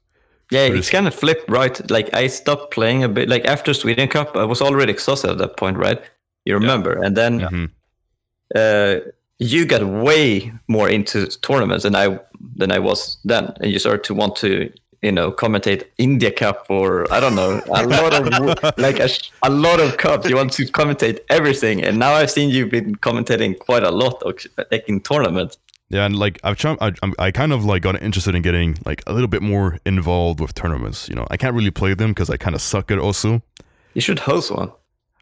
Yeah, 0.51 0.66
it's 0.66 0.75
it's- 0.79 0.90
kind 0.90 1.07
of 1.07 1.14
flipped, 1.14 1.51
right? 1.51 1.90
Like 1.90 2.11
I 2.14 2.29
stopped 2.29 2.70
playing 2.75 3.05
a 3.05 3.09
bit. 3.09 3.29
Like 3.29 3.44
after 3.44 3.75
Sweden 3.75 4.09
Cup, 4.09 4.37
I 4.37 4.44
was 4.44 4.61
already 4.62 4.92
exhausted 4.92 5.31
at 5.31 5.38
that 5.38 5.57
point, 5.57 5.77
right? 5.77 6.01
You 6.44 6.55
remember? 6.55 6.92
And 7.05 7.16
then 7.16 7.40
Mhm. 7.40 7.70
uh, 8.55 9.01
you 9.38 9.66
got 9.66 9.83
way 9.85 10.53
more 10.68 10.88
into 10.88 11.27
tournaments 11.40 11.83
than 11.83 11.94
I 11.94 12.18
than 12.57 12.70
I 12.72 12.79
was 12.79 13.18
then, 13.25 13.53
and 13.61 13.70
you 13.72 13.79
started 13.79 14.05
to 14.05 14.14
want 14.14 14.37
to, 14.37 14.70
you 15.02 15.12
know, 15.12 15.30
commentate 15.32 15.85
India 15.98 16.30
Cup 16.30 16.66
or 16.68 17.11
I 17.12 17.20
don't 17.20 17.35
know, 17.35 17.61
a 17.66 17.87
lot 17.87 18.14
of 18.14 18.78
like 18.78 18.98
a, 18.98 19.09
a 19.42 19.50
lot 19.50 19.80
of 19.80 19.96
cups. 19.96 20.28
You 20.28 20.37
want 20.37 20.52
to 20.54 20.64
commentate 20.66 21.20
everything, 21.30 21.82
and 21.85 21.98
now 21.98 22.12
I've 22.12 22.30
seen 22.30 22.50
you've 22.50 22.70
been 22.70 22.96
commentating 22.96 23.59
quite 23.59 23.82
a 23.82 23.90
lot 23.90 24.22
of, 24.22 24.35
like 24.70 24.88
in 24.88 25.00
tournaments. 25.00 25.59
Yeah, 25.88 26.04
and 26.04 26.16
like 26.16 26.40
I've 26.42 26.56
tried, 26.56 26.78
I, 26.80 26.87
I'm- 27.02 27.14
I 27.18 27.30
kind 27.30 27.52
of 27.52 27.64
like 27.64 27.82
got 27.82 28.02
interested 28.02 28.35
in 28.35 28.42
getting 28.42 28.76
like 28.85 29.02
a 29.06 29.12
little 29.12 29.28
bit 29.28 29.42
more 29.42 29.78
involved 29.87 30.40
with 30.40 30.52
tournaments. 30.54 31.09
You 31.09 31.14
know, 31.14 31.26
I 31.30 31.37
can't 31.37 31.54
really 31.54 31.70
play 31.70 31.94
them 31.94 32.11
because 32.11 32.28
I 32.28 32.37
kind 32.37 32.56
of 32.56 32.61
suck 32.61 32.90
at 32.90 32.98
it 32.98 33.00
also. 33.00 33.40
You 33.94 34.00
should 34.00 34.18
host 34.18 34.50
one. 34.50 34.72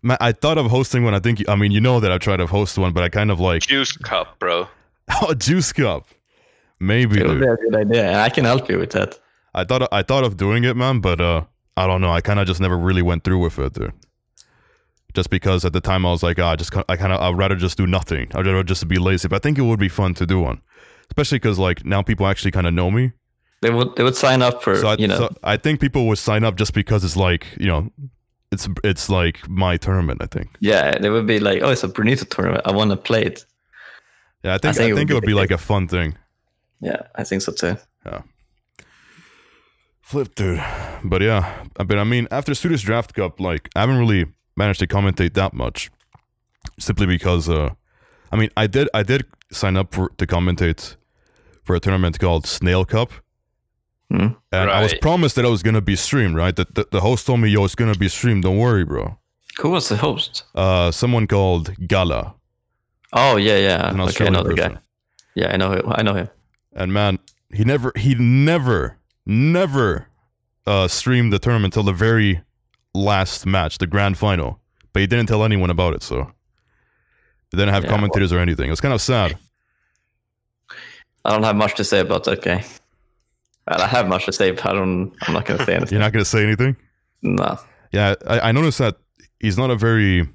Ma- 0.02 0.16
I 0.20 0.32
thought 0.32 0.56
of 0.58 0.66
hosting 0.70 1.04
one. 1.04 1.14
I 1.14 1.18
think 1.20 1.46
I 1.48 1.54
mean 1.56 1.70
you 1.72 1.80
know 1.80 2.00
that 2.00 2.10
I 2.10 2.18
tried 2.18 2.38
to 2.38 2.46
host 2.46 2.78
one, 2.78 2.92
but 2.94 3.02
I 3.04 3.08
kind 3.10 3.30
of 3.30 3.40
like 3.40 3.62
Juice 3.62 3.96
cup, 3.96 4.38
bro. 4.38 4.66
oh 5.22 5.34
juice 5.34 5.70
cup, 5.72 6.06
maybe. 6.80 7.20
It 7.20 7.26
would 7.26 7.40
be 7.40 7.46
a 7.46 7.56
good 7.56 7.74
idea, 7.76 8.18
I 8.20 8.30
can 8.30 8.44
help 8.46 8.70
you 8.70 8.78
with 8.78 8.92
that. 8.92 9.18
I 9.54 9.64
thought 9.64 9.88
I 9.92 10.02
thought 10.02 10.24
of 10.24 10.36
doing 10.36 10.64
it, 10.64 10.76
man, 10.76 11.00
but 11.00 11.20
uh, 11.20 11.44
I 11.76 11.86
don't 11.86 12.00
know. 12.00 12.12
I 12.12 12.20
kind 12.20 12.40
of 12.40 12.46
just 12.46 12.60
never 12.60 12.76
really 12.76 13.02
went 13.02 13.24
through 13.24 13.38
with 13.40 13.58
it, 13.58 13.74
dude. 13.74 13.92
Just 15.14 15.30
because 15.30 15.64
at 15.64 15.72
the 15.72 15.80
time 15.80 16.04
I 16.04 16.10
was 16.10 16.22
like, 16.24 16.38
ah, 16.40 16.50
I 16.52 16.56
just 16.56 16.74
I 16.88 16.96
kind 16.96 17.12
of 17.12 17.20
I'd 17.20 17.38
rather 17.38 17.54
just 17.54 17.76
do 17.78 17.86
nothing. 17.86 18.30
I'd 18.34 18.46
rather 18.46 18.64
just 18.64 18.86
be 18.88 18.96
lazy. 18.98 19.28
But 19.28 19.36
I 19.36 19.38
think 19.38 19.58
it 19.58 19.62
would 19.62 19.78
be 19.78 19.88
fun 19.88 20.14
to 20.14 20.26
do 20.26 20.40
one, 20.40 20.60
especially 21.10 21.38
because 21.38 21.58
like 21.58 21.84
now 21.84 22.02
people 22.02 22.26
actually 22.26 22.50
kind 22.50 22.66
of 22.66 22.74
know 22.74 22.90
me. 22.90 23.12
They 23.62 23.70
would 23.70 23.94
they 23.96 24.02
would 24.02 24.16
sign 24.16 24.42
up 24.42 24.62
for 24.62 24.74
So 24.76 24.88
I, 24.88 24.96
you 24.96 25.06
know 25.06 25.16
so 25.16 25.28
I 25.44 25.56
think 25.56 25.80
people 25.80 26.06
would 26.08 26.18
sign 26.18 26.42
up 26.44 26.56
just 26.56 26.74
because 26.74 27.04
it's 27.04 27.16
like 27.16 27.46
you 27.60 27.66
know, 27.68 27.90
it's 28.50 28.68
it's 28.82 29.08
like 29.08 29.48
my 29.48 29.76
tournament. 29.76 30.20
I 30.20 30.26
think. 30.26 30.48
yeah 30.60 30.98
they 30.98 31.10
would 31.10 31.26
be 31.26 31.38
like 31.38 31.62
oh 31.62 31.70
it's 31.70 31.84
a 31.84 31.88
Brunito 31.88 32.24
tournament 32.24 32.62
I 32.66 32.72
want 32.72 32.90
to 32.90 32.96
play 32.96 33.22
it 33.24 33.46
Yeah, 34.42 34.54
I 34.54 34.58
think 34.58 34.74
I 34.74 34.78
think 34.78 34.96
think, 34.96 35.10
it 35.10 35.12
it 35.12 35.14
would 35.14 35.22
would 35.22 35.26
be 35.26 35.28
be 35.28 35.40
like 35.40 35.52
a 35.52 35.58
fun 35.58 35.86
thing. 35.88 36.16
yeah 36.80 37.02
I 37.14 37.22
think 37.24 37.40
so 37.42 37.52
too 37.52 37.76
Flip, 40.04 40.34
dude. 40.34 40.62
But 41.02 41.22
yeah, 41.22 41.42
I- 41.78 41.84
but 41.84 41.98
I 41.98 42.04
mean, 42.04 42.26
after 42.30 42.54
Swedish 42.54 42.82
Draft 42.82 43.14
Cup, 43.14 43.40
like 43.40 43.68
I 43.74 43.80
haven't 43.80 43.98
really 43.98 44.26
managed 44.56 44.80
to 44.80 44.86
commentate 44.86 45.34
that 45.34 45.52
much, 45.54 45.90
simply 46.78 47.06
because, 47.06 47.48
uh, 47.48 47.70
I 48.32 48.36
mean, 48.36 48.50
I 48.56 48.66
did 48.66 48.88
I 48.94 49.02
did 49.02 49.24
sign 49.50 49.76
up 49.76 49.94
for 49.94 50.10
to 50.18 50.26
commentate 50.26 50.96
for 51.64 51.74
a 51.76 51.80
tournament 51.80 52.18
called 52.18 52.46
Snail 52.46 52.84
Cup, 52.84 53.10
Hmm. 54.10 54.28
and 54.52 54.70
I 54.70 54.82
was 54.82 54.94
promised 55.00 55.34
that 55.36 55.44
I 55.46 55.48
was 55.48 55.62
gonna 55.62 55.80
be 55.80 55.96
streamed. 55.96 56.36
Right, 56.36 56.54
the, 56.54 56.66
the 56.74 56.86
the 56.90 57.00
host 57.00 57.26
told 57.26 57.40
me, 57.40 57.48
"Yo, 57.48 57.64
it's 57.64 57.74
gonna 57.74 57.94
be 57.98 58.08
streamed. 58.08 58.42
Don't 58.44 58.58
worry, 58.58 58.84
bro." 58.84 59.18
who 59.62 59.70
was 59.70 59.88
the 59.88 59.96
host 59.96 60.42
Uh, 60.56 60.90
someone 60.90 61.28
called 61.28 61.70
Gala, 61.86 62.34
oh 63.12 63.36
yeah 63.36 63.56
yeah 63.68 63.88
an 63.88 64.00
okay 64.00 64.02
I 64.02 64.06
Australian 64.06 64.32
know 64.34 64.42
the 64.42 64.54
guy 64.56 64.78
yeah 65.36 65.54
I 65.54 65.56
know 65.56 65.70
him 65.72 65.84
I 65.98 66.02
know 66.02 66.14
him 66.14 66.28
and 66.74 66.92
man, 66.92 67.18
he 67.54 67.62
never 67.64 67.92
he 67.96 68.16
never 68.16 68.98
never 69.26 70.06
uh 70.66 70.88
streamed 70.88 71.32
the 71.32 71.38
tournament 71.38 71.74
until 71.74 71.82
the 71.84 71.92
very 71.96 72.40
last 72.94 73.46
match, 73.46 73.78
the 73.78 73.86
grand 73.86 74.18
final. 74.18 74.60
But 74.92 75.00
he 75.00 75.06
didn't 75.06 75.26
tell 75.26 75.44
anyone 75.44 75.70
about 75.70 75.94
it, 75.94 76.02
so 76.02 76.30
he 77.50 77.56
didn't 77.56 77.74
have 77.74 77.84
Yeah, 77.84 77.90
commentators 77.90 78.32
or 78.32 78.38
anything. 78.38 78.66
It 78.68 78.70
was 78.70 78.80
kind 78.80 78.94
of 78.94 79.00
sad. 79.00 79.36
I 81.24 81.30
don't 81.32 81.42
have 81.42 81.56
much 81.56 81.74
to 81.76 81.84
say 81.84 82.00
about 82.00 82.24
that 82.24 82.42
guy 82.42 82.64
well 83.66 83.80
I 83.80 83.86
have 83.86 84.08
much 84.08 84.26
to 84.26 84.32
say 84.32 84.50
but 84.50 84.66
I 84.66 84.72
don't 84.74 85.12
I'm 85.22 85.32
not 85.32 85.46
gonna 85.46 85.64
say 85.64 85.74
anything 85.74 85.88
You're 85.92 86.00
not 86.02 86.12
gonna 86.12 86.24
say 86.24 86.42
anything. 86.42 86.76
no 87.22 87.58
Yeah, 87.92 88.14
I, 88.26 88.40
I 88.48 88.52
noticed 88.52 88.78
that 88.78 88.96
he's 89.40 89.56
not 89.56 89.70
a 89.70 89.76
very 89.76 90.28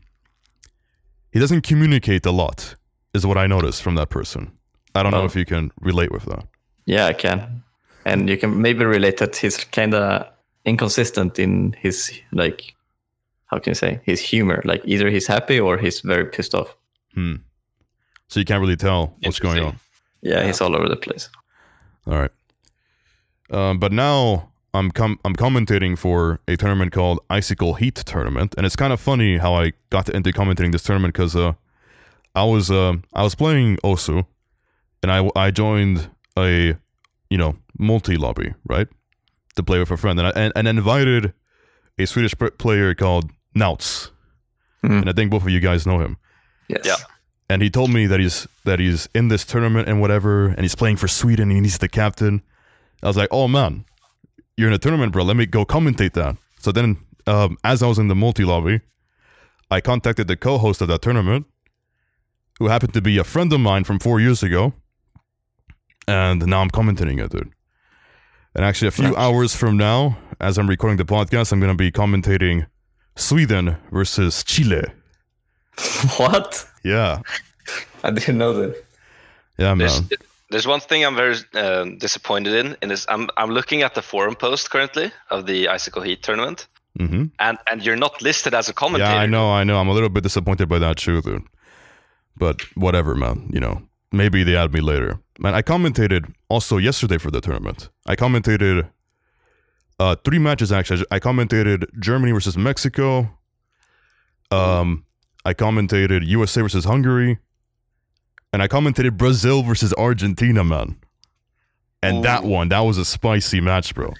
he 1.32 1.40
doesn't 1.40 1.62
communicate 1.62 2.26
a 2.26 2.32
lot, 2.32 2.74
is 3.14 3.24
what 3.24 3.38
I 3.38 3.46
noticed 3.46 3.84
from 3.84 3.94
that 3.96 4.10
person. 4.10 4.52
I 4.96 5.04
don't 5.04 5.12
know 5.12 5.22
Oh. 5.22 5.26
if 5.26 5.36
you 5.36 5.46
can 5.46 5.72
relate 5.80 6.12
with 6.12 6.26
that. 6.26 6.48
yeah 6.86 7.06
I 7.06 7.14
can 7.14 7.64
and 8.10 8.30
you 8.30 8.38
can 8.38 8.62
maybe 8.62 8.86
relate 8.86 9.18
that 9.18 9.36
he's 9.42 9.58
kind 9.78 9.94
of 9.94 10.26
inconsistent 10.66 11.40
in 11.40 11.76
his 11.84 12.12
like 12.32 12.76
how 13.52 13.60
can 13.60 13.72
you 13.72 13.76
say 13.76 14.00
his 14.04 14.20
humor 14.32 14.62
like 14.66 14.82
either 14.86 15.10
he's 15.10 15.28
happy 15.28 15.60
or 15.60 15.78
he's 15.78 16.02
very 16.02 16.26
pissed 16.26 16.56
off 16.56 16.76
Hmm. 17.16 17.36
So 18.28 18.40
you 18.40 18.46
can't 18.46 18.62
really 18.62 18.78
tell 18.78 19.02
what's 19.24 19.40
going 19.40 19.64
on. 19.64 19.80
yeah, 20.22 20.46
he's 20.46 20.62
all 20.62 20.76
over 20.76 20.88
the 20.90 20.96
place 20.96 21.30
All 22.06 22.14
right. 22.22 22.32
Um, 23.52 23.80
but 23.80 23.92
now 23.92 24.50
I'm 24.74 24.92
com- 24.92 25.20
I'm 25.26 25.36
commentating 25.36 25.98
for 25.98 26.40
a 26.48 26.56
tournament 26.56 26.92
called 26.92 27.20
Icicle 27.30 27.74
Heat 27.82 27.96
Tournament, 27.96 28.54
and 28.58 28.66
it's 28.66 28.76
kind 28.76 28.94
of 28.94 29.00
funny 29.00 29.38
how 29.38 29.54
I 29.56 29.74
got 29.90 30.10
into 30.10 30.32
commentating 30.32 30.72
this 30.72 30.84
tournament 30.84 31.14
because 31.16 31.36
uh, 31.36 31.54
I 32.36 32.44
was 32.44 32.70
uh, 32.70 32.94
I 33.16 33.24
was 33.24 33.34
playing 33.36 33.78
Osu, 33.84 34.26
and 35.02 35.12
I 35.12 35.30
I 35.36 35.50
joined 35.52 36.10
a 36.38 36.76
you 37.32 37.38
know 37.38 37.56
multi 37.80 38.18
lobby 38.18 38.54
right 38.68 38.88
to 39.56 39.64
play 39.64 39.80
with 39.80 39.90
a 39.92 39.98
friend, 39.98 40.20
and 40.20 40.28
I 40.28 40.32
and, 40.32 40.54
and 40.56 40.68
invited 40.68 41.34
a 41.98 42.06
Swedish 42.06 42.36
pr- 42.38 42.50
player 42.58 42.94
called 42.94 43.32
Nauts, 43.56 44.12
Hmm. 44.84 44.92
and 45.02 45.10
I 45.10 45.14
think 45.14 45.32
both 45.32 45.44
of 45.44 45.50
you 45.50 45.60
guys 45.60 45.86
know 45.88 46.00
him 46.00 46.18
yes 46.68 46.86
Yeah. 46.86 46.96
and 47.50 47.62
he 47.62 47.70
told 47.70 47.90
me 47.90 48.06
that 48.08 48.20
he's 48.20 48.48
that 48.66 48.80
he's 48.80 49.10
in 49.16 49.28
this 49.30 49.44
tournament 49.46 49.88
and 49.90 50.00
whatever, 50.00 50.48
and 50.48 50.62
he's 50.62 50.76
playing 50.76 50.98
for 50.98 51.08
Sweden 51.08 51.50
and 51.52 51.66
he's 51.66 51.80
the 51.80 51.90
captain. 51.90 52.42
I 53.04 53.08
was 53.08 53.18
like, 53.18 53.30
oh 53.32 53.48
man, 53.48 53.86
you're 54.58 54.68
in 54.68 54.74
a 54.74 54.78
tournament, 54.78 55.12
bro. 55.14 55.24
Let 55.24 55.36
me 55.38 55.46
go 55.46 55.66
commentate 55.66 56.14
that. 56.14 56.36
So 56.60 56.72
then, 56.72 56.98
um, 57.28 57.58
as 57.64 57.82
I 57.82 57.88
was 57.88 57.98
in 58.00 58.08
the 58.10 58.16
multi 58.16 58.44
lobby, 58.46 58.82
I 59.72 59.82
contacted 59.82 60.28
the 60.28 60.36
co-host 60.38 60.82
of 60.82 60.88
that 60.90 61.02
tournament, 61.02 61.46
who 62.60 62.68
happened 62.68 62.94
to 62.94 63.02
be 63.02 63.18
a 63.18 63.24
friend 63.24 63.52
of 63.54 63.60
mine 63.60 63.84
from 63.86 64.00
four 64.00 64.20
years 64.20 64.44
ago, 64.44 64.74
and 66.08 66.46
now 66.46 66.62
I'm 66.62 66.70
commentating 66.70 67.24
it, 67.24 67.32
dude. 67.32 67.52
And 68.56 68.66
actually, 68.66 68.88
a 68.88 68.92
few 68.92 69.06
Nice. 69.06 69.16
hours 69.18 69.56
from 69.56 69.78
now, 69.78 70.18
as 70.40 70.58
I'm 70.58 70.68
recording 70.68 70.98
the 70.98 71.06
podcast, 71.06 71.52
I'm 71.52 71.60
gonna 71.60 71.76
be 71.76 71.92
commentating 71.92 72.66
Sweden 73.16 73.78
versus 73.92 74.44
Chile. 74.44 74.84
what 76.18 76.66
Yeah, 76.84 77.22
I 78.04 78.12
didn't 78.12 78.38
know 78.38 78.54
that 78.54 78.84
yeah, 79.58 79.74
man. 79.74 79.88
There's, 79.88 80.02
there's 80.50 80.68
one 80.68 80.80
thing 80.80 81.06
I'm 81.06 81.16
very 81.16 81.36
um, 81.54 81.98
disappointed 81.98 82.54
in, 82.54 82.76
and 82.82 82.92
is 82.92 83.06
I'm 83.10 83.30
I'm 83.38 83.52
looking 83.52 83.84
at 83.84 83.94
the 83.94 84.02
forum 84.02 84.36
post 84.36 84.70
currently 84.72 85.12
of 85.30 85.46
the 85.46 85.68
Icicle 85.68 86.02
Heat 86.02 86.24
tournament, 86.24 86.68
Mm-hmm. 86.98 87.26
and 87.40 87.58
and 87.72 87.86
you're 87.86 87.96
not 87.96 88.20
listed 88.22 88.54
as 88.54 88.68
a 88.70 88.74
commentator. 88.74 89.12
Yeah, 89.12 89.22
I 89.22 89.26
know, 89.28 89.52
I 89.52 89.64
know. 89.64 89.78
I'm 89.80 89.88
a 89.90 89.94
little 89.94 90.10
bit 90.10 90.24
disappointed 90.24 90.68
by 90.68 90.80
that 90.80 90.98
too, 90.98 91.22
dude. 91.22 91.44
But 92.36 92.62
whatever, 92.76 93.16
man. 93.16 93.50
You 93.54 93.60
know, 93.60 93.82
maybe 94.12 94.44
they 94.44 94.56
add 94.56 94.74
me 94.74 94.82
later. 94.82 95.20
Man, 95.40 95.56
I 95.56 95.62
commentated 95.62 96.34
also 96.50 96.78
yesterday 96.78 97.18
for 97.18 97.32
the 97.32 97.40
tournament. 97.40 97.90
I 98.06 98.16
commentated 98.16 98.90
uh 100.00 100.16
three 100.24 100.40
matches 100.40 100.72
actually. 100.72 101.06
I 101.12 101.20
commentated 101.20 101.86
Germany 102.00 102.34
versus 102.34 102.58
Mexico. 102.58 103.30
Um, 104.52 105.06
I 105.46 105.54
commentated 105.54 106.26
USA 106.28 106.62
versus 106.62 106.84
Hungary, 106.84 107.38
and 108.52 108.62
I 108.62 108.68
commentated 108.68 109.16
Brazil 109.16 109.64
versus 109.64 109.94
Argentina, 109.94 110.64
man. 110.64 110.98
And 112.02 112.24
that 112.24 112.44
one, 112.44 112.70
that 112.70 112.80
was 112.80 112.98
a 112.98 113.06
spicy 113.06 113.62
match, 113.62 113.94
bro. 113.94 114.14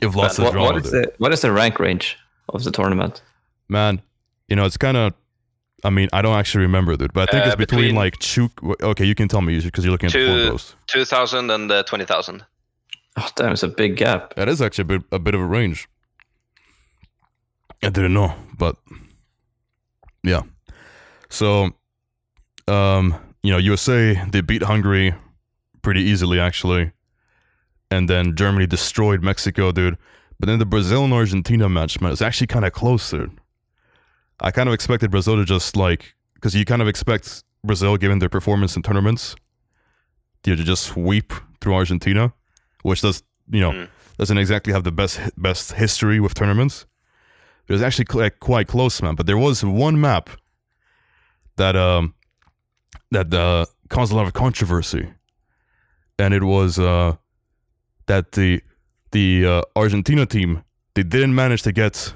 If 0.00 0.14
lots 0.14 0.38
of 0.38 0.44
what, 0.44 0.52
drama. 0.52 0.72
what 0.72 0.84
is 0.84 0.90
there. 0.90 1.02
the 1.02 1.12
what 1.18 1.32
is 1.32 1.42
the 1.42 1.52
rank 1.52 1.78
range 1.78 2.16
of 2.48 2.64
the 2.64 2.70
tournament 2.70 3.22
Man, 3.68 4.02
you 4.48 4.56
know, 4.56 4.66
it's 4.66 4.76
kind 4.76 4.96
of. 4.96 5.14
I 5.84 5.90
mean, 5.90 6.08
I 6.12 6.22
don't 6.22 6.36
actually 6.36 6.62
remember, 6.62 6.96
dude, 6.96 7.12
but 7.12 7.28
I 7.28 7.32
think 7.32 7.44
Uh, 7.44 7.48
it's 7.48 7.56
between, 7.56 7.80
between- 7.82 7.96
like 7.96 8.18
Chuk. 8.20 8.52
Okay, 8.82 9.04
you 9.04 9.14
can 9.16 9.26
tell 9.28 9.40
me 9.42 9.58
because 9.60 9.84
you're 9.84 9.90
looking 9.92 10.06
at 10.08 10.12
the 10.12 10.18
Two- 10.18 10.42
four 10.44 10.50
post. 10.52 10.76
2,000 10.86 11.50
and 11.50 11.70
uh, 11.72 11.82
20,000. 11.84 12.44
oh 13.16 13.28
damn 13.36 13.52
it's 13.52 13.62
a 13.62 13.68
big 13.68 13.96
gap 13.96 14.34
That 14.36 14.48
is 14.48 14.62
actually 14.62 14.82
a 14.82 14.86
bit, 14.98 15.02
a 15.12 15.18
bit 15.18 15.34
of 15.34 15.40
a 15.40 15.44
range. 15.44 15.88
I 17.82 17.88
didn't 17.90 18.14
know, 18.14 18.34
but 18.56 18.76
yeah. 20.22 20.42
So, 21.28 21.72
um, 22.68 23.14
you 23.42 23.50
know, 23.50 23.58
USA 23.58 24.22
they 24.30 24.40
beat 24.40 24.62
Hungary 24.62 25.14
pretty 25.82 26.02
easily 26.02 26.38
actually, 26.38 26.92
and 27.90 28.08
then 28.08 28.36
Germany 28.36 28.66
destroyed 28.66 29.22
Mexico, 29.22 29.72
dude. 29.72 29.98
But 30.38 30.46
then 30.46 30.58
the 30.60 30.66
Brazil 30.66 31.04
and 31.04 31.12
Argentina 31.12 31.68
match, 31.68 32.00
man, 32.00 32.12
it's 32.12 32.22
actually 32.22 32.46
kind 32.46 32.64
of 32.64 32.72
close, 32.72 33.10
dude. 33.10 33.32
I 34.42 34.50
kind 34.50 34.68
of 34.68 34.74
expected 34.74 35.10
Brazil 35.10 35.36
to 35.36 35.44
just 35.44 35.76
like, 35.76 36.14
because 36.34 36.54
you 36.54 36.64
kind 36.64 36.82
of 36.82 36.88
expect 36.88 37.44
Brazil, 37.64 37.96
given 37.96 38.18
their 38.18 38.28
performance 38.28 38.76
in 38.76 38.82
tournaments, 38.82 39.36
to 40.42 40.56
just 40.56 40.82
sweep 40.84 41.32
through 41.60 41.74
Argentina, 41.74 42.32
which 42.82 43.00
does, 43.02 43.22
you 43.50 43.60
know, 43.60 43.70
Mm. 43.72 43.88
doesn't 44.18 44.38
exactly 44.38 44.72
have 44.72 44.82
the 44.84 44.90
best 44.92 45.20
best 45.36 45.72
history 45.72 46.18
with 46.20 46.34
tournaments. 46.34 46.86
It 47.68 47.72
was 47.72 47.82
actually 47.82 48.06
cl- 48.10 48.30
quite 48.40 48.66
close, 48.66 49.00
man. 49.00 49.14
But 49.14 49.26
there 49.26 49.38
was 49.38 49.64
one 49.64 50.00
map 50.00 50.28
that 51.56 51.76
um 51.76 52.14
that 53.12 53.32
uh, 53.32 53.66
caused 53.88 54.12
a 54.12 54.16
lot 54.16 54.26
of 54.26 54.32
controversy, 54.32 55.04
and 56.18 56.34
it 56.34 56.42
was 56.42 56.78
uh 56.78 57.16
that 58.06 58.32
the 58.32 58.60
the 59.12 59.46
uh, 59.46 59.62
Argentina 59.76 60.26
team 60.26 60.64
they 60.94 61.02
didn't 61.04 61.34
manage 61.34 61.62
to 61.62 61.72
get 61.72 62.14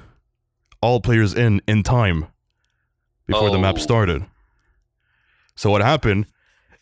all 0.87 0.99
players 1.01 1.33
in 1.33 1.61
in 1.67 1.83
time 1.83 2.17
before 3.27 3.49
the 3.51 3.59
map 3.59 3.75
Oh. 3.77 3.81
started. 3.81 4.21
So 5.55 5.69
what 5.71 5.81
happened 5.81 6.25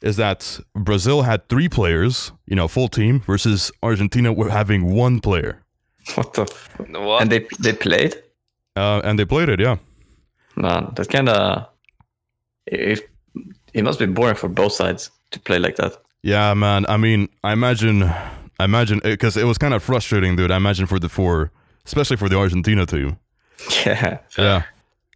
is 0.01 0.16
that 0.18 0.60
Brazil 0.76 1.24
had 1.24 1.39
three 1.49 1.70
players, 1.70 2.32
you 2.45 2.56
know, 2.56 2.68
full 2.68 2.88
team, 2.89 3.22
versus 3.28 3.72
Argentina 3.82 4.32
were 4.34 4.49
having 4.51 4.82
one 5.06 5.20
player, 5.20 5.53
What 6.16 6.34
the? 6.34 6.41
F- 6.43 6.70
What? 6.89 7.22
and 7.22 7.32
they 7.32 7.47
they 7.64 7.74
played. 7.74 8.14
uh, 8.78 9.01
and 9.03 9.18
they 9.18 9.26
played 9.26 9.49
it. 9.49 9.60
Yeah, 9.60 9.78
Man, 10.56 10.91
that's 10.95 11.10
kind 11.10 11.30
of. 11.30 11.66
If 12.66 12.99
it 13.74 13.84
must 13.84 13.99
be 13.99 14.06
boring 14.06 14.36
for 14.36 14.49
both 14.49 14.74
sides 14.74 15.12
to 15.32 15.39
play 15.39 15.60
like 15.60 15.76
that. 15.76 15.93
yeah, 16.24 16.53
man. 16.56 16.86
I 16.89 16.97
mean, 16.97 17.28
I 17.43 17.51
imagine, 17.53 18.03
I 18.60 18.64
imagine 18.66 18.99
because 19.03 19.38
it 19.41 19.45
was 19.45 19.58
kind 19.58 19.74
of 19.74 19.84
frustrating, 19.84 20.36
dude. 20.38 20.51
I 20.51 20.58
imagine 20.58 20.88
for 20.88 20.99
the 20.99 21.10
for 21.10 21.51
especially 21.86 22.18
for 22.18 22.30
the 22.30 22.38
Argentina 22.38 22.86
team. 22.86 23.18
Yeah. 23.86 24.20
Yeah, 24.38 24.64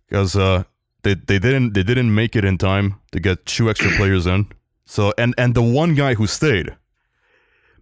because 0.08 0.36
uh, 0.36 0.64
they 1.04 1.14
they 1.16 1.40
didn't 1.40 1.74
they 1.74 1.84
didn't 1.84 2.14
make 2.14 2.36
it 2.36 2.46
in 2.46 2.58
time 2.58 2.96
to 3.12 3.20
get 3.20 3.46
two 3.46 3.70
extra 3.70 3.92
players 3.92 4.26
in. 4.26 4.48
So 4.86 5.14
and 5.18 5.34
and 5.38 5.54
the 5.56 5.62
one 5.62 5.94
guy 5.96 6.16
who 6.16 6.26
stayed, 6.28 6.76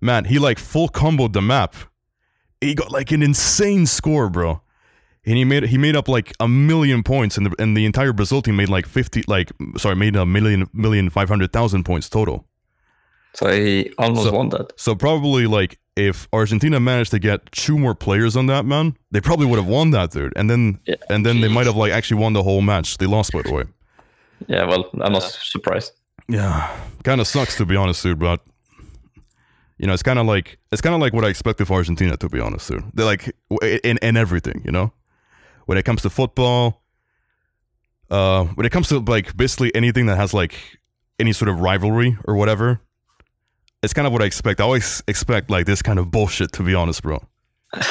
man, 0.02 0.26
he 0.26 0.40
like 0.40 0.60
full 0.60 0.90
comboed 0.90 1.34
the 1.34 1.42
map. 1.42 1.76
He 2.62 2.74
got 2.74 2.92
like 2.92 3.12
an 3.12 3.22
insane 3.22 3.86
score, 3.86 4.30
bro. 4.30 4.62
And 5.26 5.36
he 5.38 5.44
made 5.46 5.64
he 5.64 5.78
made 5.78 5.96
up 5.96 6.08
like 6.08 6.34
a 6.40 6.48
million 6.48 7.04
points, 7.04 7.38
and 7.38 7.46
the 7.46 7.56
and 7.60 7.76
the 7.78 7.86
entire 7.86 8.14
Brazil 8.14 8.42
team 8.42 8.56
made 8.56 8.70
like 8.70 8.88
fifty, 8.88 9.24
like 9.28 9.52
sorry, 9.78 9.96
made 9.96 10.16
a 10.16 10.26
million 10.26 10.68
million 10.74 11.10
five 11.10 11.28
hundred 11.30 11.52
thousand 11.54 11.84
points 11.84 12.10
total. 12.10 12.46
So 13.36 13.52
he 13.52 13.92
almost 13.98 14.28
So- 14.30 14.34
won 14.34 14.50
that. 14.50 14.72
So 14.78 14.96
probably 14.96 15.46
like 15.46 15.80
if 15.98 16.28
Argentina 16.32 16.80
managed 16.80 17.12
to 17.12 17.20
get 17.20 17.52
two 17.52 17.78
more 17.78 17.96
players 17.96 18.36
on 18.38 18.46
that 18.48 18.66
man, 18.66 18.96
they 19.12 19.20
probably 19.22 19.46
would 19.48 19.58
have 19.60 19.68
won 19.68 19.92
that 19.92 20.12
dude. 20.12 20.34
And 20.36 20.50
then 20.50 20.80
Yeah. 20.86 20.96
and 21.10 21.26
then 21.26 21.42
they 21.42 21.48
might 21.48 21.66
have 21.66 21.76
like 21.76 21.92
actually 21.92 22.22
won 22.22 22.34
the 22.34 22.44
whole 22.44 22.62
match. 22.62 22.98
They 22.98 23.08
lost 23.08 23.32
by 23.34 23.42
the 23.42 23.54
way. 23.54 23.64
Yeah. 24.48 24.66
Well, 24.66 24.90
I'm 25.02 25.14
not 25.14 25.24
surprised. 25.24 25.92
Yeah, 26.30 26.70
kind 27.04 27.22
of 27.22 27.28
sucks 27.28 27.56
to 27.58 27.66
be 27.66 27.76
honest, 27.76 28.04
dude. 28.04 28.20
But 28.20 28.42
you 29.78 29.88
know, 29.88 29.94
it's 29.94 30.04
kind 30.04 30.20
of 30.20 30.26
like 30.26 30.58
it's 30.72 30.82
kind 30.82 30.94
of 30.96 31.02
like 31.02 31.14
what 31.14 31.24
I 31.26 31.30
expected 31.30 31.68
for 31.68 31.74
Argentina. 31.74 32.18
To 32.18 32.30
be 32.30 32.40
honest, 32.40 32.70
dude, 32.70 32.84
they're 32.94 33.06
like 33.06 33.34
in 33.84 33.98
in 34.02 34.18
everything. 34.18 34.62
You 34.66 34.72
know, 34.72 34.92
when 35.66 35.78
it 35.78 35.84
comes 35.86 36.02
to 36.04 36.10
football, 36.10 36.84
uh, 38.10 38.46
when 38.56 38.66
it 38.66 38.72
comes 38.72 38.88
to 38.90 39.00
like 39.00 39.36
basically 39.38 39.74
anything 39.76 40.06
that 40.08 40.18
has 40.18 40.34
like 40.34 40.54
any 41.20 41.34
sort 41.34 41.50
of 41.50 41.60
rivalry 41.62 42.18
or 42.26 42.36
whatever, 42.36 42.80
it's 43.84 43.94
kind 43.94 44.06
of 44.08 44.14
what 44.14 44.22
I 44.22 44.26
expect. 44.26 44.60
I 44.62 44.64
always 44.64 45.04
expect 45.08 45.50
like 45.50 45.66
this 45.66 45.82
kind 45.82 46.00
of 46.00 46.12
bullshit. 46.12 46.52
To 46.54 46.64
be 46.64 46.74
honest, 46.76 47.02
bro. 47.04 47.24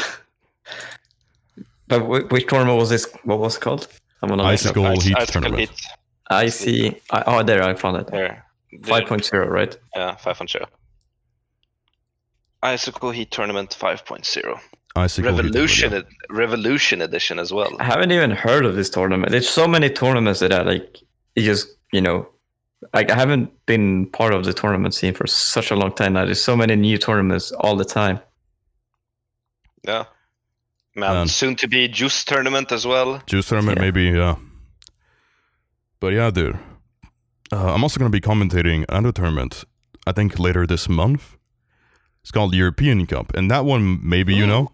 But 1.88 2.30
which 2.32 2.46
tournament 2.48 2.78
was 2.78 2.90
this? 2.90 3.06
What 3.22 3.38
was 3.38 3.56
it 3.56 3.60
called? 3.60 3.86
I'm 4.20 4.28
gonna 4.28 4.42
look 4.42 4.50
it. 4.50 4.54
Icicle 4.54 4.86
Ice- 4.86 5.04
Heat 5.04 5.16
Icicle 5.16 5.32
tournament. 5.40 5.70
Heat. 5.70 5.80
I 6.28 6.48
see. 6.48 7.00
I, 7.12 7.22
oh, 7.28 7.42
there 7.44 7.62
I 7.62 7.74
found 7.74 7.96
it. 7.98 8.08
There. 8.08 8.44
Five 8.82 9.06
point 9.06 9.24
zero, 9.24 9.46
right? 9.46 9.76
Yeah, 9.94 10.16
5.0. 10.16 10.64
Icicle 12.62 13.10
Heat 13.12 13.30
Tournament 13.30 13.76
5.0. 13.78 14.58
Icicle 14.96 15.30
Heat 15.30 15.36
Revolution, 15.36 15.90
tournament. 15.90 16.14
ed- 16.30 16.34
Revolution 16.36 17.02
Edition 17.02 17.38
as 17.38 17.52
well. 17.52 17.76
I 17.78 17.84
haven't 17.84 18.10
even 18.10 18.32
heard 18.32 18.64
of 18.64 18.74
this 18.74 18.90
tournament. 18.90 19.30
There's 19.30 19.48
so 19.48 19.68
many 19.68 19.88
tournaments 19.88 20.40
that 20.40 20.52
I 20.52 20.62
like. 20.62 20.98
It 21.36 21.42
just 21.42 21.68
you 21.92 22.00
know, 22.00 22.28
like 22.94 23.10
I 23.10 23.14
haven't 23.14 23.50
been 23.66 24.06
part 24.06 24.32
of 24.34 24.44
the 24.44 24.52
tournament 24.52 24.94
scene 24.94 25.14
for 25.14 25.26
such 25.26 25.70
a 25.70 25.76
long 25.76 25.92
time 25.94 26.12
now. 26.14 26.24
There's 26.24 26.42
so 26.42 26.56
many 26.56 26.76
new 26.76 26.98
tournaments 26.98 27.52
all 27.52 27.76
the 27.76 27.84
time. 27.84 28.20
Yeah. 29.84 30.04
Man, 30.94 31.12
Man. 31.14 31.28
soon 31.28 31.56
to 31.56 31.68
be 31.68 31.88
Juice 31.88 32.24
Tournament 32.24 32.72
as 32.72 32.86
well. 32.86 33.22
Juice 33.26 33.48
tournament, 33.48 33.78
Yeah. 33.78 33.82
maybe, 33.84 34.04
yeah. 34.04 34.36
But 36.00 36.12
yeah, 36.14 36.30
dude. 36.30 36.58
Uh, 37.52 37.72
I'm 37.74 37.82
also 37.82 37.98
going 37.98 38.10
to 38.10 38.16
be 38.16 38.20
commentating 38.26 38.84
another 38.88 39.12
tournament, 39.12 39.64
I 40.06 40.12
think 40.12 40.38
later 40.38 40.66
this 40.66 40.88
month. 40.88 41.36
It's 42.22 42.30
called 42.32 42.52
the 42.52 42.56
European 42.56 43.06
Cup. 43.06 43.32
And 43.34 43.50
that 43.50 43.64
one, 43.64 44.00
maybe 44.02 44.34
you 44.34 44.46
know, 44.46 44.70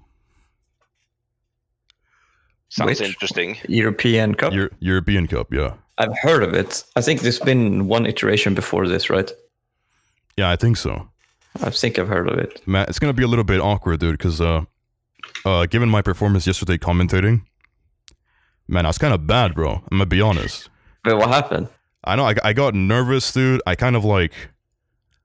Sounds 2.69 3.01
Which? 3.01 3.09
interesting. 3.09 3.59
European 3.69 4.35
Cup. 4.35 4.53
Euro- 4.55 4.71
European 4.81 5.27
Cup, 5.27 5.53
yeah. 5.53 5.75
I've 6.03 6.19
heard 6.19 6.43
of 6.43 6.53
it. 6.53 6.83
I 6.97 7.01
think 7.01 7.21
there's 7.21 7.39
been 7.39 7.87
one 7.87 8.07
iteration 8.07 8.55
before 8.55 8.89
this, 8.89 9.09
right? 9.09 9.31
Yeah, 10.37 10.51
I 10.51 10.57
think 10.57 10.77
so. 10.77 11.09
I 11.63 11.71
think 11.71 11.99
I've 11.99 12.09
heard 12.09 12.29
of 12.29 12.39
it. 12.39 12.67
Man, 12.67 12.87
it's 12.89 12.99
going 12.99 13.11
to 13.11 13.17
be 13.17 13.23
a 13.23 13.29
little 13.29 13.45
bit 13.45 13.61
awkward, 13.61 14.01
dude, 14.01 14.19
because 14.19 14.41
uh, 14.41 14.65
uh, 15.45 15.67
given 15.67 15.89
my 15.89 16.03
performance 16.03 16.45
yesterday 16.47 16.77
commentating, 16.77 17.43
man, 18.67 18.85
I 18.85 18.89
was 18.89 18.99
kind 18.99 19.15
of 19.15 19.27
bad, 19.29 19.55
bro. 19.55 19.83
I'm 19.93 19.99
to 19.99 20.07
be 20.07 20.21
honest. 20.21 20.69
But 21.05 21.19
what 21.19 21.29
happened? 21.29 21.69
I 22.03 22.17
know 22.17 22.27
I, 22.27 22.35
I 22.43 22.53
got 22.53 22.75
nervous, 22.75 23.33
dude. 23.33 23.63
I 23.65 23.77
kind 23.77 23.95
of 23.95 24.05
like 24.05 24.33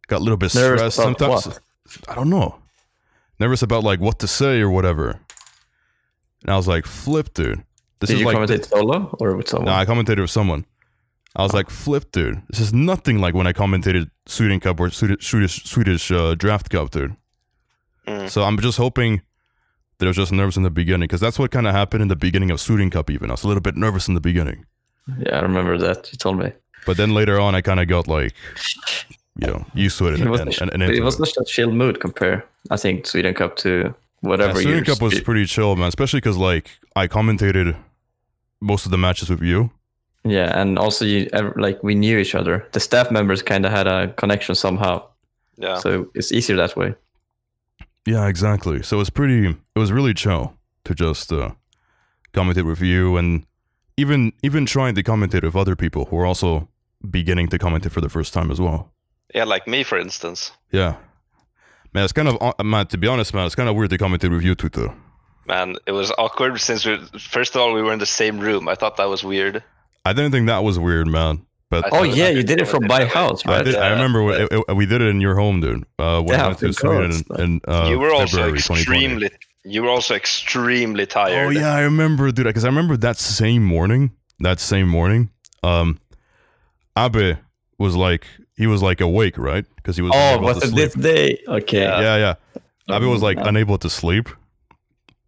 got 0.07 0.17
a 0.17 0.23
little 0.23 0.37
bit 0.37 0.53
Nervous 0.53 0.95
stressed 0.95 0.99
about 0.99 1.41
sometimes. 1.41 1.47
what? 1.47 2.09
I 2.09 2.13
don't 2.13 2.29
know. 2.29 2.59
Nervous 3.39 3.63
about 3.63 3.83
like 3.83 3.99
what 3.99 4.19
to 4.19 4.27
say 4.27 4.59
or 4.61 4.69
whatever. 4.69 5.19
And 6.43 6.51
I 6.51 6.55
was 6.55 6.67
like, 6.67 6.85
flip, 6.85 7.33
dude. 7.33 7.63
This 7.99 8.09
Did 8.09 8.15
is 8.15 8.19
you 8.21 8.25
like 8.27 8.37
commentate 8.37 8.65
solo 8.67 9.15
or 9.19 9.35
with 9.35 9.47
someone? 9.49 9.65
no, 9.65 9.73
I 9.73 9.85
commentated 9.85 10.19
with 10.21 10.29
someone. 10.29 10.65
I 11.35 11.43
was 11.43 11.53
like, 11.53 11.69
flip, 11.69 12.11
dude. 12.11 12.41
This 12.49 12.59
is 12.59 12.73
nothing 12.73 13.19
like 13.19 13.33
when 13.35 13.45
I 13.47 13.53
commentated 13.53 14.09
Sweden 14.25 14.59
Cup 14.59 14.79
or 14.79 14.89
Swedish 14.89 15.63
Swedish, 15.63 16.11
uh, 16.11 16.35
Draft 16.35 16.69
Cup, 16.69 16.91
dude. 16.91 17.15
Mm. 18.07 18.29
So 18.29 18.43
I'm 18.43 18.57
just 18.59 18.77
hoping 18.77 19.21
that 19.97 20.05
I 20.05 20.09
was 20.09 20.15
just 20.17 20.31
nervous 20.31 20.57
in 20.57 20.63
the 20.63 20.69
beginning 20.69 21.07
because 21.07 21.21
that's 21.21 21.37
what 21.39 21.51
kind 21.51 21.67
of 21.67 21.73
happened 21.73 22.01
in 22.01 22.07
the 22.07 22.15
beginning 22.15 22.51
of 22.51 22.59
Sweden 22.59 22.89
Cup. 22.89 23.09
Even 23.09 23.29
I 23.29 23.33
was 23.33 23.43
a 23.43 23.47
little 23.47 23.61
bit 23.61 23.75
nervous 23.75 24.07
in 24.07 24.13
the 24.13 24.21
beginning. 24.21 24.65
Yeah, 25.19 25.37
I 25.37 25.41
remember 25.41 25.77
that. 25.77 26.11
You 26.11 26.17
told 26.17 26.39
me. 26.39 26.51
But 26.85 26.97
then 26.97 27.13
later 27.13 27.39
on, 27.39 27.55
I 27.55 27.61
kind 27.61 27.79
of 27.79 27.87
got 27.87 28.07
like, 28.07 28.33
you 29.39 29.47
know, 29.47 29.65
used 29.73 29.97
to 29.99 30.07
it. 30.07 30.13
It 30.19 30.21
And, 30.21 30.29
was, 30.31 30.39
and, 30.61 30.83
it 30.83 31.03
was 31.03 31.19
it. 31.19 31.25
such 31.25 31.37
a 31.41 31.45
chill 31.45 31.71
mood 31.71 31.99
compare. 31.99 32.45
I 32.71 32.77
think 32.77 33.05
Sweden 33.07 33.33
Cup 33.33 33.55
to 33.57 33.93
whatever 34.21 34.59
Yeah, 34.59 34.63
Sweden 34.63 34.83
Cup 34.85 35.01
was 35.01 35.19
pretty 35.19 35.45
chill, 35.45 35.75
man. 35.75 35.87
Especially 35.87 36.19
because 36.19 36.37
like 36.37 36.69
I 36.95 37.07
commentated 37.07 37.75
most 38.61 38.85
of 38.85 38.91
the 38.91 38.97
matches 38.97 39.29
with 39.29 39.41
you. 39.41 39.71
Yeah, 40.23 40.59
and 40.59 40.77
also 40.77 41.05
you 41.05 41.29
like 41.55 41.81
we 41.83 41.95
knew 41.95 42.17
each 42.17 42.35
other. 42.35 42.65
The 42.73 42.79
staff 42.79 43.11
members 43.11 43.41
kind 43.41 43.65
of 43.65 43.71
had 43.71 43.87
a 43.87 44.09
connection 44.13 44.55
somehow, 44.55 45.03
Yeah. 45.57 45.77
so 45.79 46.09
it's 46.15 46.31
easier 46.31 46.57
that 46.57 46.75
way. 46.75 46.95
Yeah, 48.05 48.27
exactly. 48.27 48.83
So 48.83 48.97
it 48.97 48.99
was 48.99 49.09
pretty. 49.09 49.49
It 49.75 49.79
was 49.79 49.91
really 49.91 50.13
chill 50.13 50.53
to 50.85 50.93
just 50.93 51.31
uh, 51.31 51.51
commentate 52.33 52.65
with 52.65 52.81
you, 52.81 53.17
and 53.17 53.45
even 53.95 54.31
even 54.43 54.65
trying 54.65 54.95
to 54.95 55.03
commentate 55.03 55.43
with 55.43 55.55
other 55.55 55.75
people 55.75 56.05
who 56.05 56.17
are 56.17 56.25
also 56.25 56.67
beginning 57.09 57.47
to 57.49 57.57
commentate 57.57 57.91
for 57.91 58.01
the 58.01 58.09
first 58.09 58.33
time 58.33 58.51
as 58.51 58.59
well. 58.59 58.91
Yeah, 59.35 59.43
like 59.45 59.67
me, 59.67 59.83
for 59.83 59.97
instance. 59.99 60.51
Yeah, 60.71 60.95
man, 61.93 62.03
it's 62.03 62.13
kind 62.13 62.27
of 62.27 62.37
uh, 62.41 62.63
man. 62.63 62.87
To 62.87 62.97
be 62.97 63.07
honest, 63.07 63.33
man, 63.33 63.45
it's 63.45 63.55
kind 63.55 63.69
of 63.69 63.75
weird 63.75 63.89
to 63.91 63.97
commentate 63.97 64.31
with 64.31 64.43
you 64.43 64.55
two 64.55 64.69
though. 64.69 64.93
Man, 65.47 65.75
it 65.85 65.93
was 65.93 66.11
awkward 66.17 66.59
since 66.59 66.85
we 66.85 66.97
first 67.19 67.55
of 67.55 67.61
all 67.61 67.73
we 67.73 67.81
were 67.81 67.93
in 67.93 67.99
the 67.99 68.05
same 68.05 68.39
room. 68.39 68.67
I 68.67 68.75
thought 68.75 68.97
that 68.97 69.05
was 69.09 69.23
weird. 69.23 69.63
I 70.05 70.13
didn't 70.13 70.31
think 70.31 70.47
that 70.47 70.63
was 70.63 70.77
weird, 70.77 71.07
man. 71.07 71.41
But 71.69 71.85
Oh 71.87 71.89
thought- 72.05 72.15
yeah, 72.15 72.29
you 72.29 72.43
did 72.43 72.61
it 72.61 72.65
from 72.67 72.83
my 72.87 72.99
that 72.99 73.03
way. 73.07 73.09
house, 73.09 73.45
I 73.45 73.51
right? 73.57 73.65
did. 73.65 73.75
I 73.75 73.89
remember 73.91 74.25
but- 74.25 74.41
it, 74.41 74.63
it- 74.69 74.75
we 74.75 74.85
did 74.85 75.01
it 75.01 75.07
in 75.07 75.19
your 75.21 75.35
home, 75.35 75.59
dude. 75.61 75.83
Uh, 75.99 76.21
when 76.21 76.37
Yeah, 76.37 76.45
I 76.45 76.47
went 76.47 76.59
to 76.59 76.73
Sweden 76.73 77.11
course. 77.11 77.39
in, 77.39 77.41
in 77.43 77.61
uh, 77.67 77.87
you 77.89 77.99
were 77.99 78.13
also 78.13 78.37
February 78.37 78.57
extremely. 78.59 79.29
You 79.63 79.83
were 79.83 79.89
also 79.89 80.15
extremely 80.15 81.05
tired. 81.05 81.47
Oh 81.47 81.49
yeah, 81.49 81.73
I 81.73 81.81
remember, 81.81 82.31
dude. 82.31 82.45
Because 82.45 82.63
I 82.63 82.69
remember 82.69 82.95
that 82.97 83.17
same 83.17 83.63
morning. 83.63 84.11
That 84.39 84.59
same 84.59 84.87
morning, 84.87 85.29
um, 85.63 85.97
Abe 86.97 87.37
was 87.79 87.95
like 87.95 88.27
he 88.55 88.67
was 88.67 88.81
like 88.81 89.01
awake, 89.01 89.37
right? 89.37 89.65
Because 89.75 89.95
he 89.95 90.01
was 90.01 90.11
Oh, 90.15 90.19
unable 90.33 90.45
was 90.45 90.63
it 90.63 90.75
this 90.75 90.93
day? 90.93 91.39
Okay. 91.47 91.81
Yeah. 91.81 92.01
Yeah, 92.01 92.35
yeah. 92.87 92.95
Abe 92.95 93.03
was 93.09 93.21
like 93.21 93.37
Yeah. 93.37 93.47
unable 93.49 93.77
to 93.79 93.89
sleep. 93.89 94.29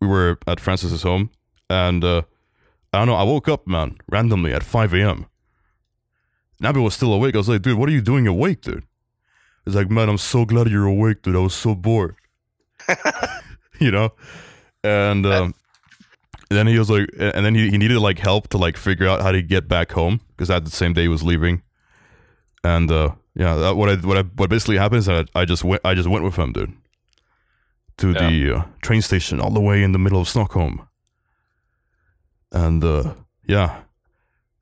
We 0.02 0.08
were 0.08 0.40
at 0.48 0.60
Francis's 0.60 1.04
home, 1.04 1.30
and 1.70 2.04
uh, 2.04 2.22
I 2.94 3.00
don't 3.00 3.08
know. 3.08 3.16
I 3.16 3.24
woke 3.24 3.48
up, 3.48 3.68
man, 3.68 3.98
randomly 4.08 4.54
at 4.54 4.64
5 4.64 4.94
a.m. 4.94 5.26
Nabi 6.62 6.84
was 6.84 6.94
still 6.94 7.14
awake. 7.14 7.36
I 7.36 7.40
was 7.40 7.50
like, 7.50 7.62
dude, 7.62 7.78
what 7.78 7.90
are 7.90 7.94
you 7.94 8.02
doing 8.02 8.28
awake, 8.28 8.62
dude? 8.62 8.86
He's 9.66 9.76
like, 9.76 9.90
man, 9.90 10.10
I'm 10.10 10.18
so 10.18 10.46
glad 10.46 10.70
you're 10.70 10.86
awake, 10.86 11.22
dude. 11.22 11.36
I 11.36 11.40
was 11.40 11.54
so 11.54 11.76
bored. 11.76 12.16
you 13.80 13.92
know? 13.92 14.12
and 14.84 15.26
um, 15.26 15.56
then 16.50 16.68
he 16.68 16.78
was 16.78 16.90
like, 16.90 17.10
and 17.18 17.46
then 17.46 17.56
he, 17.56 17.70
he 17.70 17.78
needed 17.78 18.00
like 18.00 18.20
help 18.20 18.48
to 18.50 18.58
like 18.58 18.78
figure 18.78 19.08
out 19.08 19.22
how 19.22 19.32
to 19.32 19.42
get 19.42 19.68
back 19.68 19.92
home 19.92 20.22
because 20.30 20.48
that 20.48 20.66
the 20.66 20.72
same 20.72 20.94
day 20.94 21.04
he 21.04 21.08
was 21.08 21.24
leaving, 21.24 21.62
and 22.64 22.92
uh, 22.92 23.12
yeah, 23.36 23.56
that, 23.56 23.76
what 23.76 23.90
I 23.90 23.96
what 23.96 24.18
I 24.18 24.22
what 24.22 24.50
basically 24.50 24.78
happened 24.78 25.00
is 25.00 25.06
that 25.08 25.30
I 25.36 25.46
just 25.46 25.64
went 25.64 25.82
I 25.86 25.94
just 25.94 26.10
went 26.10 26.24
with 26.24 26.36
him, 26.36 26.54
dude, 26.54 26.74
to 28.00 28.12
Yeah. 28.12 28.30
the 28.30 28.56
uh, 28.58 28.64
train 28.82 29.02
station 29.02 29.40
all 29.40 29.52
the 29.52 29.62
way 29.62 29.84
in 29.84 29.92
the 29.94 30.00
middle 30.00 30.20
of 30.22 30.28
Stockholm, 30.28 30.88
and 32.52 32.84
uh, 32.84 33.14
yeah, 33.48 33.82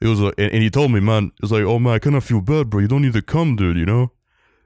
it 0.02 0.08
was 0.08 0.20
like, 0.20 0.36
and, 0.38 0.52
and 0.54 0.64
he 0.64 0.70
told 0.70 0.92
me, 0.92 1.00
man, 1.00 1.32
it's 1.42 1.52
like, 1.52 1.64
oh 1.64 1.80
man, 1.80 1.94
I 1.94 2.00
kind 2.00 2.16
of 2.16 2.24
feel 2.24 2.42
bad, 2.42 2.70
bro. 2.70 2.82
You 2.82 2.88
don't 2.88 3.02
need 3.02 3.14
to 3.14 3.22
come, 3.22 3.56
dude. 3.56 3.78
You 3.78 3.86
know, 3.86 4.12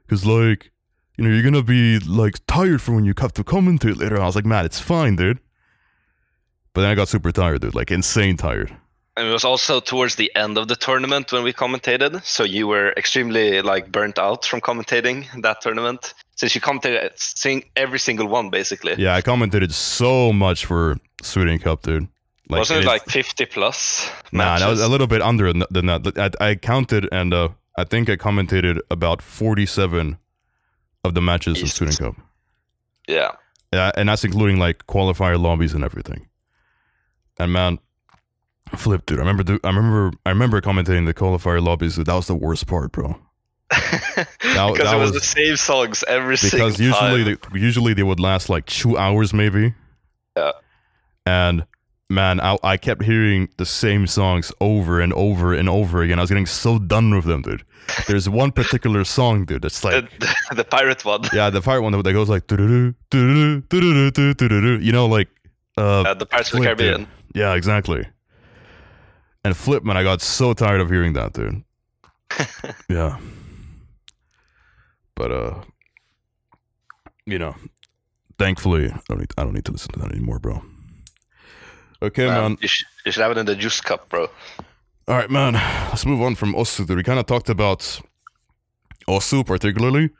because 0.06 0.26
like 0.26 0.70
you 1.16 1.24
know, 1.24 1.30
you're 1.30 1.42
gonna 1.42 1.62
be 1.62 1.98
like 2.00 2.44
tired 2.46 2.80
from 2.82 2.96
when 2.96 3.04
you 3.04 3.14
have 3.18 3.32
to 3.34 3.44
commentate 3.44 3.96
later. 3.98 4.20
I 4.20 4.26
was 4.26 4.36
like, 4.36 4.46
man, 4.46 4.64
it's 4.64 4.80
fine, 4.80 5.16
dude. 5.16 5.38
But 6.74 6.82
then 6.82 6.90
I 6.90 6.94
got 6.94 7.08
super 7.08 7.32
tired, 7.32 7.60
dude, 7.60 7.74
like 7.74 7.90
insane 7.90 8.36
tired. 8.36 8.74
And 9.14 9.28
it 9.28 9.30
was 9.32 9.44
also 9.44 9.78
towards 9.78 10.14
the 10.14 10.32
end 10.34 10.56
of 10.56 10.68
the 10.68 10.74
tournament 10.76 11.32
when 11.32 11.42
we 11.42 11.52
commentated, 11.52 12.24
so 12.24 12.44
you 12.44 12.66
were 12.66 12.94
extremely 12.96 13.60
like 13.60 13.92
burnt 13.92 14.18
out 14.18 14.46
from 14.46 14.62
commentating 14.62 15.26
that 15.42 15.60
tournament, 15.60 16.14
since 16.42 16.56
you 16.56 16.60
commentated 16.60 17.16
sing 17.16 17.62
every 17.76 18.00
single 18.00 18.26
one 18.26 18.50
basically. 18.50 18.96
Yeah, 18.98 19.14
I 19.14 19.22
commentated 19.22 19.70
so 19.70 20.32
much 20.32 20.66
for 20.66 20.96
Sweden 21.22 21.60
Cup, 21.60 21.82
dude. 21.82 22.08
Wasn't 22.50 22.80
it 22.80 22.84
like 22.84 23.04
50 23.04 23.46
plus? 23.46 24.10
Nah, 24.32 24.58
that 24.58 24.68
was 24.68 24.80
a 24.80 24.88
little 24.88 25.06
bit 25.06 25.22
under 25.22 25.52
than 25.52 25.86
that. 25.86 26.34
I, 26.40 26.48
I 26.48 26.54
counted 26.56 27.08
and 27.12 27.32
uh, 27.32 27.50
I 27.78 27.84
think 27.84 28.10
I 28.10 28.16
commented 28.16 28.80
about 28.90 29.22
47 29.22 30.18
of 31.04 31.14
the 31.14 31.22
matches 31.22 31.58
in 31.58 31.66
Jesus. 31.66 31.76
Sweden 31.76 31.94
Cup. 31.94 32.16
Yeah. 33.06 33.30
Yeah, 33.72 33.92
and 33.96 34.08
that's 34.08 34.24
including 34.24 34.58
like 34.58 34.84
qualifier 34.88 35.40
lobbies 35.40 35.74
and 35.74 35.84
everything. 35.84 36.28
And 37.38 37.52
man, 37.52 37.78
flip, 38.74 39.06
dude. 39.06 39.20
I 39.20 39.22
remember, 39.22 39.60
I 39.62 39.68
remember, 39.68 40.10
I 40.26 40.30
remember 40.30 40.60
commentating 40.60 41.06
the 41.06 41.14
qualifier 41.14 41.64
lobbies. 41.64 41.94
Dude, 41.94 42.06
that 42.06 42.14
was 42.14 42.26
the 42.26 42.34
worst 42.34 42.66
part, 42.66 42.90
bro. 42.90 43.16
because 44.16 44.26
that 44.40 44.94
it 44.94 44.98
was, 44.98 45.12
was- 45.12 45.20
the 45.20 45.20
same 45.26 45.56
songs 45.56 46.04
every 46.06 46.34
Because 46.34 46.50
single 46.50 46.70
usually, 46.72 47.24
time. 47.24 47.38
they, 47.52 47.58
usually 47.60 47.94
they 47.94 48.02
would 48.02 48.20
last 48.20 48.48
like 48.48 48.66
two 48.66 48.98
hours, 48.98 49.32
maybe. 49.32 49.74
Yeah. 50.36 50.52
And 51.26 51.64
man, 52.10 52.40
I, 52.40 52.58
I 52.62 52.76
kept 52.76 53.02
hearing 53.02 53.48
the 53.56 53.64
same 53.66 54.06
songs 54.06 54.52
over 54.60 55.00
and 55.00 55.12
over 55.14 55.54
and 55.54 55.68
over 55.68 56.02
again. 56.02 56.18
I 56.18 56.22
was 56.22 56.30
getting 56.30 56.46
so 56.46 56.78
done 56.78 57.14
with 57.14 57.24
them, 57.24 57.42
dude. 57.42 57.64
There's 58.06 58.28
one 58.28 58.52
particular 58.52 59.04
song, 59.04 59.44
dude. 59.44 59.62
That's 59.62 59.82
like 59.84 60.08
the, 60.20 60.34
the 60.56 60.64
pirate 60.64 61.04
one. 61.04 61.22
Yeah, 61.32 61.50
the 61.50 61.60
pirate 61.60 61.82
one 61.82 61.92
that 61.92 62.02
that 62.04 62.12
goes 62.12 62.28
like 62.28 62.46
doo-doo-doo, 62.46 62.94
doo-doo-doo, 63.10 64.10
doo-doo-doo. 64.34 64.78
you 64.84 64.92
know, 64.92 65.06
like 65.06 65.28
uh, 65.78 66.02
Uh, 66.02 66.14
the 66.14 66.26
Pirates 66.26 66.52
of 66.52 66.60
the 66.60 66.66
dude. 66.66 66.78
Caribbean. 66.78 67.08
yeah, 67.34 67.54
exactly. 67.54 68.06
And 69.44 69.56
Flip, 69.56 69.82
man, 69.84 69.96
I 69.96 70.02
got 70.04 70.20
so 70.22 70.52
tired 70.54 70.80
of 70.80 70.88
hearing 70.90 71.14
that, 71.14 71.32
dude. 71.32 71.64
yeah, 72.88 73.18
but 75.14 75.30
uh, 75.30 75.60
you 77.26 77.38
know, 77.38 77.54
thankfully, 78.38 78.90
I 78.90 79.00
don't 79.08 79.18
need 79.20 79.30
I 79.38 79.44
don't 79.44 79.52
need 79.54 79.64
to 79.66 79.72
listen 79.72 79.92
to 79.92 79.98
that 80.00 80.12
anymore, 80.12 80.38
bro. 80.38 80.62
Okay, 82.02 82.26
Man, 82.26 82.42
man. 82.42 82.58
You, 82.60 82.68
sh- 82.68 82.84
you 83.06 83.12
should 83.12 83.22
have 83.22 83.30
it 83.32 83.38
in 83.38 83.46
the 83.46 83.54
juice 83.54 83.80
cup, 83.80 84.08
bro. 84.08 84.28
All 85.08 85.16
right, 85.16 85.30
man. 85.30 85.54
Let's 85.54 86.04
move 86.06 86.20
on 86.20 86.34
from 86.34 86.54
Osu. 86.54 86.86
dude. 86.86 86.96
We 86.96 87.02
kind 87.04 87.18
of 87.20 87.26
talked 87.26 87.48
about 87.48 88.00
Osu 89.08 89.46
particularly 89.46 90.10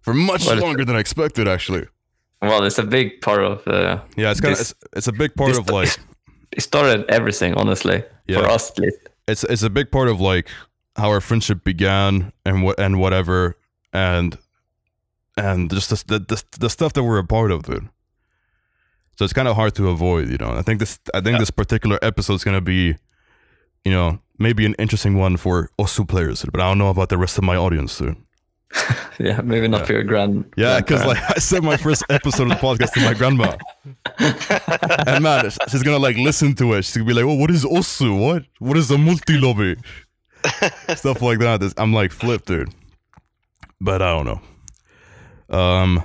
for 0.00 0.14
much 0.14 0.46
Well, 0.46 0.58
longer 0.58 0.84
than 0.84 0.96
I 0.96 1.00
expected, 1.00 1.48
actually. 1.48 1.86
Well, 2.40 2.62
it's 2.64 2.78
a 2.78 2.84
big 2.84 3.20
part 3.20 3.42
of. 3.42 3.66
Uh, 3.66 4.00
Yeah, 4.16 4.30
it's 4.30 4.40
kind 4.40 4.54
of 4.54 4.60
it's, 4.60 4.74
it's 4.96 5.08
a 5.08 5.12
big 5.12 5.34
part 5.34 5.50
this- 5.50 5.58
of 5.58 5.70
like 5.70 5.88
it 6.52 6.60
started 6.62 7.04
everything, 7.08 7.54
honestly, 7.54 8.04
Yeah. 8.28 8.40
for 8.40 8.46
us 8.48 8.70
at 8.70 8.78
least. 8.78 8.98
it's 9.26 9.44
it's 9.44 9.62
a 9.64 9.70
big 9.70 9.90
part 9.90 10.08
of 10.08 10.20
like 10.20 10.48
how 10.96 11.08
our 11.10 11.20
friendship 11.20 11.64
began 11.64 12.32
and 12.44 12.62
what 12.62 12.78
and 12.78 13.00
whatever 13.00 13.56
and 13.92 14.36
and 15.36 15.70
just 15.70 15.90
the, 16.08 16.18
the 16.18 16.42
the 16.58 16.70
stuff 16.70 16.92
that 16.94 17.02
we're 17.04 17.18
a 17.18 17.24
part 17.24 17.50
of, 17.50 17.62
dude. 17.64 17.88
So 19.16 19.24
it's 19.24 19.32
kind 19.32 19.48
of 19.48 19.56
hard 19.56 19.74
to 19.76 19.88
avoid, 19.88 20.28
you 20.30 20.36
know. 20.38 20.50
I 20.52 20.62
think 20.62 20.80
this 20.80 20.98
I 21.14 21.20
think 21.20 21.34
Yeah. 21.34 21.38
this 21.40 21.50
particular 21.50 21.98
episode 22.02 22.34
is 22.34 22.44
gonna 22.44 22.60
be, 22.60 22.96
you 23.84 23.92
know, 23.92 24.20
maybe 24.38 24.64
an 24.66 24.74
interesting 24.78 25.16
one 25.18 25.36
for 25.36 25.70
Osu 25.78 26.06
players, 26.06 26.44
but 26.52 26.60
I 26.60 26.68
don't 26.68 26.78
know 26.78 26.88
about 26.90 27.08
the 27.08 27.18
rest 27.18 27.38
of 27.38 27.44
my 27.44 27.56
audience, 27.56 27.98
dude. 27.98 28.16
Yeah, 29.20 29.40
maybe 29.40 29.66
not 29.66 29.84
for 29.84 29.94
your 29.94 30.04
grand. 30.04 30.44
Yeah, 30.56 30.78
because 30.78 31.04
like 31.04 31.18
I 31.36 31.40
said, 31.40 31.64
my 31.64 31.76
first 31.76 32.04
episode 32.08 32.44
of 32.44 32.48
the 32.50 32.54
podcast 32.54 32.92
to 32.92 33.00
my 33.00 33.14
grandma, 33.14 33.56
and 35.08 35.24
man, 35.24 35.50
she's 35.68 35.82
gonna 35.82 35.98
like 35.98 36.16
listen 36.16 36.54
to 36.54 36.74
it. 36.74 36.84
She's 36.84 36.96
gonna 36.98 37.06
be 37.08 37.14
like, 37.14 37.24
"Oh, 37.24 37.34
what 37.34 37.50
is 37.50 37.64
Osu? 37.64 38.16
What? 38.16 38.44
What 38.60 38.76
is 38.76 38.90
a 38.92 38.96
multi 38.98 39.36
lobby?" 39.38 39.74
Stuff 40.94 41.20
like 41.20 41.40
that. 41.40 41.74
I'm 41.78 41.92
like, 41.92 42.12
flipped, 42.12 42.46
dude. 42.46 42.72
But 43.80 44.02
I 44.02 44.10
don't 44.10 44.26
know. 45.50 45.56
Um, 45.56 46.02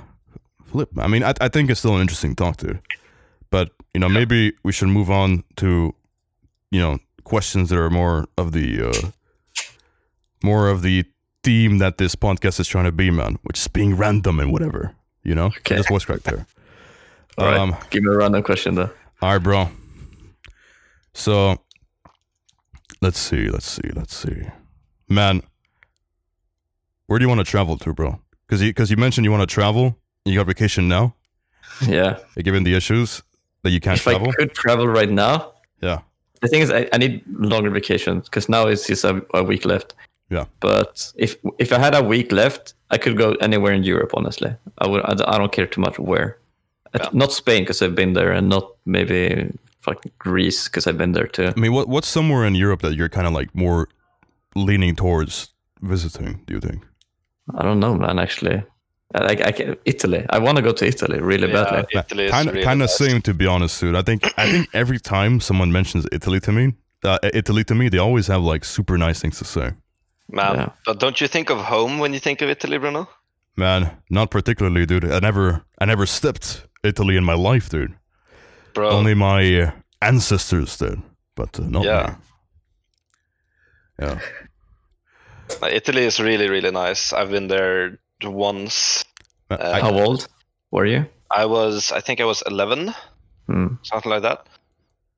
flip. 0.64 0.90
I 0.98 1.06
mean, 1.08 1.22
I 1.22 1.34
I 1.40 1.48
think 1.48 1.70
it's 1.70 1.80
still 1.80 1.94
an 1.96 2.00
interesting 2.00 2.34
talk, 2.36 2.56
dude. 2.58 2.80
But 3.50 3.70
you 3.94 4.00
know, 4.00 4.08
maybe 4.08 4.52
we 4.64 4.72
should 4.72 4.88
move 4.88 5.10
on 5.10 5.44
to, 5.56 5.94
you 6.70 6.80
know, 6.80 6.98
questions 7.24 7.68
that 7.70 7.78
are 7.78 7.90
more 7.90 8.26
of 8.36 8.52
the, 8.52 8.82
uh, 8.90 9.10
more 10.42 10.68
of 10.68 10.82
the 10.82 11.04
theme 11.42 11.78
that 11.78 11.98
this 11.98 12.14
podcast 12.16 12.58
is 12.60 12.66
trying 12.68 12.84
to 12.86 12.92
be, 12.92 13.10
man, 13.10 13.38
which 13.42 13.58
is 13.60 13.68
being 13.68 13.96
random 13.96 14.40
and 14.40 14.50
whatever. 14.52 14.94
You 15.22 15.34
know, 15.34 15.46
Okay. 15.58 15.76
just 15.76 15.88
voice 15.88 16.04
crack 16.04 16.22
there. 16.22 16.46
All 17.38 17.46
right, 17.46 17.58
Um, 17.58 17.76
give 17.90 18.02
me 18.02 18.12
a 18.12 18.16
random 18.16 18.42
question 18.42 18.74
though. 18.76 18.90
all 19.22 19.32
right, 19.32 19.38
bro. 19.42 19.68
So, 21.14 21.58
let's 23.00 23.18
see, 23.18 23.48
let's 23.48 23.66
see, 23.66 23.88
let's 23.94 24.14
see. 24.16 24.46
Man, 25.08 25.42
where 27.06 27.18
do 27.18 27.24
you 27.24 27.28
want 27.28 27.40
to 27.40 27.44
travel 27.50 27.76
to, 27.78 27.92
bro? 27.92 28.20
Because 28.46 28.62
you, 28.62 28.72
cause 28.74 28.90
you 28.90 28.96
mentioned 28.96 29.24
you 29.24 29.30
want 29.32 29.48
to 29.48 29.52
travel. 29.52 29.98
You 30.24 30.34
got 30.38 30.46
vacation 30.46 30.88
now. 30.88 31.14
Yeah, 31.88 32.18
Given 32.36 32.62
the 32.64 32.74
issues 32.74 33.22
that 33.62 33.70
you 33.70 33.80
can't 33.80 33.96
if 33.96 34.04
travel. 34.04 34.28
I 34.28 34.32
could 34.32 34.54
travel 34.54 34.86
right 34.86 35.10
now, 35.10 35.52
Yeah. 35.82 36.00
the 36.40 36.48
thing 36.48 36.60
is, 36.62 36.70
I, 36.70 36.88
I 36.92 36.98
need 36.98 37.22
longer 37.26 37.70
vacation 37.70 38.20
because 38.20 38.48
now 38.48 38.66
it's 38.68 38.86
just 38.86 39.04
a, 39.04 39.24
a 39.34 39.42
week 39.42 39.64
left. 39.64 39.94
Yeah. 40.30 40.44
But 40.60 41.12
if 41.16 41.36
if 41.58 41.72
I 41.72 41.78
had 41.78 41.94
a 41.94 42.02
week 42.02 42.32
left, 42.32 42.74
I 42.90 42.98
could 42.98 43.16
go 43.18 43.32
anywhere 43.40 43.72
in 43.74 43.82
Europe. 43.84 44.12
Honestly, 44.14 44.54
I 44.78 44.86
would. 44.86 45.02
I, 45.04 45.14
don't- 45.14 45.28
I 45.28 45.38
don't 45.38 45.52
care 45.52 45.66
too 45.66 45.80
much 45.80 45.98
where. 45.98 46.38
Yeah. 46.94 47.08
Not 47.12 47.32
Spain 47.32 47.62
because 47.62 47.82
I've 47.82 47.94
been 47.94 48.14
there, 48.14 48.32
and 48.32 48.48
not 48.48 48.64
maybe 48.86 49.50
fucking 49.80 50.12
Greece 50.18 50.68
because 50.68 50.86
I've 50.86 50.96
been 50.96 51.12
there 51.12 51.26
too. 51.26 51.52
I 51.56 51.60
mean, 51.60 51.72
what 51.72 51.88
what's 51.88 52.08
somewhere 52.08 52.44
in 52.46 52.54
Europe 52.54 52.80
that 52.82 52.94
you're 52.94 53.10
kind 53.10 53.26
of 53.26 53.32
like 53.34 53.54
more 53.54 53.88
leaning 54.54 54.96
towards 54.96 55.52
visiting? 55.82 56.40
Do 56.46 56.54
you 56.54 56.60
think? 56.60 56.82
I 57.52 57.62
don't 57.62 57.80
know, 57.80 57.94
man. 57.94 58.18
Actually, 58.18 58.62
like 59.14 59.40
I 59.46 59.52
can, 59.52 59.76
Italy. 59.84 60.24
I 60.30 60.38
want 60.38 60.56
to 60.56 60.62
go 60.62 60.72
to 60.72 60.86
Italy 60.86 61.20
really 61.20 61.48
badly. 61.52 61.84
Italy 61.98 62.24
is 62.24 62.30
Kind 62.30 62.48
of, 62.48 62.54
really 62.54 62.64
kind 62.64 62.82
of 62.82 62.88
nice. 62.88 62.96
same 62.98 63.20
to 63.22 63.34
be 63.34 63.46
honest, 63.46 63.80
dude. 63.80 63.96
I 63.96 64.02
think 64.02 64.22
I 64.38 64.50
think 64.50 64.68
every 64.72 64.98
time 64.98 65.40
someone 65.40 65.70
mentions 65.72 66.06
Italy 66.12 66.40
to 66.40 66.52
me, 66.52 66.74
uh, 67.04 67.18
Italy 67.34 67.64
to 67.64 67.74
me, 67.74 67.88
they 67.90 67.98
always 67.98 68.26
have 68.28 68.42
like 68.42 68.64
super 68.64 68.96
nice 68.96 69.20
things 69.20 69.38
to 69.38 69.44
say. 69.44 69.72
Man, 70.30 70.54
Yeah. 70.54 70.68
but 70.86 70.98
don't 71.00 71.20
you 71.20 71.28
think 71.28 71.50
of 71.50 71.58
home 71.58 71.98
when 71.98 72.12
you 72.14 72.20
think 72.20 72.40
of 72.42 72.48
Italy, 72.48 72.78
Bruno? 72.78 73.08
Man, 73.56 73.90
not 74.08 74.30
particularly, 74.30 74.86
dude. 74.86 75.04
I 75.04 75.20
never, 75.20 75.62
I 75.78 75.84
never 75.84 76.06
stepped 76.06 76.66
Italy 76.82 77.16
in 77.16 77.24
my 77.24 77.34
life, 77.34 77.68
dude. 77.68 77.94
Bro, 78.72 78.90
Only 78.90 79.14
my 79.14 79.60
uh, 79.62 79.70
ancestors 80.00 80.76
did, 80.78 80.98
but 81.36 81.60
uh, 81.60 81.64
not 81.68 81.84
Yeah. 81.84 82.06
me. 82.06 82.14
Yeah, 84.06 84.18
Italy 85.62 86.02
is 86.04 86.20
really, 86.20 86.48
really 86.48 86.70
nice. 86.70 87.12
I've 87.12 87.30
been 87.30 87.48
there 87.48 87.98
once. 88.22 89.04
Uh, 89.50 89.80
How 89.80 89.92
old 89.92 90.28
were 90.70 90.86
you? 90.86 91.06
I 91.30 91.46
was, 91.46 91.92
I 91.92 92.00
think 92.00 92.20
I 92.20 92.24
was 92.24 92.42
11, 92.46 92.94
Hmm. 93.46 93.66
something 93.82 94.10
like 94.10 94.22
that. 94.22 94.46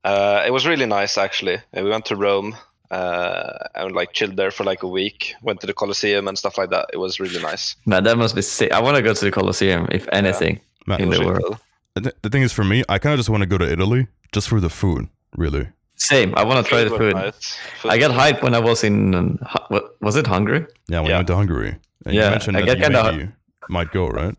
Uh, 0.03 0.43
it 0.45 0.51
was 0.51 0.65
really 0.67 0.85
nice, 0.85 1.17
actually. 1.17 1.55
Uh, 1.55 1.83
We 1.83 1.89
went 1.89 2.05
to 2.05 2.15
Rome 2.15 2.55
uh, 2.91 3.53
and 3.75 3.93
like 3.95 4.13
chilled 4.13 4.35
there 4.37 4.51
for 4.51 4.63
like 4.63 4.83
a 4.83 4.87
week. 4.87 5.33
Went 5.41 5.59
to 5.61 5.67
the 5.67 5.73
Colosseum 5.73 6.27
and 6.27 6.37
stuff 6.37 6.57
like 6.57 6.69
that. 6.71 6.85
It 6.93 6.97
was 6.97 7.19
really 7.19 7.41
nice. 7.41 7.75
Man, 7.85 8.03
that 8.03 8.17
must 8.17 8.35
be 8.35 8.41
sick. 8.41 8.71
I 8.71 8.81
want 8.81 8.95
to 8.97 9.01
go 9.03 9.13
to 9.13 9.25
the 9.25 9.31
Colosseum, 9.31 9.87
if 9.91 10.07
anything. 10.11 10.59
man, 10.85 11.01
in 11.01 11.09
the 11.09 11.23
world. 11.25 11.43
cool. 11.43 11.59
the, 11.95 12.13
the 12.21 12.29
thing 12.29 12.43
is, 12.43 12.51
for 12.53 12.63
me, 12.63 12.83
I 12.89 12.99
kind 12.99 13.13
of 13.13 13.19
just 13.19 13.29
want 13.29 13.41
to 13.43 13.47
go 13.47 13.57
to 13.57 13.69
Italy 13.71 14.07
just 14.31 14.47
for 14.49 14.59
the 14.59 14.69
food, 14.69 15.07
really. 15.35 15.67
Same. 15.97 16.33
I 16.37 16.43
want 16.43 16.63
to 16.63 16.69
try 16.69 16.83
the 16.83 16.89
food. 16.97 17.15
nice. 17.15 17.57
Food 17.81 17.91
I 17.91 17.97
got 17.97 18.11
was- 18.11 18.19
hyped 18.19 18.41
when 18.43 18.53
I 18.53 18.59
was 18.59 18.83
in. 18.83 19.13
Hu- 19.13 19.65
what 19.69 19.95
was 20.01 20.15
it? 20.15 20.27
Hungary? 20.27 20.65
Yeah, 20.87 20.99
when 20.99 21.07
you 21.07 21.11
Yeah. 21.11 21.17
went 21.17 21.27
to 21.27 21.35
Hungary, 21.35 21.75
and 22.05 22.13
you 22.15 22.21
Yeah, 22.21 22.29
mentioned 22.29 22.57
I 22.57 22.61
that 22.61 22.65
get 22.79 22.91
you 22.91 22.97
kinda- 23.01 23.33
might 23.69 23.91
go, 23.91 24.07
right? 24.07 24.35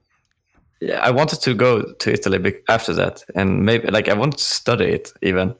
Yeah, 0.81 1.01
I 1.01 1.11
wanted 1.11 1.41
to 1.43 1.55
go 1.55 1.83
to 2.03 2.13
Italy 2.13 2.55
after 2.69 2.95
that, 2.95 3.25
and 3.35 3.65
maybe 3.65 3.89
like 3.91 4.09
I 4.09 4.15
wanted 4.15 4.39
to 4.39 4.45
study 4.45 4.85
it 4.87 5.13
even. 5.23 5.55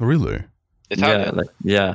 Oh, 0.00 0.06
really? 0.06 0.42
Italian. 0.90 1.20
Yeah, 1.20 1.30
like 1.40 1.50
yeah, 1.62 1.92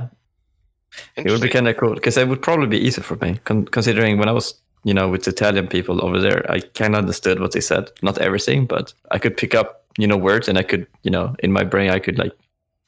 it 1.17 1.29
would 1.31 1.41
be 1.41 1.49
kind 1.49 1.67
of 1.67 1.75
cool 1.77 1.93
because 1.93 2.15
it 2.17 2.27
would 2.29 2.41
probably 2.41 2.67
be 2.67 2.77
easier 2.87 3.03
for 3.03 3.17
me, 3.17 3.39
con- 3.43 3.65
considering 3.65 4.17
when 4.17 4.29
I 4.29 4.31
was 4.31 4.53
you 4.85 4.93
know 4.93 5.09
with 5.09 5.27
Italian 5.27 5.67
people 5.67 6.03
over 6.05 6.19
there, 6.21 6.49
I 6.49 6.59
kind 6.81 6.93
of 6.95 6.99
understood 6.99 7.39
what 7.41 7.51
they 7.51 7.59
said. 7.61 7.91
Not 8.01 8.17
everything, 8.19 8.65
but 8.65 8.93
I 9.11 9.17
could 9.19 9.35
pick 9.35 9.53
up 9.53 9.83
you 9.97 10.07
know 10.07 10.17
words, 10.17 10.47
and 10.47 10.57
I 10.57 10.63
could 10.63 10.87
you 11.03 11.11
know 11.11 11.35
in 11.43 11.51
my 11.51 11.65
brain 11.65 11.89
I 11.91 11.99
could 11.99 12.17
like 12.17 12.31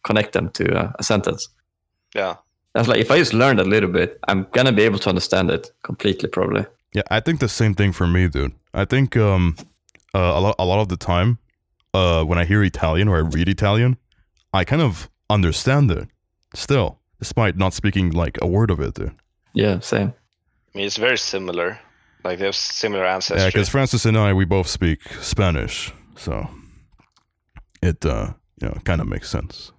connect 0.04 0.34
them 0.34 0.50
to 0.50 0.74
uh, 0.74 0.92
a 1.00 1.04
sentence. 1.04 1.50
Yeah. 2.16 2.36
That's 2.74 2.88
like, 2.88 3.00
if 3.00 3.12
I 3.12 3.18
just 3.18 3.34
learned 3.34 3.60
a 3.60 3.66
little 3.66 3.90
bit, 3.90 4.20
I'm 4.28 4.48
gonna 4.54 4.72
be 4.72 4.84
able 4.84 5.00
to 5.00 5.10
understand 5.10 5.52
it 5.52 5.72
completely, 5.84 6.30
probably. 6.30 6.66
Yeah, 6.94 7.04
I 7.10 7.20
think 7.20 7.40
the 7.40 7.50
same 7.50 7.74
thing 7.74 7.92
for 7.92 8.08
me, 8.08 8.28
dude. 8.28 8.54
I 8.74 8.86
think 8.86 9.16
um, 9.18 9.56
uh, 10.14 10.20
a 10.20 10.40
lot 10.40 10.56
a 10.60 10.66
lot 10.66 10.82
of 10.82 10.90
the 10.90 10.98
time, 10.98 11.40
uh, 11.94 12.24
when 12.24 12.38
I 12.38 12.46
hear 12.46 12.64
Italian 12.64 13.08
or 13.08 13.18
I 13.18 13.22
read 13.22 13.50
Italian, 13.50 13.98
I 14.54 14.64
kind 14.64 14.82
of 14.82 15.10
understand 15.30 15.92
it 15.92 16.08
still, 16.54 17.00
despite 17.20 17.58
not 17.58 17.74
speaking 17.74 18.12
like 18.12 18.38
a 18.42 18.48
word 18.48 18.72
of 18.72 18.80
it, 18.80 18.96
dude. 18.96 19.16
Yeah, 19.54 19.80
same. 19.80 20.14
I 20.74 20.78
mean, 20.78 20.88
it's 20.88 20.98
very 20.98 21.18
similar. 21.18 21.80
Like 22.24 22.40
they 22.40 22.46
have 22.46 22.56
similar 22.56 23.06
ancestry. 23.06 23.42
Yeah, 23.42 23.48
because 23.48 23.70
Francis 23.70 24.06
and 24.06 24.18
I 24.18 24.34
we 24.34 24.46
both 24.46 24.68
speak 24.68 25.02
Spanish, 25.22 25.92
so 26.16 26.48
it 27.82 28.06
uh, 28.06 28.34
you 28.62 28.68
know 28.68 28.78
kind 28.84 29.02
of 29.02 29.08
makes 29.08 29.30
sense. 29.30 29.72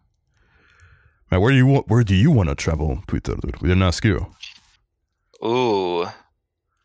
Man, 1.33 1.41
where 1.41 1.51
do 1.51 1.57
you 1.57 1.67
where 1.89 2.05
do 2.05 2.15
you 2.15 2.31
want 2.31 2.51
to 2.51 2.55
travel, 2.55 3.03
Twitter, 3.07 3.35
dude? 3.37 3.59
We 3.63 3.69
didn't 3.69 3.83
ask 3.85 4.05
you. 4.05 4.27
Ooh. 5.43 6.05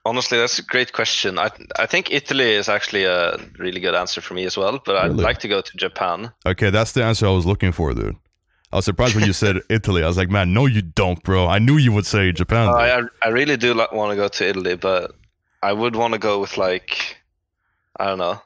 Honestly, 0.05 0.37
that's 0.37 0.57
a 0.57 0.63
great 0.63 0.93
question. 0.93 1.37
I 1.37 1.49
I 1.77 1.85
think 1.85 2.11
Italy 2.13 2.51
is 2.53 2.69
actually 2.69 3.03
a 3.03 3.35
really 3.59 3.81
good 3.81 3.93
answer 3.93 4.21
for 4.21 4.35
me 4.35 4.45
as 4.45 4.55
well, 4.55 4.79
but 4.85 4.95
I'd 4.95 5.11
Really? 5.11 5.23
like 5.25 5.39
to 5.39 5.49
go 5.49 5.59
to 5.59 5.77
Japan. 5.77 6.31
Okay, 6.45 6.69
that's 6.69 6.93
the 6.93 7.03
answer 7.03 7.27
I 7.27 7.31
was 7.31 7.45
looking 7.45 7.73
for, 7.73 7.93
dude. 7.93 8.15
I 8.71 8.77
was 8.77 8.85
surprised 8.85 9.15
when 9.15 9.25
you 9.25 9.33
said 9.33 9.57
Italy. 9.69 10.01
I 10.01 10.07
was 10.07 10.15
like, 10.17 10.29
man, 10.29 10.53
no, 10.53 10.65
you 10.65 10.81
don't, 10.81 11.21
bro. 11.23 11.47
I 11.47 11.59
knew 11.59 11.75
you 11.75 11.91
would 11.91 12.05
say 12.05 12.31
Japan. 12.31 12.69
Uh. 12.69 12.71
I 12.71 12.99
I- 13.01 13.09
I 13.25 13.27
really 13.29 13.57
do 13.57 13.73
like, 13.73 13.91
want 13.91 14.11
to 14.11 14.15
go 14.15 14.29
to 14.29 14.47
Italy, 14.47 14.77
but 14.77 15.11
I 15.61 15.73
would 15.73 15.97
want 15.97 16.13
to 16.13 16.19
go 16.19 16.39
with 16.39 16.55
like 16.57 17.17
I 17.99 18.05
don't 18.05 18.17
know, 18.19 18.39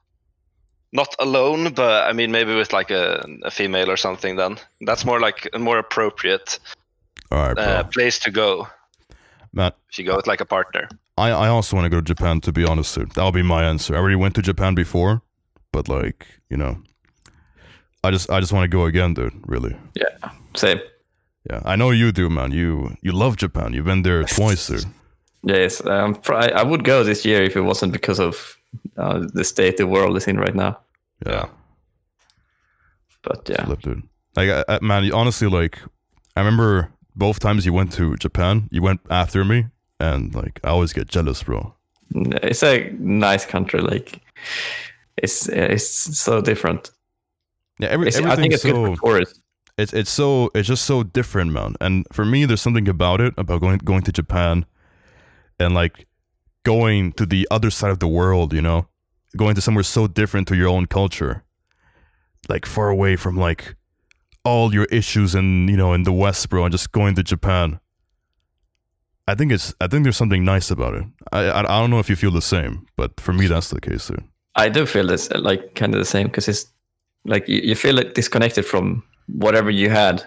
not 0.92 1.16
alone, 1.20 1.74
but 1.74 2.10
I 2.10 2.14
mean 2.14 2.32
maybe 2.32 2.56
with 2.56 2.74
like 2.74 2.92
a, 2.92 3.26
a 3.44 3.52
female 3.52 3.90
or 3.90 3.98
something. 3.98 4.36
Then 4.36 4.58
that's 4.82 5.06
more 5.06 5.20
like 5.20 5.50
a 5.54 5.60
more 5.60 5.80
appropriate 5.80 6.60
All 7.32 7.48
right, 7.48 7.58
uh, 7.58 7.84
place 7.84 8.20
to 8.20 8.32
go 8.32 8.68
man, 9.54 9.72
if 9.90 9.98
you 10.00 10.06
go 10.06 10.16
with 10.16 10.28
like 10.28 10.42
a 10.42 10.46
partner. 10.46 10.90
I, 11.18 11.30
I 11.30 11.48
also 11.48 11.76
want 11.76 11.86
to 11.86 11.90
go 11.90 11.98
to 11.98 12.02
Japan, 12.02 12.42
to 12.42 12.52
be 12.52 12.66
honest, 12.66 12.96
dude. 12.96 13.12
That'll 13.12 13.32
be 13.32 13.44
my 13.44 13.64
answer. 13.64 13.96
I 13.96 14.00
already 14.00 14.16
went 14.16 14.36
to 14.36 14.42
Japan 14.42 14.76
before, 14.76 15.22
but 15.72 15.88
like, 15.88 16.26
you 16.50 16.58
know, 16.58 16.82
I 18.04 18.12
just 18.12 18.30
I 18.30 18.40
just 18.40 18.54
want 18.54 18.64
to 18.64 18.78
go 18.78 18.86
again, 18.86 19.14
dude. 19.14 19.34
Really. 19.46 19.76
Yeah, 19.94 20.32
same. 20.56 20.80
Yeah, 21.50 21.62
I 21.66 21.76
know 21.76 21.92
you 21.92 22.12
do, 22.12 22.30
man. 22.30 22.52
You 22.52 22.96
you 23.02 23.12
love 23.12 23.38
Japan. 23.38 23.74
You've 23.74 23.86
been 23.86 24.04
there 24.04 24.24
twice, 24.24 24.68
dude. 24.68 24.86
Yes, 25.44 25.84
um, 25.86 26.20
I 26.30 26.64
would 26.64 26.84
go 26.84 27.04
this 27.04 27.26
year 27.26 27.42
if 27.44 27.56
it 27.56 27.62
wasn't 27.62 27.94
because 27.94 28.20
of 28.20 28.58
uh, 28.98 29.28
the 29.34 29.44
state 29.44 29.78
the 29.78 29.88
world 29.88 30.18
is 30.18 30.28
in 30.28 30.38
right 30.38 30.56
now. 30.56 30.80
Yeah, 31.26 31.48
But 33.24 33.48
yeah, 33.50 33.66
flip, 33.66 33.82
dude. 33.82 34.04
Like, 34.36 34.50
I, 34.50 34.64
I, 34.68 34.80
man, 34.82 35.12
honestly, 35.12 35.48
like, 35.48 35.80
I 36.36 36.40
remember 36.40 36.92
both 37.16 37.40
times 37.40 37.66
you 37.66 37.74
went 37.74 37.92
to 37.94 38.16
Japan. 38.18 38.68
You 38.72 38.82
went 38.82 39.02
after 39.10 39.44
me, 39.46 39.68
and 40.00 40.34
like, 40.34 40.60
I 40.64 40.70
always 40.70 40.94
get 40.94 41.08
jealous, 41.08 41.44
bro. 41.44 41.76
Mm, 42.14 42.40
it's 42.44 42.64
a 42.64 42.90
nice 43.00 43.46
country. 43.46 43.82
Like 43.82 44.22
it's 45.18 45.48
it's 45.50 45.86
so 46.20 46.42
different. 46.42 46.92
Yeah, 47.80 47.90
every, 47.90 48.08
It's, 48.08 48.18
I 48.18 48.36
think 48.36 48.54
it's 48.54 48.64
good 48.64 48.76
so 48.76 48.96
for 48.96 49.02
tourists. 49.02 49.40
it's 49.78 49.94
it's 49.94 50.10
so 50.12 50.50
it's 50.56 50.68
just 50.68 50.86
so 50.86 51.04
different, 51.04 51.52
man. 51.52 51.76
And 51.82 52.06
for 52.12 52.26
me, 52.26 52.46
there's 52.46 52.62
something 52.62 52.88
about 52.90 53.22
it 53.22 53.34
about 53.38 53.62
going 53.62 53.78
going 53.80 54.02
to 54.04 54.12
Japan, 54.12 54.66
and 55.60 55.74
like 55.74 56.08
going 56.64 57.12
to 57.14 57.26
the 57.26 57.48
other 57.52 57.70
side 57.70 57.92
of 57.92 58.00
the 58.00 58.08
world. 58.08 58.54
You 58.54 58.62
know, 58.62 58.88
going 59.38 59.56
to 59.56 59.62
somewhere 59.62 59.84
so 59.84 60.08
different 60.08 60.48
to 60.50 60.56
your 60.56 60.68
own 60.68 60.86
culture, 60.86 61.44
like 62.50 62.66
far 62.66 62.90
away 62.90 63.16
from 63.16 63.38
like 63.38 63.76
all 64.44 64.74
your 64.74 64.86
issues 64.86 65.36
in 65.36 65.68
you 65.68 65.78
know 65.78 65.94
in 65.94 66.04
the 66.04 66.14
West, 66.14 66.50
bro, 66.50 66.66
and 66.66 66.72
just 66.72 66.92
going 66.92 67.16
to 67.16 67.24
Japan. 67.24 67.80
I 69.28 69.36
think 69.36 69.52
it's 69.52 69.74
I 69.80 69.88
think 69.88 70.04
there's 70.04 70.18
something 70.18 70.44
nice 70.44 70.72
about 70.72 70.96
it. 70.96 71.06
I 71.32 71.40
I, 71.46 71.60
I 71.60 71.80
don't 71.80 71.90
know 71.90 72.00
if 72.00 72.10
you 72.10 72.16
feel 72.16 72.32
the 72.32 72.42
same, 72.42 72.86
but 72.98 73.20
for 73.20 73.34
me, 73.34 73.48
that's 73.48 73.70
the 73.70 73.80
case, 73.80 74.08
dude. 74.08 74.24
I 74.56 74.68
do 74.68 74.86
feel 74.86 75.08
this 75.08 75.32
like 75.32 75.76
kind 75.76 75.94
of 75.94 76.00
the 76.00 76.06
same 76.06 76.28
because 76.28 76.48
it's 76.48 76.66
like 77.24 77.48
you, 77.48 77.62
you 77.64 77.76
feel 77.76 77.96
like 77.96 78.14
disconnected 78.14 78.66
from 78.66 79.04
whatever 79.28 79.70
you 79.70 79.90
had, 79.90 80.24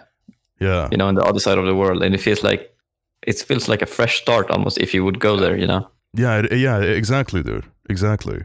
Yeah, 0.61 0.89
you 0.91 0.97
know, 0.97 1.09
on 1.09 1.15
the 1.15 1.25
other 1.25 1.41
side 1.41 1.59
of 1.59 1.67
the 1.67 1.75
world, 1.75 2.03
and 2.03 2.15
it 2.15 2.21
feels 2.21 2.43
like 2.43 2.75
it 3.23 3.39
feels 3.39 3.69
like 3.69 3.83
a 3.83 3.87
fresh 3.87 4.21
start 4.23 4.51
almost 4.51 4.79
if 4.79 4.95
you 4.95 5.05
would 5.05 5.19
go 5.21 5.37
there, 5.37 5.59
you 5.59 5.67
know. 5.67 5.91
Yeah, 6.15 6.47
yeah, 6.53 6.81
exactly, 6.81 7.43
dude, 7.43 7.65
exactly. 7.89 8.45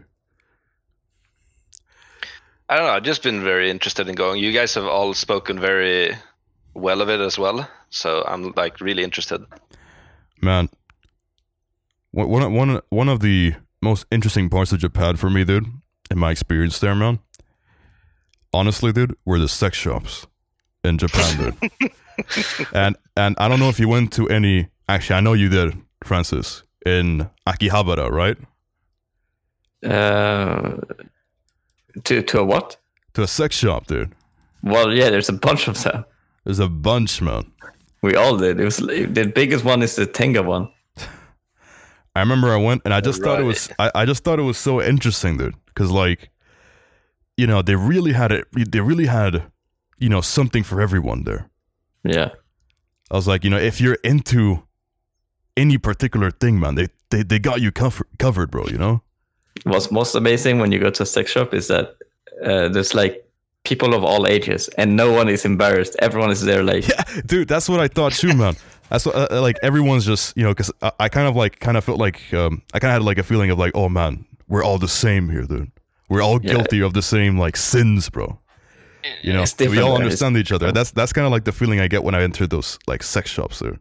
I 2.70 2.76
don't 2.76 2.86
know. 2.86 2.92
I've 2.92 3.04
just 3.04 3.24
been 3.24 3.44
very 3.44 3.72
interested 3.72 4.08
in 4.08 4.16
going. 4.16 4.42
You 4.42 4.52
guys 4.52 4.76
have 4.76 4.86
all 4.86 5.14
spoken 5.16 5.60
very 5.60 6.16
well 6.76 7.02
of 7.02 7.10
it 7.10 7.20
as 7.20 7.38
well, 7.40 7.68
so 7.90 8.24
I'm 8.28 8.54
like 8.56 8.80
really 8.80 9.04
interested. 9.04 9.44
Man, 10.40 10.70
one 12.12 12.30
one 12.30 12.54
one 12.54 12.82
one 12.90 13.10
of 13.10 13.22
the 13.22 13.56
most 13.82 14.06
interesting 14.12 14.50
parts 14.50 14.72
of 14.72 14.80
Japan 14.80 15.16
for 15.16 15.30
me, 15.30 15.44
dude, 15.44 15.66
in 16.12 16.20
my 16.20 16.32
experience 16.32 16.80
there, 16.80 16.96
man. 16.96 17.20
Honestly, 18.54 18.92
dude, 18.92 19.16
were 19.26 19.40
the 19.40 19.48
sex 19.48 19.76
shops 19.78 20.28
in 20.84 20.98
Japan, 21.00 21.56
dude. 21.60 21.92
and 22.74 22.96
and 23.18 23.36
I 23.40 23.48
don't 23.48 23.60
know 23.60 23.70
if 23.70 23.80
you 23.80 23.88
went 23.88 24.14
to 24.14 24.28
any. 24.30 24.68
Actually, 24.88 25.18
I 25.18 25.22
know 25.22 25.34
you 25.34 25.50
did, 25.50 25.76
Francis, 26.04 26.64
in 26.86 27.30
Akihabara, 27.48 28.10
right? 28.10 28.38
Uh, 29.84 30.78
to 32.04 32.22
to 32.22 32.40
a 32.40 32.44
what? 32.44 32.78
To 33.14 33.24
a 33.24 33.28
sex 33.28 33.56
shop, 33.56 33.88
dude. 33.88 34.14
Well, 34.64 34.94
yeah, 34.94 35.10
there's 35.10 35.30
a 35.30 35.34
bunch 35.34 35.68
of 35.68 35.82
them. 35.84 36.06
There's 36.44 36.60
a 36.60 36.68
bunch, 36.68 37.22
man. 37.22 37.52
We 38.02 38.16
all 38.16 38.38
did. 38.38 38.60
It 38.60 38.64
was 38.64 38.78
the 38.78 39.32
biggest 39.34 39.66
one 39.66 39.82
is 39.82 39.96
the 39.96 40.06
Tenga 40.06 40.44
one. 40.44 40.70
I 42.16 42.20
remember 42.22 42.52
I 42.54 42.58
went 42.58 42.82
and 42.86 42.94
I 42.94 43.02
just 43.02 43.22
thought 43.22 43.40
it 43.40 43.44
was 43.44 43.70
I, 43.78 43.92
I 43.96 44.06
just 44.06 44.24
thought 44.24 44.40
it 44.40 44.44
was 44.44 44.58
so 44.58 44.82
interesting, 44.82 45.38
dude. 45.38 45.56
Cause 45.76 45.92
like, 45.92 46.30
you 47.38 47.48
know, 47.48 47.62
they 47.62 47.76
really 47.76 48.14
had 48.14 48.32
it 48.32 48.48
they 48.54 48.82
really 48.82 49.06
had, 49.06 49.44
you 49.98 50.10
know, 50.10 50.22
something 50.22 50.64
for 50.64 50.82
everyone 50.82 51.24
there. 51.24 51.50
Yeah, 52.04 52.30
I 53.12 53.16
was 53.16 53.28
like, 53.28 53.44
you 53.44 53.50
know, 53.50 53.58
if 53.58 53.82
you're 53.82 53.98
into 54.04 54.64
any 55.58 55.78
particular 55.78 56.32
thing, 56.32 56.60
man, 56.60 56.76
they 56.76 56.88
they, 57.10 57.24
they 57.24 57.40
got 57.40 57.62
you 57.62 57.72
cover, 57.72 58.06
covered, 58.20 58.52
bro, 58.52 58.66
you 58.68 58.78
know? 58.78 59.02
what's 59.64 59.92
most 59.92 60.16
amazing 60.16 60.60
when 60.60 60.72
you 60.72 60.80
go 60.80 60.90
to 60.90 61.04
a 61.04 61.06
sex 61.06 61.32
shop 61.32 61.54
is 61.54 61.68
that 61.68 61.96
uh, 62.46 62.70
there's 62.70 62.94
like 62.94 63.26
people 63.66 63.94
of 63.94 64.04
all 64.06 64.26
ages 64.26 64.70
and 64.78 64.96
no 64.96 65.12
one 65.12 65.28
is 65.28 65.44
embarrassed. 65.44 65.96
Everyone 66.00 66.32
is 66.32 66.42
there 66.44 66.64
like 66.64 66.88
Yeah, 66.94 67.04
dude, 67.26 67.48
that's 67.50 67.68
what 67.68 67.80
I 67.82 67.88
thought 67.90 68.14
too, 68.14 68.34
man. 68.34 68.56
That's 68.90 69.06
what, 69.06 69.16
uh, 69.32 69.42
like 69.42 69.58
everyone's 69.62 70.06
just, 70.06 70.38
you 70.38 70.44
know, 70.44 70.54
cuz 70.54 70.72
I, 70.82 70.92
I 71.00 71.10
kind 71.10 71.28
of 71.28 71.36
like 71.36 71.60
kind 71.60 71.76
of 71.78 71.84
felt 71.84 72.00
like 72.00 72.34
um 72.34 72.62
I 72.74 72.80
kind 72.80 72.92
of 72.92 73.02
had 73.02 73.04
like 73.04 73.18
a 73.18 73.24
feeling 73.24 73.50
of 73.52 73.58
like, 73.60 73.74
oh 73.76 73.90
man, 73.90 74.26
we're 74.48 74.64
all 74.64 74.78
the 74.78 74.88
same 74.88 75.30
here, 75.30 75.44
dude. 75.44 75.72
We're 76.08 76.22
all 76.22 76.40
Yeah. 76.42 76.54
guilty 76.54 76.82
of 76.82 76.94
the 76.94 77.02
same 77.02 77.38
like 77.38 77.58
sins, 77.58 78.10
bro. 78.10 78.40
You 79.24 79.34
know, 79.34 79.46
we 79.60 79.80
all 79.80 79.96
understand 79.96 80.38
each 80.38 80.52
other. 80.52 80.72
That's 80.72 80.92
that's 80.92 81.12
kind 81.12 81.26
of 81.26 81.32
like 81.32 81.44
the 81.44 81.52
feeling 81.52 81.80
I 81.82 81.88
get 81.88 82.04
when 82.04 82.16
I 82.16 82.22
enter 82.24 82.48
those 82.48 82.78
like 82.88 83.04
sex 83.04 83.30
shops 83.30 83.60
there. 83.60 83.80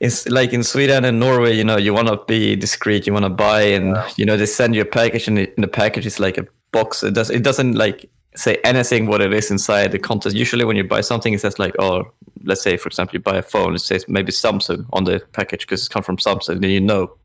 It's 0.00 0.26
like 0.28 0.52
in 0.52 0.62
Sweden 0.62 1.04
and 1.04 1.20
Norway, 1.20 1.54
you 1.56 1.64
know, 1.64 1.76
you 1.76 1.92
want 1.94 2.08
to 2.08 2.16
be 2.26 2.56
discreet, 2.56 3.06
you 3.06 3.12
want 3.12 3.24
to 3.24 3.30
buy, 3.30 3.62
and 3.62 3.96
you 4.16 4.24
know 4.24 4.36
they 4.36 4.46
send 4.46 4.74
you 4.74 4.82
a 4.82 4.86
package, 4.86 5.28
and 5.28 5.38
it- 5.38 5.54
in 5.56 5.62
the 5.62 5.68
package 5.68 6.06
is 6.06 6.18
like 6.20 6.38
a 6.38 6.46
box. 6.72 7.02
It 7.02 7.14
does 7.14 7.30
it 7.30 7.42
doesn't 7.42 7.74
like 7.74 8.08
say 8.36 8.58
anything 8.64 9.06
what 9.06 9.20
it 9.20 9.32
is 9.32 9.50
inside 9.50 9.92
the 9.92 9.98
content. 9.98 10.34
Usually, 10.34 10.64
when 10.64 10.76
you 10.76 10.84
buy 10.84 11.00
something, 11.02 11.34
it 11.34 11.40
says 11.40 11.58
like, 11.58 11.74
oh, 11.78 12.04
let's 12.44 12.62
say 12.62 12.76
for 12.76 12.86
example, 12.88 13.14
you 13.14 13.20
buy 13.20 13.36
a 13.38 13.42
phone, 13.42 13.74
it 13.74 13.80
says 13.80 14.04
maybe 14.08 14.32
Samsung 14.32 14.86
on 14.92 15.04
the 15.04 15.20
package 15.32 15.62
because 15.66 15.80
it's 15.80 15.88
come 15.88 16.02
from 16.02 16.16
Samsung. 16.16 16.60
Then 16.60 16.70
you 16.70 16.80
know 16.80 17.16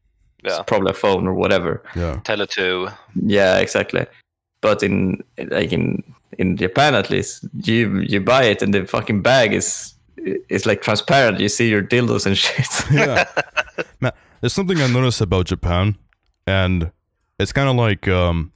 Yeah. 0.43 0.55
it's 0.59 0.63
probably 0.68 0.91
a 0.91 0.93
phone 0.93 1.28
or 1.28 1.34
whatever. 1.34 1.82
Yeah. 1.95 2.20
Tele2. 2.24 2.91
Yeah, 3.26 3.57
exactly. 3.59 4.05
But 4.61 4.84
in 4.84 5.24
like 5.38 5.72
in 5.72 6.03
in 6.38 6.57
Japan 6.57 6.95
at 6.95 7.09
least, 7.09 7.45
you 7.63 7.99
you 7.99 8.20
buy 8.20 8.43
it 8.45 8.61
and 8.61 8.74
the 8.74 8.86
fucking 8.86 9.22
bag 9.22 9.53
is 9.53 9.93
it's 10.18 10.66
like 10.66 10.82
transparent. 10.82 11.39
You 11.39 11.49
see 11.49 11.70
your 11.70 11.82
dildos 11.82 12.26
and 12.26 12.38
shit. 12.38 12.68
yeah. 12.91 13.26
Man, 13.99 14.11
there's 14.41 14.53
something 14.53 14.80
I 14.80 14.88
noticed 14.88 15.22
about 15.22 15.47
Japan, 15.47 15.97
and 16.47 16.91
it's 17.39 17.51
kind 17.51 17.70
of 17.70 17.76
like 17.76 18.07
um, 18.07 18.51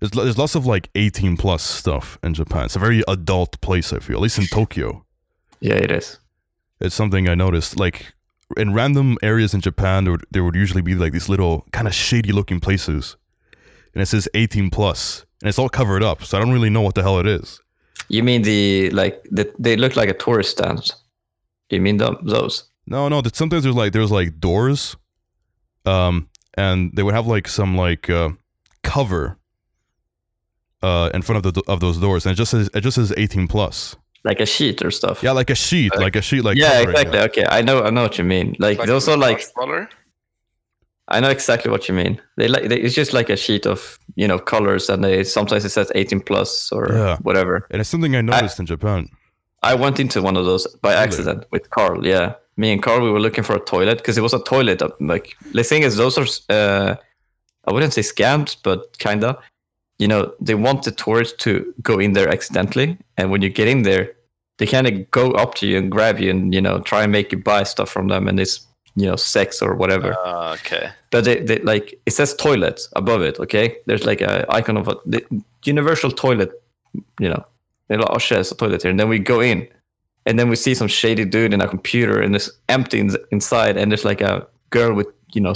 there's 0.00 0.10
there's 0.10 0.38
lots 0.38 0.54
of 0.54 0.66
like 0.66 0.90
18 0.94 1.36
plus 1.36 1.62
stuff 1.62 2.18
in 2.22 2.34
Japan. 2.34 2.66
It's 2.66 2.76
a 2.76 2.80
very 2.80 3.02
adult 3.08 3.60
place. 3.60 3.92
I 3.92 3.98
feel, 3.98 4.16
at 4.16 4.22
least 4.22 4.38
in 4.38 4.46
Tokyo. 4.46 5.04
yeah, 5.60 5.74
it 5.74 5.90
is. 5.90 6.18
It's 6.80 6.94
something 6.94 7.28
I 7.28 7.34
noticed. 7.34 7.78
Like 7.78 8.14
in 8.56 8.74
random 8.74 9.16
areas 9.22 9.54
in 9.54 9.60
Japan, 9.60 10.04
there 10.04 10.12
would, 10.12 10.26
there 10.30 10.44
would 10.44 10.54
usually 10.54 10.82
be 10.82 10.94
like 10.94 11.12
these 11.12 11.28
little 11.28 11.66
kind 11.72 11.88
of 11.88 11.94
shady 11.94 12.32
looking 12.32 12.60
places, 12.60 13.16
and 13.94 14.02
it 14.02 14.06
says 14.06 14.28
18 14.34 14.70
plus, 14.70 15.24
and 15.42 15.48
it's 15.48 15.58
all 15.58 15.68
covered 15.68 16.02
up. 16.02 16.22
So 16.22 16.36
I 16.36 16.40
don't 16.40 16.52
really 16.52 16.70
know 16.70 16.82
what 16.82 16.94
the 16.94 17.02
hell 17.02 17.18
it 17.18 17.26
is. 17.26 17.60
You 18.08 18.22
mean 18.22 18.42
the 18.42 18.90
like 18.90 19.22
the, 19.30 19.52
they 19.58 19.76
look 19.76 19.96
like 19.96 20.08
a 20.08 20.14
tourist 20.14 20.50
stand? 20.52 20.92
You 21.70 21.80
mean 21.80 21.96
them, 21.96 22.16
those? 22.22 22.64
No, 22.86 23.08
no. 23.08 23.20
that 23.20 23.34
Sometimes 23.34 23.64
there's 23.64 23.74
like 23.74 23.92
there's 23.92 24.10
like 24.12 24.38
doors, 24.38 24.96
um, 25.84 26.28
and 26.54 26.92
they 26.94 27.02
would 27.02 27.14
have 27.14 27.26
like 27.26 27.48
some 27.48 27.76
like 27.76 28.08
uh, 28.08 28.30
cover 28.84 29.38
uh, 30.82 31.10
in 31.14 31.22
front 31.22 31.44
of 31.44 31.52
the 31.54 31.62
of 31.66 31.80
those 31.80 31.98
doors, 31.98 32.26
and 32.26 32.32
it 32.32 32.36
just 32.36 32.50
says 32.52 32.70
it 32.74 32.80
just 32.82 32.94
says 32.94 33.12
18 33.16 33.48
plus. 33.48 33.96
like 34.24 34.40
a 34.40 34.46
sheet 34.46 34.82
or 34.84 34.90
stuff. 34.90 35.22
Yeah, 35.22 35.32
like 35.32 35.50
a 35.50 35.54
sheet, 35.54 35.92
Like- 35.94 36.00
like 36.02 36.16
a 36.16 36.22
sheet, 36.22 36.42
like 36.44 36.56
yeah, 36.58 36.78
covering 36.84 36.96
it. 36.96 37.00
exactly. 37.08 37.42
Okay, 37.42 37.46
I 37.48 37.62
know, 37.62 37.82
I 37.82 37.90
know 37.90 38.02
what 38.02 38.18
you 38.18 38.24
mean. 38.24 38.56
Like, 38.58 38.78
Like 38.78 38.86
those 38.88 39.08
are 39.08 39.16
like, 39.16 39.36
massage 39.38 39.52
parlor? 39.54 39.88
I 41.08 41.20
know 41.20 41.30
exactly 41.30 41.70
what 41.70 41.88
you 41.88 41.94
mean. 41.94 42.20
They 42.36 42.48
like, 42.48 42.68
they, 42.68 42.80
it's 42.80 42.94
just 42.94 43.12
like 43.12 43.30
a 43.30 43.36
sheet 43.36 43.66
of 43.66 43.98
you 44.16 44.26
know 44.28 44.38
colors, 44.38 44.88
and 44.90 45.02
they 45.04 45.24
sometimes 45.24 45.64
it 45.64 45.70
says 45.70 45.90
18 45.94 46.20
plus 46.20 46.72
or 46.72 46.88
Yeah. 46.92 47.16
whatever. 47.22 47.66
And 47.70 47.80
it's 47.80 47.90
something 47.90 48.16
I 48.16 48.20
noticed 48.22 48.58
in 48.58 48.66
Japan. 48.66 49.08
I 49.62 49.74
went 49.74 50.00
into 50.00 50.20
one 50.22 50.36
of 50.36 50.44
those 50.44 50.66
by 50.82 50.94
accident 50.94 51.44
with 51.50 51.70
Carl. 51.70 52.04
Yeah, 52.06 52.34
me 52.56 52.72
and 52.72 52.82
Carl 52.82 53.02
we 53.02 53.10
were 53.10 53.20
looking 53.20 53.44
for 53.44 53.54
a 53.56 53.60
toilet 53.60 53.98
because 53.98 54.18
it 54.18 54.22
was 54.22 54.34
a 54.34 54.42
toilet. 54.42 54.82
uh, 54.82 54.88
Like 55.00 55.36
the 55.52 55.62
thing 55.64 55.82
is, 55.82 55.96
those 55.96 56.18
are 56.18 56.26
uh, 56.50 56.96
I 57.68 57.72
wouldn't 57.72 57.92
say 57.94 58.02
scams, 58.02 58.56
but 58.62 58.98
kinda. 58.98 59.38
You 59.98 60.08
know, 60.08 60.34
they 60.40 60.54
want 60.54 60.82
the 60.82 60.90
tourists 60.90 61.36
to 61.44 61.72
go 61.82 61.98
in 61.98 62.12
there 62.12 62.28
accidentally, 62.28 62.98
and 63.16 63.30
when 63.30 63.40
you 63.42 63.48
get 63.48 63.66
in 63.66 63.82
there, 63.82 64.12
they 64.58 64.66
kind 64.66 64.86
of 64.86 65.10
go 65.10 65.30
up 65.32 65.54
to 65.54 65.66
you 65.66 65.78
and 65.78 65.90
grab 65.90 66.18
you 66.20 66.30
and 66.30 66.52
you 66.52 66.60
know 66.60 66.80
try 66.80 67.02
and 67.04 67.12
make 67.12 67.32
you 67.32 67.38
buy 67.38 67.62
stuff 67.64 67.88
from 67.90 68.08
them, 68.08 68.28
and 68.28 68.38
it's 68.40 68.65
you 68.96 69.06
know 69.06 69.16
sex 69.16 69.62
or 69.62 69.74
whatever. 69.74 70.16
Ah, 70.24 70.54
okay. 70.54 70.90
But 71.10 71.24
they, 71.24 71.40
they 71.40 71.58
like 71.58 72.00
it 72.06 72.12
says 72.12 72.34
toilet 72.34 72.80
above 72.96 73.22
it. 73.22 73.38
Okay, 73.38 73.76
there's 73.86 74.04
like 74.04 74.20
a 74.20 74.46
icon 74.52 74.76
of 74.76 74.88
a 74.88 74.96
the 75.04 75.24
universal 75.64 76.10
toilet. 76.10 76.50
You 77.20 77.28
know, 77.28 77.44
they're 77.88 77.98
like, 77.98 78.10
oh 78.10 78.18
shit, 78.18 78.38
it's 78.38 78.50
a 78.50 78.56
toilet 78.56 78.82
here. 78.82 78.90
And 78.90 78.98
then 78.98 79.08
we 79.08 79.18
go 79.18 79.40
in, 79.40 79.68
and 80.24 80.38
then 80.38 80.48
we 80.48 80.56
see 80.56 80.74
some 80.74 80.88
shady 80.88 81.24
dude 81.26 81.52
in 81.52 81.60
a 81.60 81.68
computer, 81.68 82.20
and 82.20 82.34
it's 82.34 82.50
empty 82.68 82.98
in, 82.98 83.14
inside, 83.30 83.76
and 83.76 83.92
there's 83.92 84.04
like 84.04 84.22
a 84.22 84.46
girl 84.70 84.94
with 84.94 85.08
you 85.32 85.42
know 85.42 85.54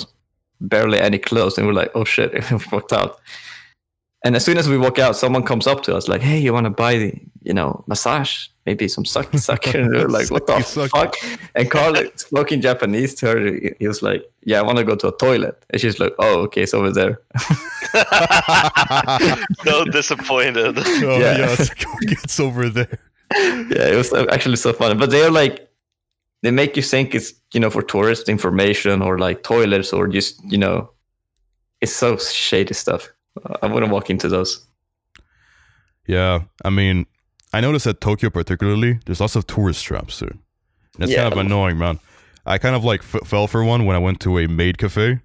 barely 0.60 1.00
any 1.00 1.18
clothes, 1.18 1.56
and 1.56 1.66
we're 1.66 1.72
like, 1.72 1.90
oh 1.94 2.04
shit, 2.04 2.32
we 2.50 2.58
walked 2.70 2.92
out. 2.92 3.18
And 4.24 4.36
as 4.36 4.44
soon 4.44 4.58
as 4.58 4.68
we 4.68 4.76
walk 4.76 4.98
out, 4.98 5.16
someone 5.16 5.44
comes 5.44 5.66
up 5.66 5.82
to 5.84 5.96
us 5.96 6.06
like, 6.08 6.20
"Hey, 6.20 6.38
you 6.38 6.52
want 6.52 6.64
to 6.66 6.70
buy 6.70 6.98
the, 6.98 7.14
you 7.42 7.54
know, 7.54 7.82
massage? 7.86 8.48
Maybe 8.66 8.86
some 8.86 9.04
sucky 9.04 9.38
sucky." 9.48 9.74
And 9.80 9.90
we're 9.94 10.08
like, 10.08 10.30
"What 10.30 10.46
the 10.46 10.52
Sucky 10.54 10.88
sucky. 10.88 10.90
fuck?" 10.90 11.16
And 11.54 11.70
Carl 11.70 11.94
like, 11.94 12.18
spoke 12.20 12.48
Japanese 12.50 13.14
to 13.16 13.26
her. 13.28 13.46
He- 13.46 13.72
He 13.78 13.88
was 13.88 14.02
like, 14.02 14.30
"Yeah, 14.44 14.60
I 14.60 14.62
want 14.62 14.76
to 14.78 14.84
go 14.84 14.94
to 14.94 15.08
a 15.08 15.16
toilet." 15.16 15.64
And 15.70 15.80
she's 15.80 15.98
like, 15.98 16.12
"Oh, 16.18 16.42
okay, 16.44 16.62
it's 16.64 16.74
over 16.74 16.92
there." 16.92 17.20
so 19.64 19.84
disappointed. 19.98 20.78
Oh 20.78 21.18
Yeah. 21.18 21.38
yeah, 21.38 21.56
it's, 21.58 21.70
it's 22.24 22.40
over 22.40 22.68
there. 22.68 22.98
yeah, 23.34 23.88
it 23.88 23.96
was 23.96 24.12
actually 24.12 24.56
so 24.56 24.72
funny. 24.72 24.94
But 24.94 25.10
they're 25.10 25.30
like, 25.30 25.68
they 26.42 26.50
make 26.50 26.76
you 26.76 26.82
think 26.82 27.14
it's 27.14 27.32
you 27.54 27.60
know 27.60 27.70
for 27.70 27.82
tourist 27.82 28.28
information 28.28 29.02
or 29.02 29.18
like 29.18 29.42
toilets 29.42 29.92
or 29.92 30.08
just 30.08 30.40
you 30.44 30.58
know, 30.58 30.90
it's 31.80 31.92
so 31.92 32.16
shady 32.16 32.74
stuff. 32.74 33.08
I 33.62 33.66
wouldn't 33.66 33.92
walk 33.92 34.10
into 34.10 34.28
those. 34.28 34.66
Yeah, 36.06 36.42
I 36.64 36.70
mean, 36.70 37.06
I 37.52 37.60
noticed 37.60 37.86
at 37.86 38.00
Tokyo 38.00 38.30
particularly, 38.30 38.98
there's 39.06 39.20
lots 39.20 39.36
of 39.36 39.46
tourist 39.46 39.84
traps, 39.84 40.18
dude. 40.18 40.38
And 40.94 41.04
it's 41.04 41.14
kind 41.14 41.32
of 41.32 41.38
annoying, 41.38 41.78
man. 41.78 42.00
I 42.46 42.58
kind 42.58 42.74
of 42.74 42.84
like 42.84 43.00
f- 43.00 43.26
fell 43.26 43.46
for 43.46 43.62
one 43.64 43.86
when 43.86 43.96
I 43.96 43.98
went 43.98 44.20
to 44.20 44.38
a 44.38 44.48
maid 44.48 44.78
cafe 44.78 45.20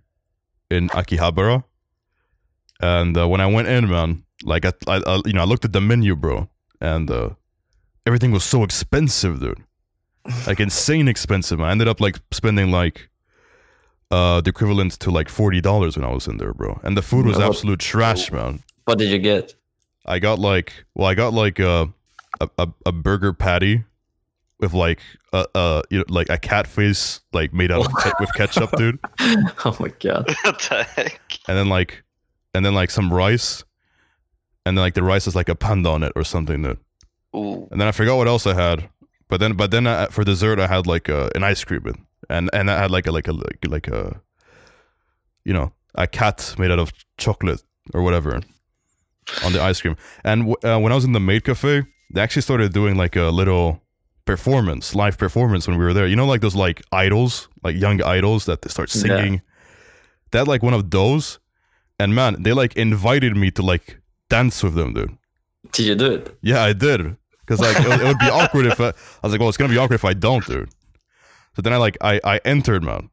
in 0.70 0.90
Akihabara, 0.90 1.64
and 2.82 3.18
uh, 3.18 3.28
when 3.28 3.42
I 3.42 3.48
went 3.48 3.68
in, 3.68 3.90
man, 3.90 4.24
like 4.44 4.66
I, 4.66 4.74
I, 4.88 5.02
I, 5.06 5.22
you 5.26 5.34
know, 5.34 5.42
I 5.42 5.46
looked 5.46 5.66
at 5.66 5.74
the 5.74 5.82
menu, 5.82 6.16
bro, 6.16 6.50
and 6.82 7.10
uh, 7.10 7.30
everything 8.06 8.32
was 8.32 8.44
so 8.44 8.64
expensive, 8.64 9.40
dude. 9.40 9.64
Like 10.46 10.60
insane 10.68 11.08
expensive. 11.08 11.62
I 11.62 11.72
ended 11.72 11.88
up 11.88 12.02
like 12.02 12.20
spending 12.32 12.72
like 12.72 13.10
uh 14.12 14.42
the 14.42 14.50
equivalent 14.50 14.94
to 15.00 15.12
like 15.12 15.30
forty 15.30 15.62
dollars 15.62 15.98
when 15.98 16.06
I 16.06 16.12
was 16.14 16.28
in 16.28 16.38
there, 16.38 16.54
bro. 16.54 16.80
And 16.84 16.96
the 16.98 17.02
food 17.02 17.26
was 17.26 17.38
What- 17.38 17.48
absolute 17.48 17.80
trash, 17.80 18.32
man. 18.32 18.64
What 18.86 18.98
did 19.00 19.10
you 19.10 19.20
get? 19.20 19.56
I 20.06 20.20
got 20.20 20.38
like, 20.40 20.86
well, 20.94 21.08
I 21.08 21.16
got 21.16 21.34
like 21.34 21.60
a 21.60 21.92
a, 22.40 22.50
a, 22.60 22.68
a 22.86 22.92
burger 22.92 23.34
patty 23.34 23.84
with 24.60 24.74
like 24.74 25.00
a, 25.34 25.46
a 25.56 25.82
you 25.90 25.98
know 26.00 26.06
like 26.10 26.30
a 26.30 26.38
cat 26.38 26.68
face 26.68 27.22
like 27.34 27.54
made 27.54 27.72
out 27.72 27.86
of 27.86 27.92
ke- 27.94 28.20
with 28.20 28.32
ketchup, 28.36 28.72
dude, 28.78 29.00
oh 29.20 29.76
my 29.80 29.90
god! 30.00 30.28
what 30.44 30.60
the 30.70 30.84
heck? 30.84 31.40
and 31.48 31.58
then 31.58 31.68
like 31.70 32.04
and 32.54 32.64
then 32.66 32.74
like 32.76 32.92
some 32.92 33.12
rice, 33.12 33.64
and 34.66 34.78
then 34.78 34.84
like 34.84 34.94
the 34.94 35.04
rice 35.04 35.28
is 35.28 35.36
like 35.36 35.50
a 35.50 35.56
panda 35.56 35.90
on 35.90 36.04
it 36.04 36.14
or 36.16 36.24
something, 36.24 36.62
dude. 36.62 36.78
Ooh. 37.36 37.68
And 37.72 37.82
then 37.82 37.88
I 37.88 37.92
forgot 37.92 38.16
what 38.18 38.28
else 38.28 38.46
I 38.48 38.54
had, 38.54 38.88
but 39.28 39.40
then 39.40 39.54
but 39.54 39.72
then 39.72 39.88
I, 39.88 40.06
for 40.08 40.24
dessert 40.24 40.60
I 40.60 40.68
had 40.68 40.86
like 40.88 41.10
uh, 41.10 41.30
an 41.36 41.44
ice 41.44 41.64
cream 41.64 41.86
in, 41.88 42.06
and 42.30 42.50
and 42.54 42.70
I 42.72 42.78
had 42.82 42.92
like 42.92 43.08
a 43.08 43.12
like 43.12 43.28
a 43.28 43.34
like, 43.34 43.66
like 43.68 43.88
a 43.88 44.20
you 45.44 45.54
know 45.54 45.72
a 45.96 46.08
cat 46.08 46.56
made 46.58 46.72
out 46.72 46.80
of 46.80 46.92
chocolate 47.18 47.62
or 47.94 48.02
whatever 48.02 48.42
on 49.44 49.54
the 49.54 49.62
ice 49.62 49.82
cream. 49.82 49.96
And 50.24 50.42
w- 50.54 50.56
uh, 50.64 50.80
when 50.80 50.92
I 50.92 50.96
was 50.96 51.06
in 51.06 51.14
the 51.14 51.20
maid 51.20 51.44
cafe, 51.44 51.84
they 52.14 52.22
actually 52.22 52.42
started 52.44 52.74
doing 52.74 52.96
like 52.96 53.16
a 53.16 53.30
little 53.30 53.82
performance, 54.26 54.94
live 54.96 55.18
performance 55.18 55.68
when 55.68 55.78
we 55.78 55.86
were 55.86 55.94
there. 55.94 56.08
You 56.08 56.16
know, 56.16 56.26
like 56.26 56.42
those 56.42 56.56
like 56.56 56.82
idols, 56.92 57.48
like 57.64 57.76
young 57.76 58.02
idols 58.02 58.46
that 58.46 58.62
they 58.62 58.70
start 58.70 58.90
singing. 58.90 59.42
They 60.32 60.40
had 60.40 60.48
like 60.48 60.64
one 60.64 60.74
of 60.74 60.90
those, 60.92 61.40
and 62.00 62.14
man, 62.14 62.42
they 62.44 62.54
like 62.54 62.76
invited 62.76 63.36
me 63.38 63.52
to 63.52 63.62
like 63.62 64.00
dance 64.30 64.62
with 64.64 64.74
them, 64.76 64.94
dude. 64.94 65.18
Did 65.72 65.86
you 65.88 65.96
do 65.96 66.12
it? 66.14 66.38
Yeah, 66.42 66.64
I 66.64 66.74
did. 66.74 67.16
Because 67.40 67.60
like 67.60 67.80
it, 67.80 67.88
would- 67.88 68.02
it 68.02 68.06
would 68.06 68.20
be 68.20 68.30
awkward 68.30 68.66
if 68.66 68.80
I, 68.82 68.88
I 68.90 68.94
was 69.24 69.32
like, 69.32 69.40
well, 69.40 69.50
it's 69.50 69.58
gonna 69.58 69.72
be 69.74 69.78
awkward 69.78 69.96
if 69.96 70.06
I 70.06 70.14
don't, 70.14 70.46
dude. 70.46 70.70
So 71.56 71.62
then 71.62 71.74
I 71.74 71.78
like 71.78 71.98
I 72.02 72.20
I 72.24 72.40
entered, 72.46 72.84
man, 72.84 73.10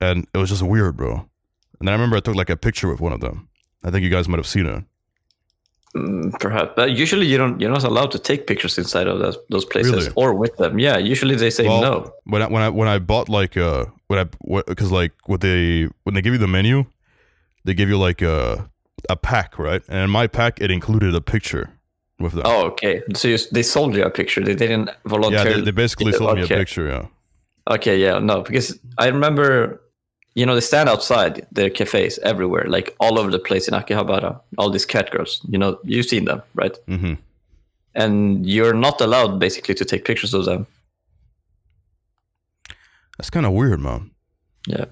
and 0.00 0.26
it 0.34 0.38
was 0.38 0.50
just 0.50 0.62
weird, 0.62 0.96
bro. 0.96 1.28
And 1.78 1.86
then 1.86 1.88
I 1.88 1.92
remember 1.92 2.16
I 2.16 2.20
took 2.20 2.34
like 2.34 2.50
a 2.50 2.56
picture 2.56 2.88
with 2.88 3.00
one 3.00 3.12
of 3.12 3.20
them. 3.20 3.48
I 3.84 3.90
think 3.90 4.02
you 4.02 4.10
guys 4.10 4.28
might 4.28 4.38
have 4.38 4.46
seen 4.46 4.66
it. 4.66 4.84
Mm, 5.96 6.38
perhaps, 6.38 6.72
but 6.76 6.92
usually 6.92 7.26
you 7.26 7.38
don't. 7.38 7.60
You're 7.60 7.70
not 7.70 7.84
allowed 7.84 8.10
to 8.12 8.18
take 8.18 8.46
pictures 8.46 8.76
inside 8.76 9.06
of 9.06 9.18
those, 9.20 9.38
those 9.48 9.64
places 9.64 9.92
Really? 9.92 10.12
or 10.16 10.34
with 10.34 10.56
them. 10.56 10.78
Yeah, 10.78 10.98
usually 10.98 11.34
they 11.34 11.50
say 11.50 11.66
Well, 11.66 11.80
no. 11.80 12.12
When 12.24 12.42
I 12.42 12.46
when 12.46 12.62
I 12.62 12.68
when 12.68 12.88
I 12.88 12.98
bought 12.98 13.28
like 13.28 13.56
uh 13.56 13.86
when 14.08 14.18
I 14.18 14.24
because 14.66 14.92
like 14.92 15.12
what 15.26 15.40
they 15.40 15.88
when 16.04 16.14
they 16.14 16.22
give 16.22 16.32
you 16.32 16.38
the 16.38 16.48
menu, 16.48 16.84
they 17.64 17.74
give 17.74 17.88
you 17.88 17.98
like 17.98 18.20
a 18.20 18.68
a 19.08 19.16
pack, 19.16 19.58
right? 19.58 19.82
And 19.88 19.98
in 19.98 20.10
my 20.10 20.26
pack, 20.26 20.60
it 20.60 20.70
included 20.70 21.14
a 21.14 21.20
picture 21.20 21.70
with 22.18 22.32
them. 22.32 22.42
Oh, 22.44 22.66
okay. 22.66 23.02
So 23.14 23.28
you, 23.28 23.38
they 23.52 23.62
sold 23.62 23.94
you 23.94 24.04
a 24.04 24.10
picture. 24.10 24.42
They 24.42 24.54
didn't 24.54 24.88
yeah, 24.88 24.94
voluntarily. 25.06 25.54
they, 25.54 25.60
they 25.62 25.70
basically 25.70 26.12
sold 26.12 26.36
me 26.36 26.42
a 26.42 26.48
picture. 26.48 26.86
Yeah. 26.88 27.06
Okay, 27.68 27.98
yeah, 27.98 28.18
no, 28.18 28.42
because 28.42 28.78
I 28.96 29.08
remember, 29.08 29.80
you 30.34 30.46
know, 30.46 30.54
they 30.54 30.62
stand 30.62 30.88
outside 30.88 31.46
their 31.52 31.68
cafes 31.68 32.18
everywhere, 32.22 32.64
like 32.66 32.96
all 32.98 33.18
over 33.18 33.30
the 33.30 33.38
place 33.38 33.68
in 33.68 33.74
Akihabara. 33.74 34.40
All 34.56 34.70
these 34.70 34.86
cat 34.86 35.10
girls, 35.10 35.40
you 35.48 35.58
know, 35.58 35.78
you've 35.84 36.06
seen 36.06 36.24
them, 36.24 36.42
right? 36.54 36.76
hmm 36.86 37.14
And 37.94 38.46
you're 38.46 38.74
not 38.74 39.00
allowed 39.00 39.38
basically 39.38 39.74
to 39.74 39.84
take 39.84 40.04
pictures 40.04 40.34
of 40.34 40.44
them. 40.44 40.66
That's 43.18 43.30
kind 43.30 43.44
of 43.44 43.52
weird, 43.52 43.80
man. 43.80 44.12
Yeah. 44.66 44.86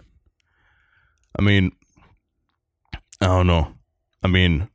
I 1.38 1.42
mean, 1.42 1.72
I 3.20 3.26
don't 3.26 3.46
know. 3.46 3.72
I 4.22 4.28
mean, 4.28 4.68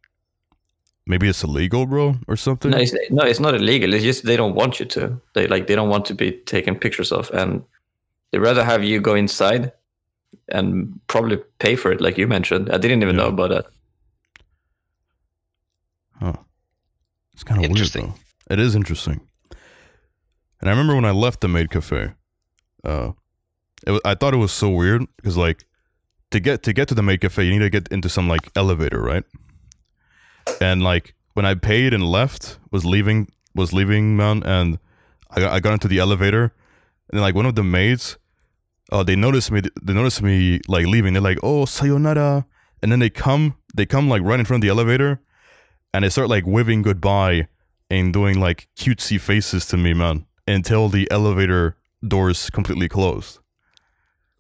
maybe 1.06 1.28
it's 1.28 1.44
illegal, 1.44 1.86
bro, 1.86 2.16
or 2.28 2.38
something. 2.38 2.72
No, 2.72 2.78
it's, 2.78 2.94
no, 3.10 3.24
it's 3.24 3.40
not 3.40 3.54
illegal. 3.54 3.94
It's 3.94 4.04
just 4.04 4.24
they 4.24 4.38
don't 4.38 4.56
want 4.56 4.80
you 4.80 4.86
to. 4.88 5.20
They 5.34 5.48
like 5.48 5.68
they 5.68 5.76
don't 5.76 5.90
want 5.90 6.06
to 6.06 6.16
be 6.16 6.32
taken 6.32 6.76
pictures 6.76 7.12
of, 7.12 7.30
and 7.32 7.64
they 8.32 8.40
rather 8.40 8.64
have 8.64 8.84
you 8.84 9.00
go 9.02 9.16
inside 9.16 9.72
and 10.50 11.00
probably 11.08 11.38
pay 11.60 11.76
for 11.76 11.92
it, 11.92 12.02
like 12.02 12.18
you 12.18 12.28
mentioned. 12.28 12.70
I 12.72 12.78
didn't 12.78 13.02
even 13.04 13.16
Yeah. 13.16 13.24
know 13.24 13.28
about 13.30 13.50
that. 13.50 13.66
Huh. 16.20 16.34
It's 17.34 17.44
kind 17.44 17.64
of 17.66 17.72
weird, 17.72 17.88
though. 17.90 18.14
It 18.50 18.60
is 18.60 18.76
interesting. 18.76 19.22
And 20.60 20.70
I 20.70 20.72
remember 20.72 20.96
when 20.96 21.06
I 21.06 21.12
left 21.12 21.42
the 21.42 21.48
maid 21.48 21.72
cafe, 21.72 22.14
uh, 22.84 23.12
it, 23.88 23.92
wa- 23.92 24.00
I 24.06 24.14
thought 24.16 24.34
it 24.34 24.38
was 24.38 24.52
so 24.52 24.70
weird 24.70 25.04
because 25.18 25.38
like 25.38 25.66
to 26.30 26.40
get 26.40 26.62
to 26.64 26.74
get 26.74 26.88
to 26.90 26.96
the 26.96 27.02
maid 27.02 27.22
cafe, 27.22 27.44
you 27.46 27.52
need 27.52 27.60
to 27.60 27.70
get 27.70 27.88
into 27.90 28.10
some 28.10 28.28
like 28.28 28.42
elevator, 28.56 29.02
right? 29.02 29.24
And 30.60 30.84
like 30.84 31.16
when 31.34 31.46
I 31.46 31.56
paid 31.56 31.94
and 31.94 32.04
left, 32.04 32.60
was 32.72 32.86
leaving 32.86 33.30
was 33.56 33.74
leaving, 33.74 34.16
man, 34.16 34.44
and 34.44 34.78
I 35.32 35.48
I 35.56 35.60
got 35.60 35.74
into 35.74 35.88
the 35.88 35.98
elevator, 36.00 36.44
and 36.44 37.14
then 37.18 37.22
like 37.22 37.34
one 37.36 37.48
of 37.48 37.56
the 37.56 37.64
maids, 37.64 38.18
uh, 38.92 39.04
they 39.04 39.16
notice 39.16 39.50
me. 39.52 39.62
They 39.82 39.94
notice 39.94 40.22
me 40.22 40.60
like 40.68 40.86
leaving. 40.86 41.14
They're 41.14 41.22
like, 41.22 41.40
"Oh, 41.44 41.66
sayonara," 41.66 42.46
and 42.82 42.92
then 42.92 43.00
they 43.00 43.10
come, 43.10 43.56
they 43.76 43.86
come 43.86 44.10
like 44.10 44.22
right 44.24 44.40
in 44.40 44.46
front 44.46 44.64
of 44.64 44.68
the 44.68 44.70
elevator, 44.70 45.22
and 45.94 46.04
they 46.04 46.10
start 46.10 46.30
like 46.30 46.46
waving 46.46 46.82
goodbye 46.82 47.48
and 47.90 48.14
doing 48.14 48.40
like 48.40 48.68
cutesy 48.78 49.20
faces 49.20 49.66
to 49.68 49.78
me, 49.78 49.94
man, 49.94 50.26
until 50.48 50.90
the 50.90 51.10
elevator 51.12 51.76
doors 52.08 52.50
completely 52.50 52.88
closed. 52.90 53.40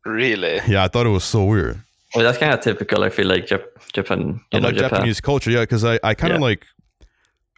Really? 0.06 0.60
Yeah, 0.68 0.84
I 0.84 0.88
thought 0.88 1.06
it 1.06 1.10
was 1.10 1.24
so 1.24 1.44
weird. 1.44 1.80
Well, 2.16 2.24
that's 2.26 2.38
kind 2.38 2.54
of 2.54 2.60
typical. 2.62 3.04
I 3.04 3.10
feel 3.10 3.28
like 3.28 3.46
Jap- 3.48 3.68
Japan, 3.94 4.42
you 4.52 4.60
know, 4.60 4.68
like 4.68 4.76
Japan. 4.76 4.90
Japanese 4.90 5.22
culture, 5.22 5.52
yeah, 5.52 5.62
because 5.62 5.86
I, 5.86 6.00
I 6.04 6.14
kind 6.14 6.34
of 6.34 6.40
Yeah. 6.40 6.46
like 6.48 6.66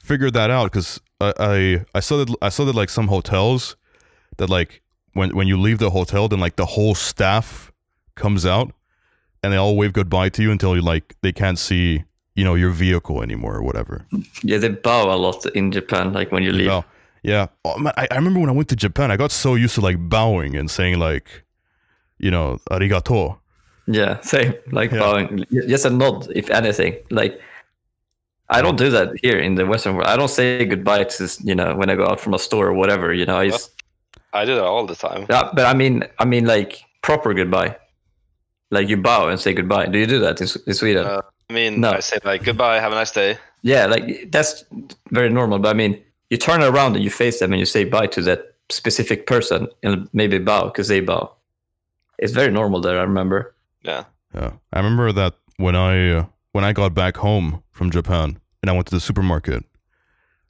figured 0.04 0.34
that 0.34 0.52
out 0.52 0.66
because 0.72 1.00
I, 1.22 1.34
I 1.39 1.86
I 1.96 2.00
saw 2.02 2.24
that 2.24 2.36
I 2.41 2.50
saw 2.50 2.66
that 2.66 2.76
like 2.76 2.89
some 2.89 3.08
hotels 3.08 3.76
that 4.38 4.50
like 4.50 4.82
when 5.14 5.36
when 5.36 5.47
you 5.47 5.57
leave 5.59 5.80
the 5.80 5.89
hotel, 5.91 6.28
then 6.28 6.39
like 6.39 6.55
the 6.55 6.66
whole 6.66 6.95
staff 6.95 7.72
comes 8.16 8.45
out 8.45 8.72
and 9.41 9.51
they 9.53 9.57
all 9.57 9.76
wave 9.76 9.93
goodbye 9.93 10.30
to 10.30 10.41
you 10.43 10.51
until 10.51 10.76
you 10.76 10.82
like 10.82 11.16
they 11.22 11.32
can't 11.32 11.57
see 11.59 12.03
you 12.36 12.43
know 12.43 12.55
your 12.55 12.72
vehicle 12.72 13.22
anymore 13.22 13.55
or 13.55 13.64
whatever. 13.64 14.05
Yeah, 14.43 14.57
they 14.57 14.70
bow 14.70 15.14
a 15.14 15.18
lot 15.18 15.45
in 15.55 15.72
Japan, 15.72 16.14
like 16.14 16.32
when 16.32 16.43
you 16.43 16.51
leave. 16.51 16.68
Bow. 16.68 16.86
Yeah. 17.24 17.47
Oh, 17.64 17.78
man, 17.78 17.93
I, 17.95 18.07
I 18.11 18.16
remember 18.16 18.39
when 18.41 18.49
I 18.49 18.53
went 18.53 18.68
to 18.70 18.76
Japan, 18.76 19.09
I 19.11 19.16
got 19.18 19.32
so 19.32 19.55
used 19.55 19.76
to 19.76 19.82
like 19.82 19.97
bowing 20.09 20.57
and 20.57 20.70
saying 20.70 20.99
like, 20.99 21.43
you 22.18 22.30
know, 22.32 22.59
arigato. 22.70 23.38
Yeah, 23.88 24.20
same. 24.22 24.53
Like 24.72 24.91
Yeah. 24.91 24.99
bowing, 24.99 25.45
Y- 25.51 25.68
just 25.68 25.86
a 25.86 25.89
nod, 25.89 26.28
if 26.36 26.49
anything. 26.49 26.97
Like, 27.11 27.39
I 28.49 28.61
don't 28.61 28.78
do 28.78 28.89
that 28.89 29.14
here 29.22 29.39
in 29.39 29.55
the 29.55 29.66
Western 29.66 29.95
world. 29.95 30.07
I 30.07 30.18
don't 30.18 30.28
say 30.30 30.66
goodbye 30.66 31.05
to 31.05 31.30
you 31.43 31.55
know 31.55 31.76
when 31.76 31.89
I 31.89 31.95
go 31.95 32.05
out 32.05 32.20
from 32.20 32.34
a 32.34 32.39
store 32.39 32.68
or 32.68 32.74
whatever. 32.74 33.14
You 33.14 33.26
know, 33.26 33.38
I 33.38 33.49
just, 33.49 33.72
I 34.34 34.46
do 34.46 34.56
that 34.56 34.64
all 34.64 34.86
the 34.86 34.96
time. 34.96 35.26
yeah, 35.30 35.50
but 35.54 35.66
I 35.66 35.74
mean, 35.74 36.04
I 36.20 36.26
mean 36.26 36.46
like 36.46 36.84
proper 37.02 37.34
goodbye. 37.34 37.78
Like 38.72 38.90
you 38.90 38.98
bow 38.98 39.28
and 39.30 39.40
say 39.40 39.54
goodbye. 39.54 39.86
Do 39.88 40.00
you 40.00 40.08
do 40.08 40.20
that 40.20 40.42
in, 40.42 40.48
in 40.66 40.74
Sweden? 40.74 41.06
Uh, 41.06 41.22
I 41.50 41.54
mean, 41.54 41.80
No. 41.82 41.92
I 41.92 42.00
say 42.00 42.18
like 42.26 42.44
goodbye, 42.44 42.80
have 42.80 42.92
a 42.92 42.96
nice 42.96 43.12
day. 43.12 43.38
yeah, 43.62 43.86
like 43.86 44.32
that's 44.32 44.66
very 45.12 45.30
normal. 45.30 45.60
But 45.60 45.70
I 45.70 45.74
mean, 45.74 46.02
you 46.30 46.38
turn 46.38 46.64
around 46.64 46.96
and 46.96 47.04
you 47.04 47.12
face 47.12 47.40
them 47.40 47.54
and 47.54 47.60
you 47.60 47.66
say 47.68 47.84
bye 47.84 48.08
to 48.08 48.22
that 48.24 48.56
specific 48.70 49.28
person 49.28 49.68
and 49.84 50.10
maybe 50.14 50.40
bow 50.40 50.66
because 50.66 50.88
they 50.88 51.00
bow. 51.02 51.36
It's 52.18 52.34
very 52.34 52.52
normal 52.52 52.82
there. 52.82 52.98
I 53.00 53.04
remember. 53.04 53.54
Yeah. 53.84 54.06
Yeah, 54.34 54.54
I 54.72 54.78
remember 54.80 55.12
that 55.12 55.34
when 55.58 55.76
I 55.76 56.12
uh, 56.12 56.26
when 56.54 56.64
I 56.64 56.74
got 56.74 56.96
back 56.96 57.18
home 57.18 57.62
from 57.72 57.92
Japan 57.92 58.40
and 58.62 58.70
I 58.72 58.74
went 58.74 58.88
to 58.88 58.96
the 58.96 59.02
supermarket, 59.02 59.64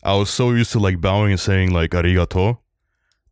I 0.04 0.16
was 0.16 0.30
so 0.30 0.52
used 0.52 0.72
to 0.72 0.80
like 0.80 1.02
bowing 1.02 1.32
and 1.32 1.40
saying 1.40 1.72
like 1.72 1.90
arigato 1.92 2.60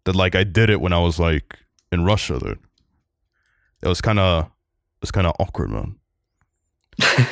that 0.06 0.16
like 0.16 0.36
I 0.36 0.44
did 0.44 0.70
it 0.70 0.82
when 0.82 0.94
I 0.94 1.00
was 1.00 1.20
like 1.20 1.60
in 1.92 2.06
Russia, 2.06 2.40
dude. 2.40 2.60
It 3.84 3.88
was 3.88 4.02
kind 4.02 4.20
of 4.20 4.46
it 4.46 5.02
was 5.02 5.12
kind 5.12 5.28
of 5.28 5.34
awkward, 5.40 5.70
man. 5.72 5.96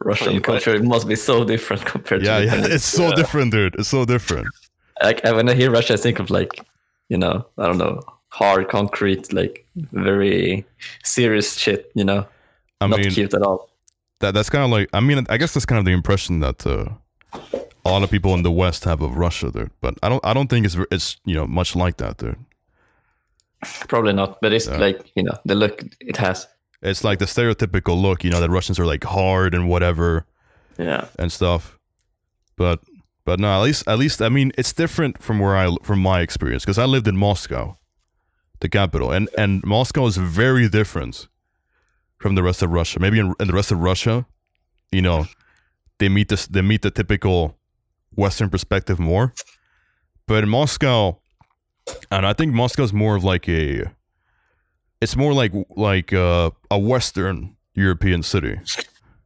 Russian 0.00 0.34
you- 0.34 0.40
culture 0.40 0.82
must 0.82 1.06
be 1.08 1.16
so 1.16 1.44
different 1.44 1.84
compared 1.84 2.22
Yeah, 2.22 2.38
to 2.38 2.44
yeah, 2.44 2.54
Japan. 2.56 2.72
it's 2.72 2.84
so 2.84 3.08
Yeah. 3.08 3.14
different, 3.14 3.52
dude. 3.52 3.74
It's 3.78 3.88
so 3.88 4.04
different. 4.04 4.46
like 5.02 5.22
when 5.24 5.48
I 5.48 5.54
hear 5.54 5.70
Russia, 5.70 5.94
I 5.94 5.96
think 5.96 6.18
of 6.18 6.28
like, 6.30 6.50
you 7.08 7.16
know, 7.18 7.46
I 7.58 7.66
don't 7.66 7.78
know, 7.78 8.00
hard 8.28 8.68
concrete, 8.68 9.32
like 9.32 9.66
very 9.92 10.64
serious 11.04 11.54
shit. 11.56 11.90
You 11.94 12.04
know, 12.04 12.26
I 12.80 12.86
not 12.88 13.00
mean, 13.00 13.10
cute 13.10 13.32
at 13.34 13.42
all. 13.42 13.70
that 14.20 14.34
that's 14.34 14.50
kind 14.50 14.64
of 14.64 14.70
like 14.70 14.88
I 14.92 15.00
mean, 15.00 15.24
I 15.30 15.36
guess 15.38 15.54
that's 15.54 15.66
kind 15.66 15.78
of 15.78 15.84
the 15.84 15.92
impression 15.92 16.40
that 16.40 16.66
uh, 16.66 16.86
a 17.86 17.90
lot 17.92 18.02
of 18.02 18.10
people 18.10 18.34
in 18.34 18.42
the 18.42 18.50
West 18.50 18.84
have 18.84 19.00
of 19.02 19.16
Russia, 19.16 19.50
there, 19.50 19.70
But 19.80 19.94
I 20.02 20.08
don't 20.08 20.24
I 20.24 20.32
don't 20.34 20.48
think 20.48 20.66
it's 20.66 20.76
it's 20.90 21.16
you 21.24 21.34
know 21.34 21.46
much 21.46 21.76
like 21.76 21.96
that, 21.98 22.18
dude. 22.18 22.36
Probably 23.88 24.12
not, 24.12 24.40
but 24.40 24.52
it's 24.52 24.66
Yeah. 24.68 24.78
like 24.78 25.10
you 25.16 25.22
know 25.22 25.36
the 25.44 25.54
look 25.54 25.82
it 26.00 26.16
has. 26.16 26.46
It's 26.82 27.02
like 27.04 27.18
the 27.18 27.24
stereotypical 27.26 28.00
look, 28.00 28.22
you 28.24 28.30
know, 28.30 28.40
that 28.40 28.50
Russians 28.50 28.78
are 28.78 28.86
like 28.86 29.04
hard 29.04 29.54
and 29.54 29.68
whatever. 29.68 30.26
Yeah, 30.78 31.06
and 31.18 31.32
stuff. 31.32 31.78
But 32.56 32.80
but 33.24 33.40
no, 33.40 33.48
at 33.48 33.62
least 33.62 33.88
at 33.88 33.98
least 33.98 34.20
I 34.20 34.28
mean 34.28 34.52
it's 34.58 34.72
different 34.72 35.22
from 35.22 35.38
where 35.38 35.56
I 35.56 35.74
from 35.82 36.00
my 36.00 36.20
experience 36.20 36.64
because 36.64 36.78
I 36.78 36.84
lived 36.86 37.08
in 37.08 37.16
Moscow, 37.16 37.76
the 38.60 38.68
capital, 38.68 39.10
and 39.10 39.28
and 39.38 39.64
Moscow 39.64 40.06
is 40.06 40.16
very 40.18 40.68
different 40.68 41.28
from 42.18 42.34
the 42.34 42.42
rest 42.42 42.62
of 42.62 42.70
Russia. 42.70 43.00
Maybe 43.00 43.18
in, 43.18 43.34
in 43.40 43.46
the 43.46 43.54
rest 43.54 43.72
of 43.72 43.78
Russia, 43.80 44.26
you 44.92 45.02
know, 45.02 45.26
they 45.98 46.08
meet 46.08 46.28
this 46.28 46.46
they 46.46 46.62
meet 46.62 46.82
the 46.82 46.90
typical 46.90 47.56
Western 48.16 48.50
perspective 48.50 48.98
more, 48.98 49.32
but 50.26 50.42
in 50.42 50.48
Moscow, 50.48 51.18
and 52.10 52.26
I 52.26 52.32
think 52.32 52.52
Moscow 52.52 52.82
is 52.82 52.92
more 52.92 53.16
of 53.16 53.24
like 53.24 53.48
a, 53.48 53.92
it's 55.00 55.16
more 55.16 55.32
like 55.32 55.52
like 55.76 56.12
uh, 56.12 56.50
a 56.70 56.78
Western 56.78 57.56
European 57.74 58.22
city. 58.22 58.58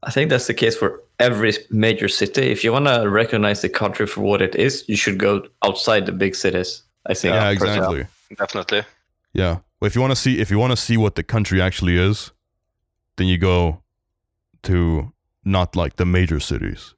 I 0.03 0.11
think 0.11 0.31
that's 0.31 0.47
the 0.47 0.55
case 0.55 0.77
for 0.77 1.03
every 1.19 1.53
major 1.71 2.09
city. 2.09 2.51
If 2.51 2.65
you 2.65 2.73
want 2.73 2.87
to 2.87 3.09
recognize 3.09 3.63
the 3.63 3.69
country 3.69 4.07
for 4.07 4.23
what 4.23 4.43
it 4.43 4.55
is, 4.55 4.85
you 4.89 4.97
should 4.97 5.19
go 5.19 5.43
outside 5.63 6.07
the 6.07 6.13
big 6.13 6.35
cities. 6.35 6.83
I 7.07 7.15
think. 7.15 7.35
yeah 7.35 7.51
exactly. 7.51 8.07
Definitely. 8.37 8.83
Yeah. 9.33 9.59
Well, 9.81 9.87
if 9.87 9.95
you 9.95 10.01
want 10.01 10.13
to 10.13 10.17
see 10.17 10.39
if 10.41 10.51
you 10.51 10.59
want 10.59 10.73
to 10.73 10.77
see 10.77 10.97
what 10.97 11.15
the 11.15 11.23
country 11.23 11.61
actually 11.61 11.97
is, 11.97 12.33
then 13.17 13.27
you 13.27 13.39
go 13.39 13.83
to 14.63 15.13
not 15.45 15.77
like 15.77 15.97
the 15.97 16.05
major 16.05 16.41
cities. 16.41 16.95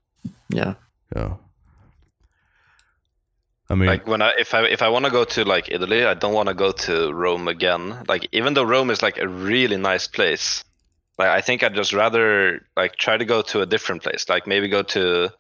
Yeah. 0.48 0.74
Yeah. 1.14 1.34
I 3.72 3.74
mean, 3.74 3.88
Like 3.88 4.06
when 4.06 4.20
I 4.20 4.32
if 4.38 4.52
I 4.52 4.64
if 4.66 4.82
I 4.82 4.88
want 4.90 5.06
to 5.06 5.10
go 5.10 5.24
to 5.24 5.44
like 5.44 5.70
Italy, 5.70 6.04
I 6.04 6.12
don't 6.14 6.34
want 6.34 6.48
to 6.48 6.54
go 6.54 6.72
to 6.72 7.10
Rome 7.12 7.48
again. 7.48 8.04
Like 8.06 8.28
even 8.32 8.52
though 8.52 8.64
Rome 8.64 8.90
is 8.90 9.00
like 9.02 9.16
a 9.18 9.26
really 9.26 9.78
nice 9.78 10.06
place, 10.06 10.62
like 11.18 11.30
I 11.30 11.40
think 11.40 11.62
I'd 11.62 11.74
just 11.74 11.94
rather 11.94 12.60
like 12.76 12.96
try 12.96 13.16
to 13.16 13.24
go 13.24 13.40
to 13.42 13.62
a 13.62 13.66
different 13.66 14.02
place. 14.02 14.28
Like 14.28 14.46
maybe 14.46 14.68
go 14.68 14.82
to 14.82 15.30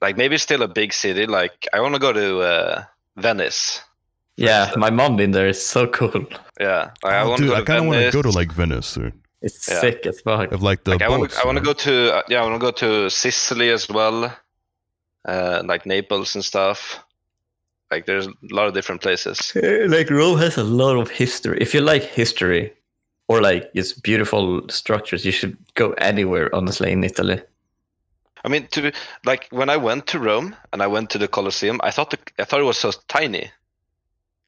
like 0.00 0.16
maybe 0.16 0.38
still 0.38 0.62
a 0.62 0.68
big 0.68 0.94
city. 0.94 1.26
Like 1.26 1.68
I 1.74 1.80
want 1.82 1.94
to 1.94 2.00
go 2.00 2.12
to 2.14 2.40
uh, 2.40 2.84
Venice. 3.16 3.82
Yeah, 4.38 4.72
my 4.76 4.88
mom 4.90 5.16
been 5.16 5.32
there. 5.32 5.48
It's 5.48 5.66
so 5.66 5.86
cool. 5.88 6.24
Yeah, 6.58 6.92
like, 7.04 7.12
I 7.12 7.20
oh, 7.20 7.28
want 7.28 7.38
dude, 7.40 7.50
to 7.50 7.56
go 7.56 7.60
I 7.60 7.64
kind 7.64 7.80
of 7.80 7.86
want 7.86 8.00
to 8.04 8.10
go 8.10 8.22
to 8.22 8.30
like 8.30 8.52
Venice, 8.52 8.94
dude. 8.94 9.12
It's 9.42 9.68
Yeah. 9.68 9.80
sick 9.80 10.06
as 10.06 10.20
fuck. 10.22 10.50
Of 10.52 10.62
like 10.62 10.84
the 10.84 10.92
like 10.92 11.02
I 11.02 11.08
want 11.10 11.22
boats. 11.22 11.36
to 11.36 11.42
I 11.42 11.44
want 11.44 11.58
to 11.58 11.64
go 11.64 11.74
to 11.74 12.14
uh, 12.16 12.22
yeah 12.30 12.40
I 12.40 12.42
want 12.48 12.54
to 12.54 12.64
go 12.64 12.70
to 12.70 13.10
Sicily 13.10 13.68
as 13.70 13.88
well, 13.88 14.34
uh, 15.26 15.62
like 15.66 15.84
Naples 15.84 16.34
and 16.36 16.44
stuff. 16.44 17.04
Like 17.90 18.06
there's 18.06 18.26
a 18.26 18.32
lot 18.50 18.68
of 18.68 18.74
different 18.74 19.00
places. 19.00 19.52
like 19.88 20.10
Rome 20.10 20.38
has 20.38 20.56
a 20.56 20.64
lot 20.64 20.96
of 20.96 21.10
history. 21.10 21.58
If 21.60 21.72
you 21.74 21.80
like 21.80 22.02
history 22.02 22.72
or 23.28 23.40
like 23.40 23.70
its 23.74 23.92
beautiful 23.92 24.68
structures, 24.68 25.24
you 25.24 25.32
should 25.32 25.56
go 25.74 25.92
anywhere. 25.92 26.54
Honestly, 26.54 26.92
in 26.92 27.04
Italy. 27.04 27.40
I 28.44 28.48
mean, 28.48 28.66
to 28.68 28.82
be, 28.82 28.92
like 29.24 29.48
when 29.50 29.68
I 29.70 29.76
went 29.76 30.06
to 30.08 30.18
Rome 30.18 30.54
and 30.72 30.82
I 30.82 30.86
went 30.86 31.10
to 31.10 31.18
the 31.18 31.28
Colosseum, 31.28 31.80
I 31.82 31.90
thought 31.90 32.10
the, 32.10 32.18
I 32.38 32.44
thought 32.44 32.60
it 32.60 32.64
was 32.64 32.78
so 32.78 32.92
tiny. 33.08 33.50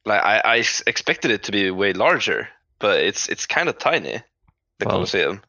Like 0.05 0.21
I, 0.23 0.41
I 0.45 0.55
expected 0.87 1.31
it 1.31 1.43
to 1.43 1.51
be 1.51 1.69
way 1.71 1.93
larger, 1.93 2.47
but 2.79 2.99
it's 2.99 3.27
it's 3.29 3.45
kind 3.45 3.69
of 3.69 3.77
tiny. 3.77 4.21
The 4.79 4.85
Wow. 4.85 4.91
Colosseum. 4.91 5.41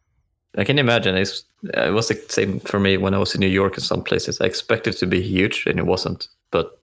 I 0.59 0.65
can 0.65 0.79
imagine. 0.79 1.17
It's, 1.17 1.45
uh, 1.75 1.89
it 1.89 1.93
was 1.93 2.09
the 2.09 2.23
same 2.29 2.61
for 2.61 2.79
me 2.79 2.99
when 2.99 3.15
I 3.15 3.19
was 3.19 3.35
in 3.35 3.41
New 3.41 3.47
York 3.47 3.77
and 3.77 3.83
some 3.83 4.03
places. 4.03 4.41
I 4.41 4.45
expected 4.45 4.95
it 4.95 4.99
to 4.99 5.07
be 5.07 5.23
huge, 5.23 5.65
and 5.67 5.79
it 5.79 5.87
wasn't. 5.87 6.29
But 6.51 6.79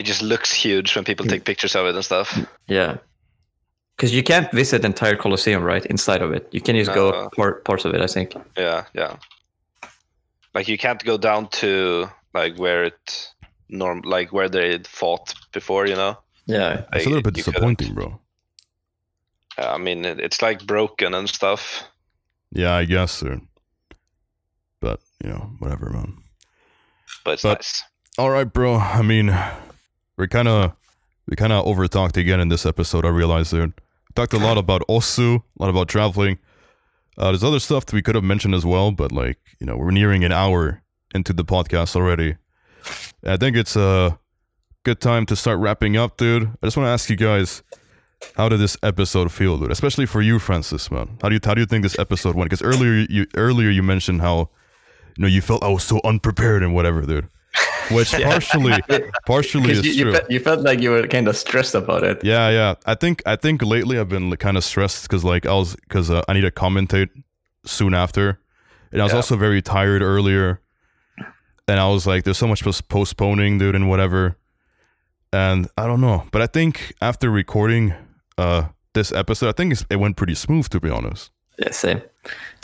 It 0.00 0.06
just 0.06 0.22
looks 0.22 0.50
huge 0.64 0.96
when 0.96 1.04
people 1.04 1.26
Mm. 1.26 1.30
take 1.30 1.44
pictures 1.44 1.76
of 1.76 1.86
it 1.86 1.94
and 1.94 2.04
stuff. 2.04 2.38
yeah, 2.68 2.96
because 3.96 4.14
you 4.14 4.22
can't 4.22 4.50
visit 4.52 4.80
the 4.82 4.86
entire 4.86 5.16
Colosseum, 5.16 5.62
right? 5.62 5.84
Inside 5.86 6.22
of 6.22 6.32
it, 6.32 6.48
you 6.52 6.60
can 6.62 6.74
just 6.76 6.94
go 6.94 7.28
part 7.36 7.64
parts 7.64 7.84
of 7.84 7.94
it. 7.94 8.00
I 8.00 8.06
think. 8.06 8.34
Yeah, 8.56 8.84
yeah. 8.94 9.16
Like 10.54 10.68
you 10.68 10.78
can't 10.78 11.04
go 11.04 11.18
down 11.18 11.48
to 11.60 12.08
like 12.34 12.56
where 12.58 12.84
it 12.86 13.30
norm 13.68 14.00
like 14.16 14.32
where 14.32 14.48
they 14.48 14.78
fought 14.84 15.34
before, 15.52 15.86
you 15.86 15.96
know. 15.96 16.16
Yeah, 16.46 16.84
It's 16.94 17.06
a 17.06 17.08
little 17.08 17.22
bit 17.22 17.36
you 17.36 17.44
couldn't. 17.44 17.78
disappointing, 17.78 17.94
bro. 17.94 18.20
Yeah, 19.58 19.74
I 19.74 19.78
mean, 19.78 20.04
it's 20.04 20.40
like 20.42 20.66
broken 20.66 21.14
and 21.14 21.28
stuff. 21.28 21.84
Yeah, 22.52 22.74
I 22.74 22.86
guess, 22.86 23.20
dude. 23.20 23.42
But 24.80 25.00
you 25.22 25.30
know, 25.30 25.50
whatever, 25.58 25.90
man. 25.90 26.16
But 27.24 27.32
it's 27.34 27.42
But- 27.42 27.58
nice. 27.58 27.84
All 28.18 28.30
right, 28.30 28.50
bro. 28.52 28.74
I 28.76 29.02
mean, 29.02 29.28
we're 30.20 30.28
kind 30.28 30.48
of 30.48 30.72
we 31.26 31.34
kind 31.34 31.52
of 31.52 31.66
over 31.66 31.88
talked 31.88 32.18
again 32.18 32.40
in 32.40 32.48
this 32.48 32.66
episode. 32.66 33.06
I 33.06 33.08
realized, 33.08 33.52
dude. 33.52 33.72
We 33.72 34.12
talked 34.14 34.34
a 34.34 34.38
lot 34.38 34.58
about 34.64 34.82
Osu, 34.86 35.38
a 35.38 35.42
lot 35.62 35.70
about 35.70 35.88
traveling. 35.88 36.38
Uh, 37.16 37.30
there's 37.30 37.42
other 37.42 37.58
stuff 37.58 37.86
that 37.86 37.94
we 37.94 38.02
could 38.02 38.14
have 38.14 38.24
mentioned 38.24 38.54
as 38.54 38.66
well, 38.66 38.92
but 38.92 39.12
like 39.12 39.38
you 39.58 39.66
know, 39.66 39.76
we're 39.76 39.90
nearing 39.90 40.22
an 40.22 40.32
hour 40.32 40.82
into 41.14 41.32
the 41.32 41.44
podcast 41.44 41.96
already. 41.96 42.36
I 43.24 43.38
think 43.38 43.56
it's 43.56 43.76
a 43.76 44.18
good 44.84 45.00
time 45.00 45.26
to 45.26 45.36
start 45.36 45.58
wrapping 45.58 45.96
up, 45.96 46.18
dude. 46.18 46.44
I 46.62 46.66
just 46.66 46.76
want 46.76 46.86
to 46.86 46.90
ask 46.90 47.08
you 47.10 47.16
guys, 47.16 47.62
how 48.36 48.48
did 48.48 48.60
this 48.60 48.76
episode 48.82 49.32
feel, 49.32 49.56
dude? 49.56 49.70
Especially 49.70 50.06
for 50.06 50.20
you, 50.20 50.38
Francis, 50.38 50.90
man. 50.90 51.18
How 51.22 51.30
do 51.30 51.34
you 51.34 51.40
how 51.42 51.54
do 51.54 51.62
you 51.62 51.66
think 51.66 51.82
this 51.82 51.98
episode 51.98 52.36
went? 52.36 52.50
Because 52.50 52.62
earlier 52.62 53.06
you 53.08 53.26
earlier 53.36 53.70
you 53.70 53.82
mentioned 53.82 54.20
how 54.20 54.50
you 55.16 55.22
know 55.22 55.28
you 55.28 55.40
felt 55.40 55.62
I 55.62 55.68
was 55.68 55.84
so 55.84 55.98
unprepared 56.04 56.62
and 56.62 56.74
whatever, 56.74 57.00
dude. 57.02 57.28
Which 57.90 58.12
partially 58.12 58.80
partially 59.26 59.72
is 59.72 59.84
you, 59.84 59.92
you, 59.92 60.02
true. 60.04 60.12
felt, 60.12 60.30
you 60.30 60.40
felt 60.40 60.60
like 60.60 60.80
you 60.80 60.90
were 60.90 61.06
kind 61.08 61.26
of 61.26 61.36
stressed 61.36 61.74
about 61.74 62.04
it. 62.04 62.22
Yeah, 62.22 62.48
yeah. 62.50 62.74
I 62.86 62.94
think 62.94 63.22
I 63.26 63.34
think 63.36 63.62
lately 63.62 63.98
I've 63.98 64.08
been 64.08 64.34
kind 64.36 64.56
of 64.56 64.62
stressed 64.64 65.02
because 65.02 65.24
like 65.24 65.44
I 65.46 65.54
was 65.54 65.74
because 65.74 66.10
uh, 66.10 66.22
I 66.28 66.32
need 66.34 66.42
to 66.42 66.52
commentate 66.52 67.08
soon 67.66 67.92
after, 67.94 68.38
and 68.92 69.00
I 69.00 69.04
was 69.04 69.12
Yeah. 69.12 69.16
also 69.16 69.36
very 69.36 69.60
tired 69.62 70.02
earlier, 70.02 70.60
and 71.66 71.80
I 71.80 71.88
was 71.88 72.06
like, 72.06 72.22
"There's 72.22 72.38
so 72.38 72.46
much 72.46 72.62
pos- 72.62 72.80
postponing, 72.80 73.58
dude, 73.58 73.74
and 73.74 73.88
whatever." 73.88 74.36
And 75.32 75.68
I 75.76 75.86
don't 75.86 76.00
know, 76.00 76.26
but 76.32 76.42
I 76.42 76.46
think 76.46 76.92
after 77.02 77.30
recording 77.30 77.94
uh 78.38 78.68
this 78.94 79.10
episode, 79.12 79.48
I 79.48 79.52
think 79.52 79.72
it's, 79.72 79.84
it 79.90 79.96
went 79.96 80.16
pretty 80.16 80.34
smooth 80.36 80.68
to 80.68 80.78
be 80.80 80.90
honest. 80.90 81.30
Yeah, 81.58 81.70
same. 81.72 82.02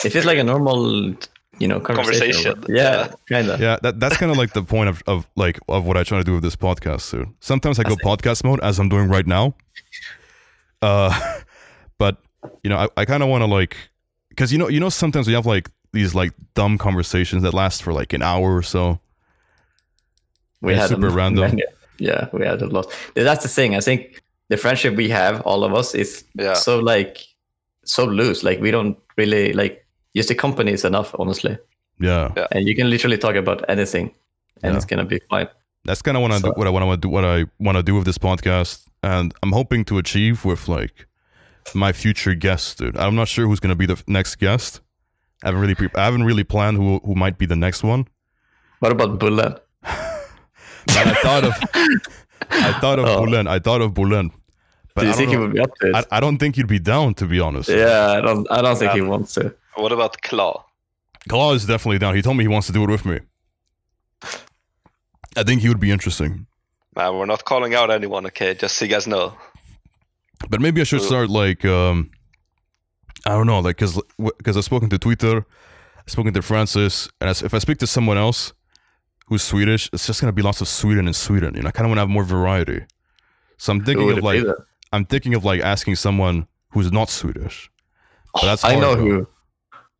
It 0.05 0.09
feels 0.11 0.25
like 0.25 0.37
a 0.39 0.43
normal, 0.43 1.13
you 1.59 1.67
know, 1.67 1.79
conversation. 1.79 2.53
Conversation, 2.53 2.75
Yeah, 2.75 3.11
kind 3.29 3.49
of. 3.49 3.59
Yeah, 3.59 3.77
that 3.81 3.99
that's 3.99 4.17
kind 4.17 4.31
of 4.31 4.37
like 4.37 4.53
the 4.53 4.63
point 4.63 4.89
of, 4.89 5.01
of 5.07 5.27
like 5.35 5.59
of 5.67 5.85
what 5.85 5.97
I 5.97 6.03
try 6.03 6.17
to 6.17 6.23
do 6.23 6.33
with 6.33 6.43
this 6.43 6.55
podcast 6.55 7.09
too. 7.11 7.33
Sometimes 7.39 7.79
I 7.79 7.83
go 7.83 7.95
podcast 7.95 8.43
mode 8.43 8.59
as 8.61 8.79
I'm 8.79 8.89
doing 8.89 9.09
right 9.09 9.25
now. 9.27 9.55
Uh, 10.81 11.39
but 11.97 12.17
you 12.63 12.69
know, 12.69 12.77
I, 12.77 12.87
I 12.97 13.05
kind 13.05 13.23
of 13.23 13.29
want 13.29 13.41
to 13.41 13.45
like, 13.47 13.75
because 14.29 14.51
you 14.51 14.57
know, 14.57 14.67
you 14.69 14.79
know, 14.79 14.89
sometimes 14.89 15.27
we 15.27 15.33
have 15.33 15.45
like 15.45 15.69
these 15.93 16.13
like 16.13 16.31
dumb 16.53 16.77
conversations 16.77 17.43
that 17.43 17.53
last 17.53 17.81
for 17.83 17.93
like 17.93 18.13
an 18.13 18.21
hour 18.21 18.55
or 18.55 18.61
so. 18.63 18.99
we 20.61 20.73
Yeah, 20.73 20.81
had 20.81 20.89
super 20.89 21.09
random. 21.09 21.41
many- 21.41 21.63
yeah, 21.99 22.27
we 22.33 22.45
had 22.45 22.61
a 22.61 22.67
lot. 22.67 22.93
That's 23.15 23.43
the 23.43 23.49
thing. 23.49 23.75
I 23.75 23.79
think 23.79 24.21
the 24.49 24.57
friendship 24.57 24.95
we 24.95 25.09
have, 25.09 25.41
all 25.41 25.63
of 25.63 25.73
us, 25.73 25.95
is 25.95 26.23
Yeah. 26.35 26.53
so 26.53 26.79
like 26.79 27.25
so 27.85 28.05
loose. 28.05 28.43
Like 28.43 28.59
we 28.61 28.69
don't 28.71 28.97
really 29.17 29.53
like 29.53 29.83
just 30.17 30.29
the 30.29 30.35
company 30.35 30.71
is 30.73 30.83
enough, 30.85 31.15
honestly. 31.19 31.57
Yeah, 31.99 32.31
And 32.51 32.67
you 32.67 32.75
can 32.75 32.89
literally 32.89 33.17
talk 33.17 33.35
about 33.35 33.59
anything, 33.69 34.11
and 34.63 34.71
Yeah. 34.73 34.77
it's 34.77 34.85
gonna 34.85 35.05
be 35.05 35.19
fine. 35.29 35.47
that's 35.85 36.01
kind 36.01 36.17
of 36.17 36.21
what 36.23 36.31
I 36.31 36.37
do, 36.39 36.47
So- 36.47 36.53
what 36.59 36.67
I 36.67 36.69
want 36.69 37.01
to 37.01 37.07
do. 37.07 37.09
What 37.09 37.23
I 37.23 37.45
want 37.59 37.77
to 37.77 37.83
do 37.83 37.95
with 37.95 38.05
this 38.05 38.17
podcast, 38.17 38.85
and 39.03 39.33
I'm 39.41 39.53
hoping 39.53 39.85
to 39.85 39.97
achieve 39.97 40.43
with 40.43 40.67
like 40.67 41.07
my 41.73 41.91
future 41.93 42.35
guests, 42.35 42.75
dude. 42.75 42.97
I'm 42.97 43.15
not 43.15 43.27
sure 43.29 43.45
who's 43.47 43.61
gonna 43.61 43.75
be 43.83 43.85
the 43.93 43.97
next 44.07 44.35
guest. 44.35 44.81
I 45.43 45.47
haven't 45.47 45.61
really 45.61 45.75
pre- 45.75 45.95
I 46.01 46.03
haven't 46.09 46.23
really 46.29 46.43
planned 46.43 46.75
who 46.77 46.99
who 47.05 47.13
might 47.15 47.37
be 47.37 47.45
the 47.45 47.55
next 47.55 47.83
one. 47.83 48.01
What 48.81 48.91
about 48.91 49.17
Bullen? 49.19 49.53
But 50.87 51.07
I 51.07 51.13
thought 51.25 51.43
of 51.49 51.53
I 52.69 52.71
thought 52.81 52.99
of 52.99 53.05
Oh. 53.05 53.21
Bulen. 53.21 53.47
I 53.47 53.59
thought 53.59 53.81
of 53.81 53.93
Bulen. 53.93 54.31
But 54.97 55.03
Do 55.03 55.07
you 55.09 55.13
I 55.13 55.15
think 55.15 55.29
don't 55.29 55.39
he 55.41 55.45
would 55.45 55.53
be 55.53 55.59
up 55.59 55.75
to 55.81 55.89
it? 55.89 55.95
I, 55.95 56.17
I 56.17 56.19
don't 56.19 56.39
think 56.39 56.55
he'd 56.55 56.65
be 56.65 56.79
down, 56.79 57.13
to 57.19 57.25
be 57.27 57.39
honest. 57.39 57.69
yeah, 57.69 58.13
I 58.17 58.19
don't. 58.19 58.47
I 58.51 58.63
don't 58.63 58.75
think 58.79 58.93
he 58.93 59.01
Um, 59.01 59.09
wants 59.09 59.35
to. 59.35 59.53
What 59.75 59.91
about 59.91 60.19
Claw? 60.23 60.65
Claw 61.29 61.53
is 61.53 61.67
definitely 61.67 61.99
down. 61.99 62.15
He 62.15 62.23
told 62.23 62.35
me 62.35 62.43
he 62.43 62.47
wants 62.47 62.65
to 62.65 62.73
do 62.73 62.83
it 62.83 62.89
with 62.89 63.05
me. 63.05 63.19
I 65.35 65.43
think 65.43 65.61
he 65.61 65.67
would 65.69 65.79
be 65.79 65.91
interesting. 65.91 66.47
Man, 66.95 67.15
we're 67.15 67.27
not 67.27 67.45
calling 67.45 67.75
out 67.75 67.91
anyone, 67.91 68.25
okay? 68.25 68.55
Just 68.55 68.75
so 68.77 68.85
you 68.85 68.91
guys 68.91 69.05
know. 69.05 69.37
But 70.49 70.61
maybe 70.61 70.81
I 70.81 70.83
should 70.83 71.03
start 71.03 71.29
like 71.29 71.63
um 71.65 72.09
I 73.27 73.33
don't 73.37 73.45
know, 73.45 73.59
like 73.59 73.77
cuz 73.77 73.99
cuz 74.43 74.57
I've 74.57 74.65
spoken 74.65 74.89
to 74.89 74.97
Twitter, 74.97 75.45
I've 75.99 76.11
spoken 76.17 76.33
to 76.33 76.41
Francis, 76.41 77.07
and 77.21 77.29
if 77.29 77.53
I 77.53 77.59
speak 77.59 77.77
to 77.79 77.87
someone 77.87 78.17
else 78.17 78.51
who's 79.27 79.43
Swedish, 79.43 79.89
it's 79.93 80.07
just 80.07 80.21
going 80.21 80.31
to 80.33 80.39
be 80.41 80.41
lots 80.41 80.61
of 80.61 80.67
Sweden 80.67 81.05
and 81.05 81.15
Sweden. 81.15 81.53
You 81.55 81.61
know, 81.61 81.67
I 81.67 81.71
kind 81.71 81.85
of 81.85 81.89
want 81.91 81.97
to 81.97 82.05
have 82.05 82.09
more 82.17 82.23
variety. 82.23 82.79
So 83.57 83.73
I'm 83.73 83.83
thinking 83.83 84.09
of 84.11 84.23
like 84.23 84.43
then? 84.43 84.55
I'm 84.93 85.05
thinking 85.05 85.33
of 85.33 85.43
like 85.45 85.61
asking 85.61 85.95
someone 85.95 86.47
who's 86.71 86.91
not 86.91 87.09
Swedish. 87.09 87.69
But 88.33 88.43
that's 88.43 88.63
I 88.63 88.75
know 88.75 88.95
who. 88.95 89.27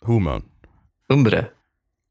Who 0.03 0.19
man? 0.19 0.43
Umbre. 1.11 1.49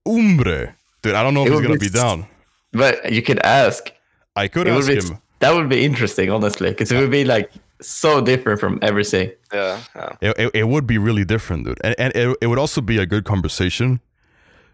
Umbre. 0.07 0.75
Dude, 1.03 1.15
I 1.15 1.23
don't 1.23 1.35
know 1.35 1.43
if 1.43 1.49
It 1.49 1.53
he's 1.53 1.61
gonna 1.63 1.79
be 1.79 1.87
be 1.89 1.99
down. 1.99 2.27
But 2.73 3.13
you 3.13 3.23
could 3.23 3.39
ask. 3.41 3.91
I 4.35 4.49
could 4.49 4.67
It 4.67 4.73
ask 4.73 4.89
be- 4.89 4.95
him. 4.97 5.19
That 5.41 5.55
would 5.55 5.69
be 5.69 5.85
interesting, 5.85 6.31
honestly, 6.31 6.71
because 6.71 6.91
it 6.91 6.99
would 6.99 7.11
be 7.11 7.25
like 7.25 7.51
so 7.83 8.23
different 8.23 8.59
from 8.59 8.79
everything. 8.81 9.33
Yeah, 9.53 9.81
yeah. 9.95 10.13
It, 10.23 10.39
it, 10.39 10.51
it 10.55 10.65
would 10.69 10.87
be 10.87 10.97
really 10.97 11.25
different, 11.27 11.67
dude. 11.67 11.79
And, 11.85 11.95
and 11.99 12.17
it, 12.17 12.37
it 12.41 12.47
would 12.47 12.59
also 12.59 12.81
be 12.81 12.97
a 12.99 13.05
good 13.05 13.25
conversation 13.27 14.01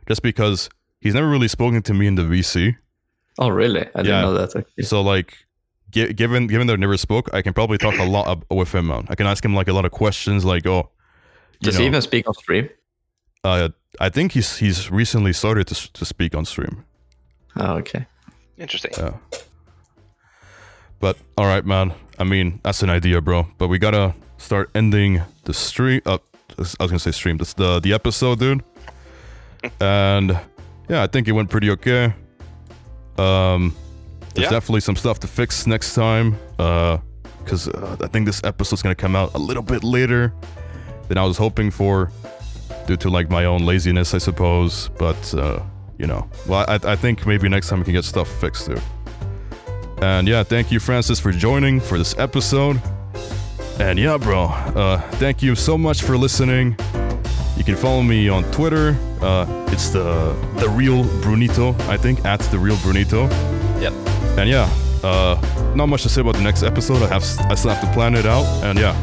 just 0.07 0.23
because 0.23 0.71
he's 1.01 1.15
never 1.15 1.29
really 1.29 1.49
spoken 1.49 1.83
to 1.83 1.93
me 1.95 2.07
in 2.07 2.15
the 2.15 2.23
VC. 2.23 2.77
Oh, 3.41 3.49
really? 3.49 3.81
I 3.83 3.89
Yeah. 3.97 4.03
didn't 4.03 4.23
know 4.23 4.35
that. 4.35 4.55
actually. 4.57 4.85
So, 4.85 5.03
like, 5.03 5.31
gi- 5.33 5.37
given 5.93 6.47
given 6.47 6.67
that 6.67 6.75
I 6.75 6.77
never 6.77 6.97
spoke, 6.97 7.33
I 7.33 7.43
can 7.43 7.53
probably 7.53 7.79
talk 7.79 7.99
a 7.99 8.05
lot 8.05 8.29
ab- 8.29 8.47
with 8.51 8.75
him, 8.75 8.89
man. 8.89 9.07
I 9.09 9.15
can 9.15 9.27
ask 9.27 9.45
him, 9.45 9.55
like, 9.55 9.69
a 9.69 9.73
lot 9.73 9.85
of 9.85 9.93
questions, 9.93 10.45
like, 10.45 10.67
oh, 10.67 10.91
you 11.61 11.67
Does 11.67 11.75
know, 11.75 11.81
he 11.83 11.87
even 11.87 12.03
speak 12.03 12.27
on 12.27 12.35
stream? 12.35 12.69
uh, 13.45 13.69
I 14.01 14.09
think 14.09 14.33
he's 14.33 14.57
he's 14.57 14.91
recently 14.91 15.33
started 15.33 15.67
to, 15.69 15.93
to 15.93 16.05
speak 16.05 16.35
on 16.35 16.45
stream. 16.45 16.85
Oh, 17.57 17.75
okay. 17.77 18.07
Interesting. 18.57 18.93
Yeah. 18.97 19.15
But 21.01 21.17
all 21.37 21.47
right, 21.47 21.65
man. 21.65 21.93
I 22.19 22.25
mean, 22.25 22.61
that's 22.63 22.83
an 22.83 22.91
idea, 22.91 23.21
bro. 23.21 23.47
But 23.59 23.69
we 23.69 23.79
gotta 23.79 24.15
start 24.39 24.71
ending 24.75 25.21
the 25.45 25.53
stream. 25.53 26.01
Uh, 26.07 26.19
I 26.51 26.61
was 26.61 26.77
gonna 26.79 26.99
say 26.99 27.11
stream. 27.11 27.39
That's 27.39 27.55
the 27.55 27.81
the 27.81 27.93
episode, 27.93 28.39
dude. 28.39 28.63
and 29.81 30.39
yeah, 30.89 31.03
I 31.03 31.07
think 31.07 31.29
it 31.29 31.33
went 31.33 31.51
pretty 31.51 31.71
okay. 31.71 32.15
Um, 33.19 33.75
there's 34.35 34.45
Yeah. 34.47 34.51
definitely 34.51 34.81
some 34.81 34.97
stuff 34.97 35.19
to 35.21 35.27
fix 35.27 35.67
next 35.67 35.95
time. 35.95 36.37
Uh, 36.59 36.99
because 37.45 37.67
uh, 37.69 37.97
I 38.01 38.07
think 38.07 38.27
this 38.27 38.41
episode's 38.45 38.83
gonna 38.83 38.95
come 38.95 39.17
out 39.17 39.35
a 39.35 39.39
little 39.39 39.65
bit 39.65 39.83
later 39.83 40.33
than 41.09 41.19
I 41.19 41.25
was 41.25 41.37
hoping 41.37 41.71
for, 41.73 42.11
due 42.87 42.97
to 42.99 43.11
like 43.11 43.29
my 43.31 43.47
own 43.47 43.67
laziness, 43.67 44.15
I 44.15 44.19
suppose. 44.19 44.91
But 44.99 45.35
uh, 45.35 45.61
you 45.99 46.07
know, 46.07 46.29
well, 46.47 46.65
I, 46.69 46.79
I 46.93 46.97
think 46.97 47.27
maybe 47.27 47.49
next 47.49 47.69
time 47.69 47.81
we 47.81 47.85
can 47.85 47.95
get 47.95 48.05
stuff 48.05 48.29
fixed, 48.41 48.69
dude. 48.69 48.81
And 50.03 50.29
yeah, 50.29 50.43
thank 50.45 50.71
you, 50.71 50.79
Francis, 50.81 51.19
for 51.21 51.33
joining 51.33 51.81
for 51.81 51.99
this 51.99 52.17
episode. 52.19 52.81
And 53.81 53.99
yeah, 53.99 54.17
bro, 54.19 54.45
uh, 54.45 55.01
thank 55.13 55.43
you 55.43 55.55
so 55.57 55.77
much 55.77 56.03
for 56.03 56.17
listening. 56.17 56.77
You 57.57 57.65
can 57.65 57.75
follow 57.77 58.03
me 58.03 58.29
on 58.29 58.45
Twitter. 58.53 58.97
Uh, 59.21 59.47
it's 59.73 59.91
the 59.91 60.33
the 60.59 60.69
real 60.69 61.03
Brunito, 61.23 61.75
I 61.89 61.97
think, 61.97 62.25
at 62.25 62.41
the 62.53 62.59
real 62.59 62.77
Brunito. 62.79 63.29
Yep. 63.81 63.93
And 64.39 64.49
yeah, 64.49 64.69
uh, 65.03 65.37
not 65.75 65.87
much 65.87 66.03
to 66.03 66.09
say 66.09 66.21
about 66.21 66.35
the 66.35 66.43
next 66.43 66.63
episode. 66.63 67.03
I 67.03 67.09
have 67.09 67.23
I 67.51 67.55
still 67.55 67.71
have 67.71 67.81
to 67.87 67.93
plan 67.93 68.15
it 68.15 68.27
out. 68.27 68.45
And 68.65 68.79
yeah, 68.79 68.95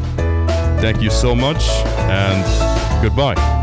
thank 0.81 1.01
you 1.01 1.09
so 1.09 1.35
much, 1.35 1.63
and 2.09 3.03
goodbye. 3.03 3.58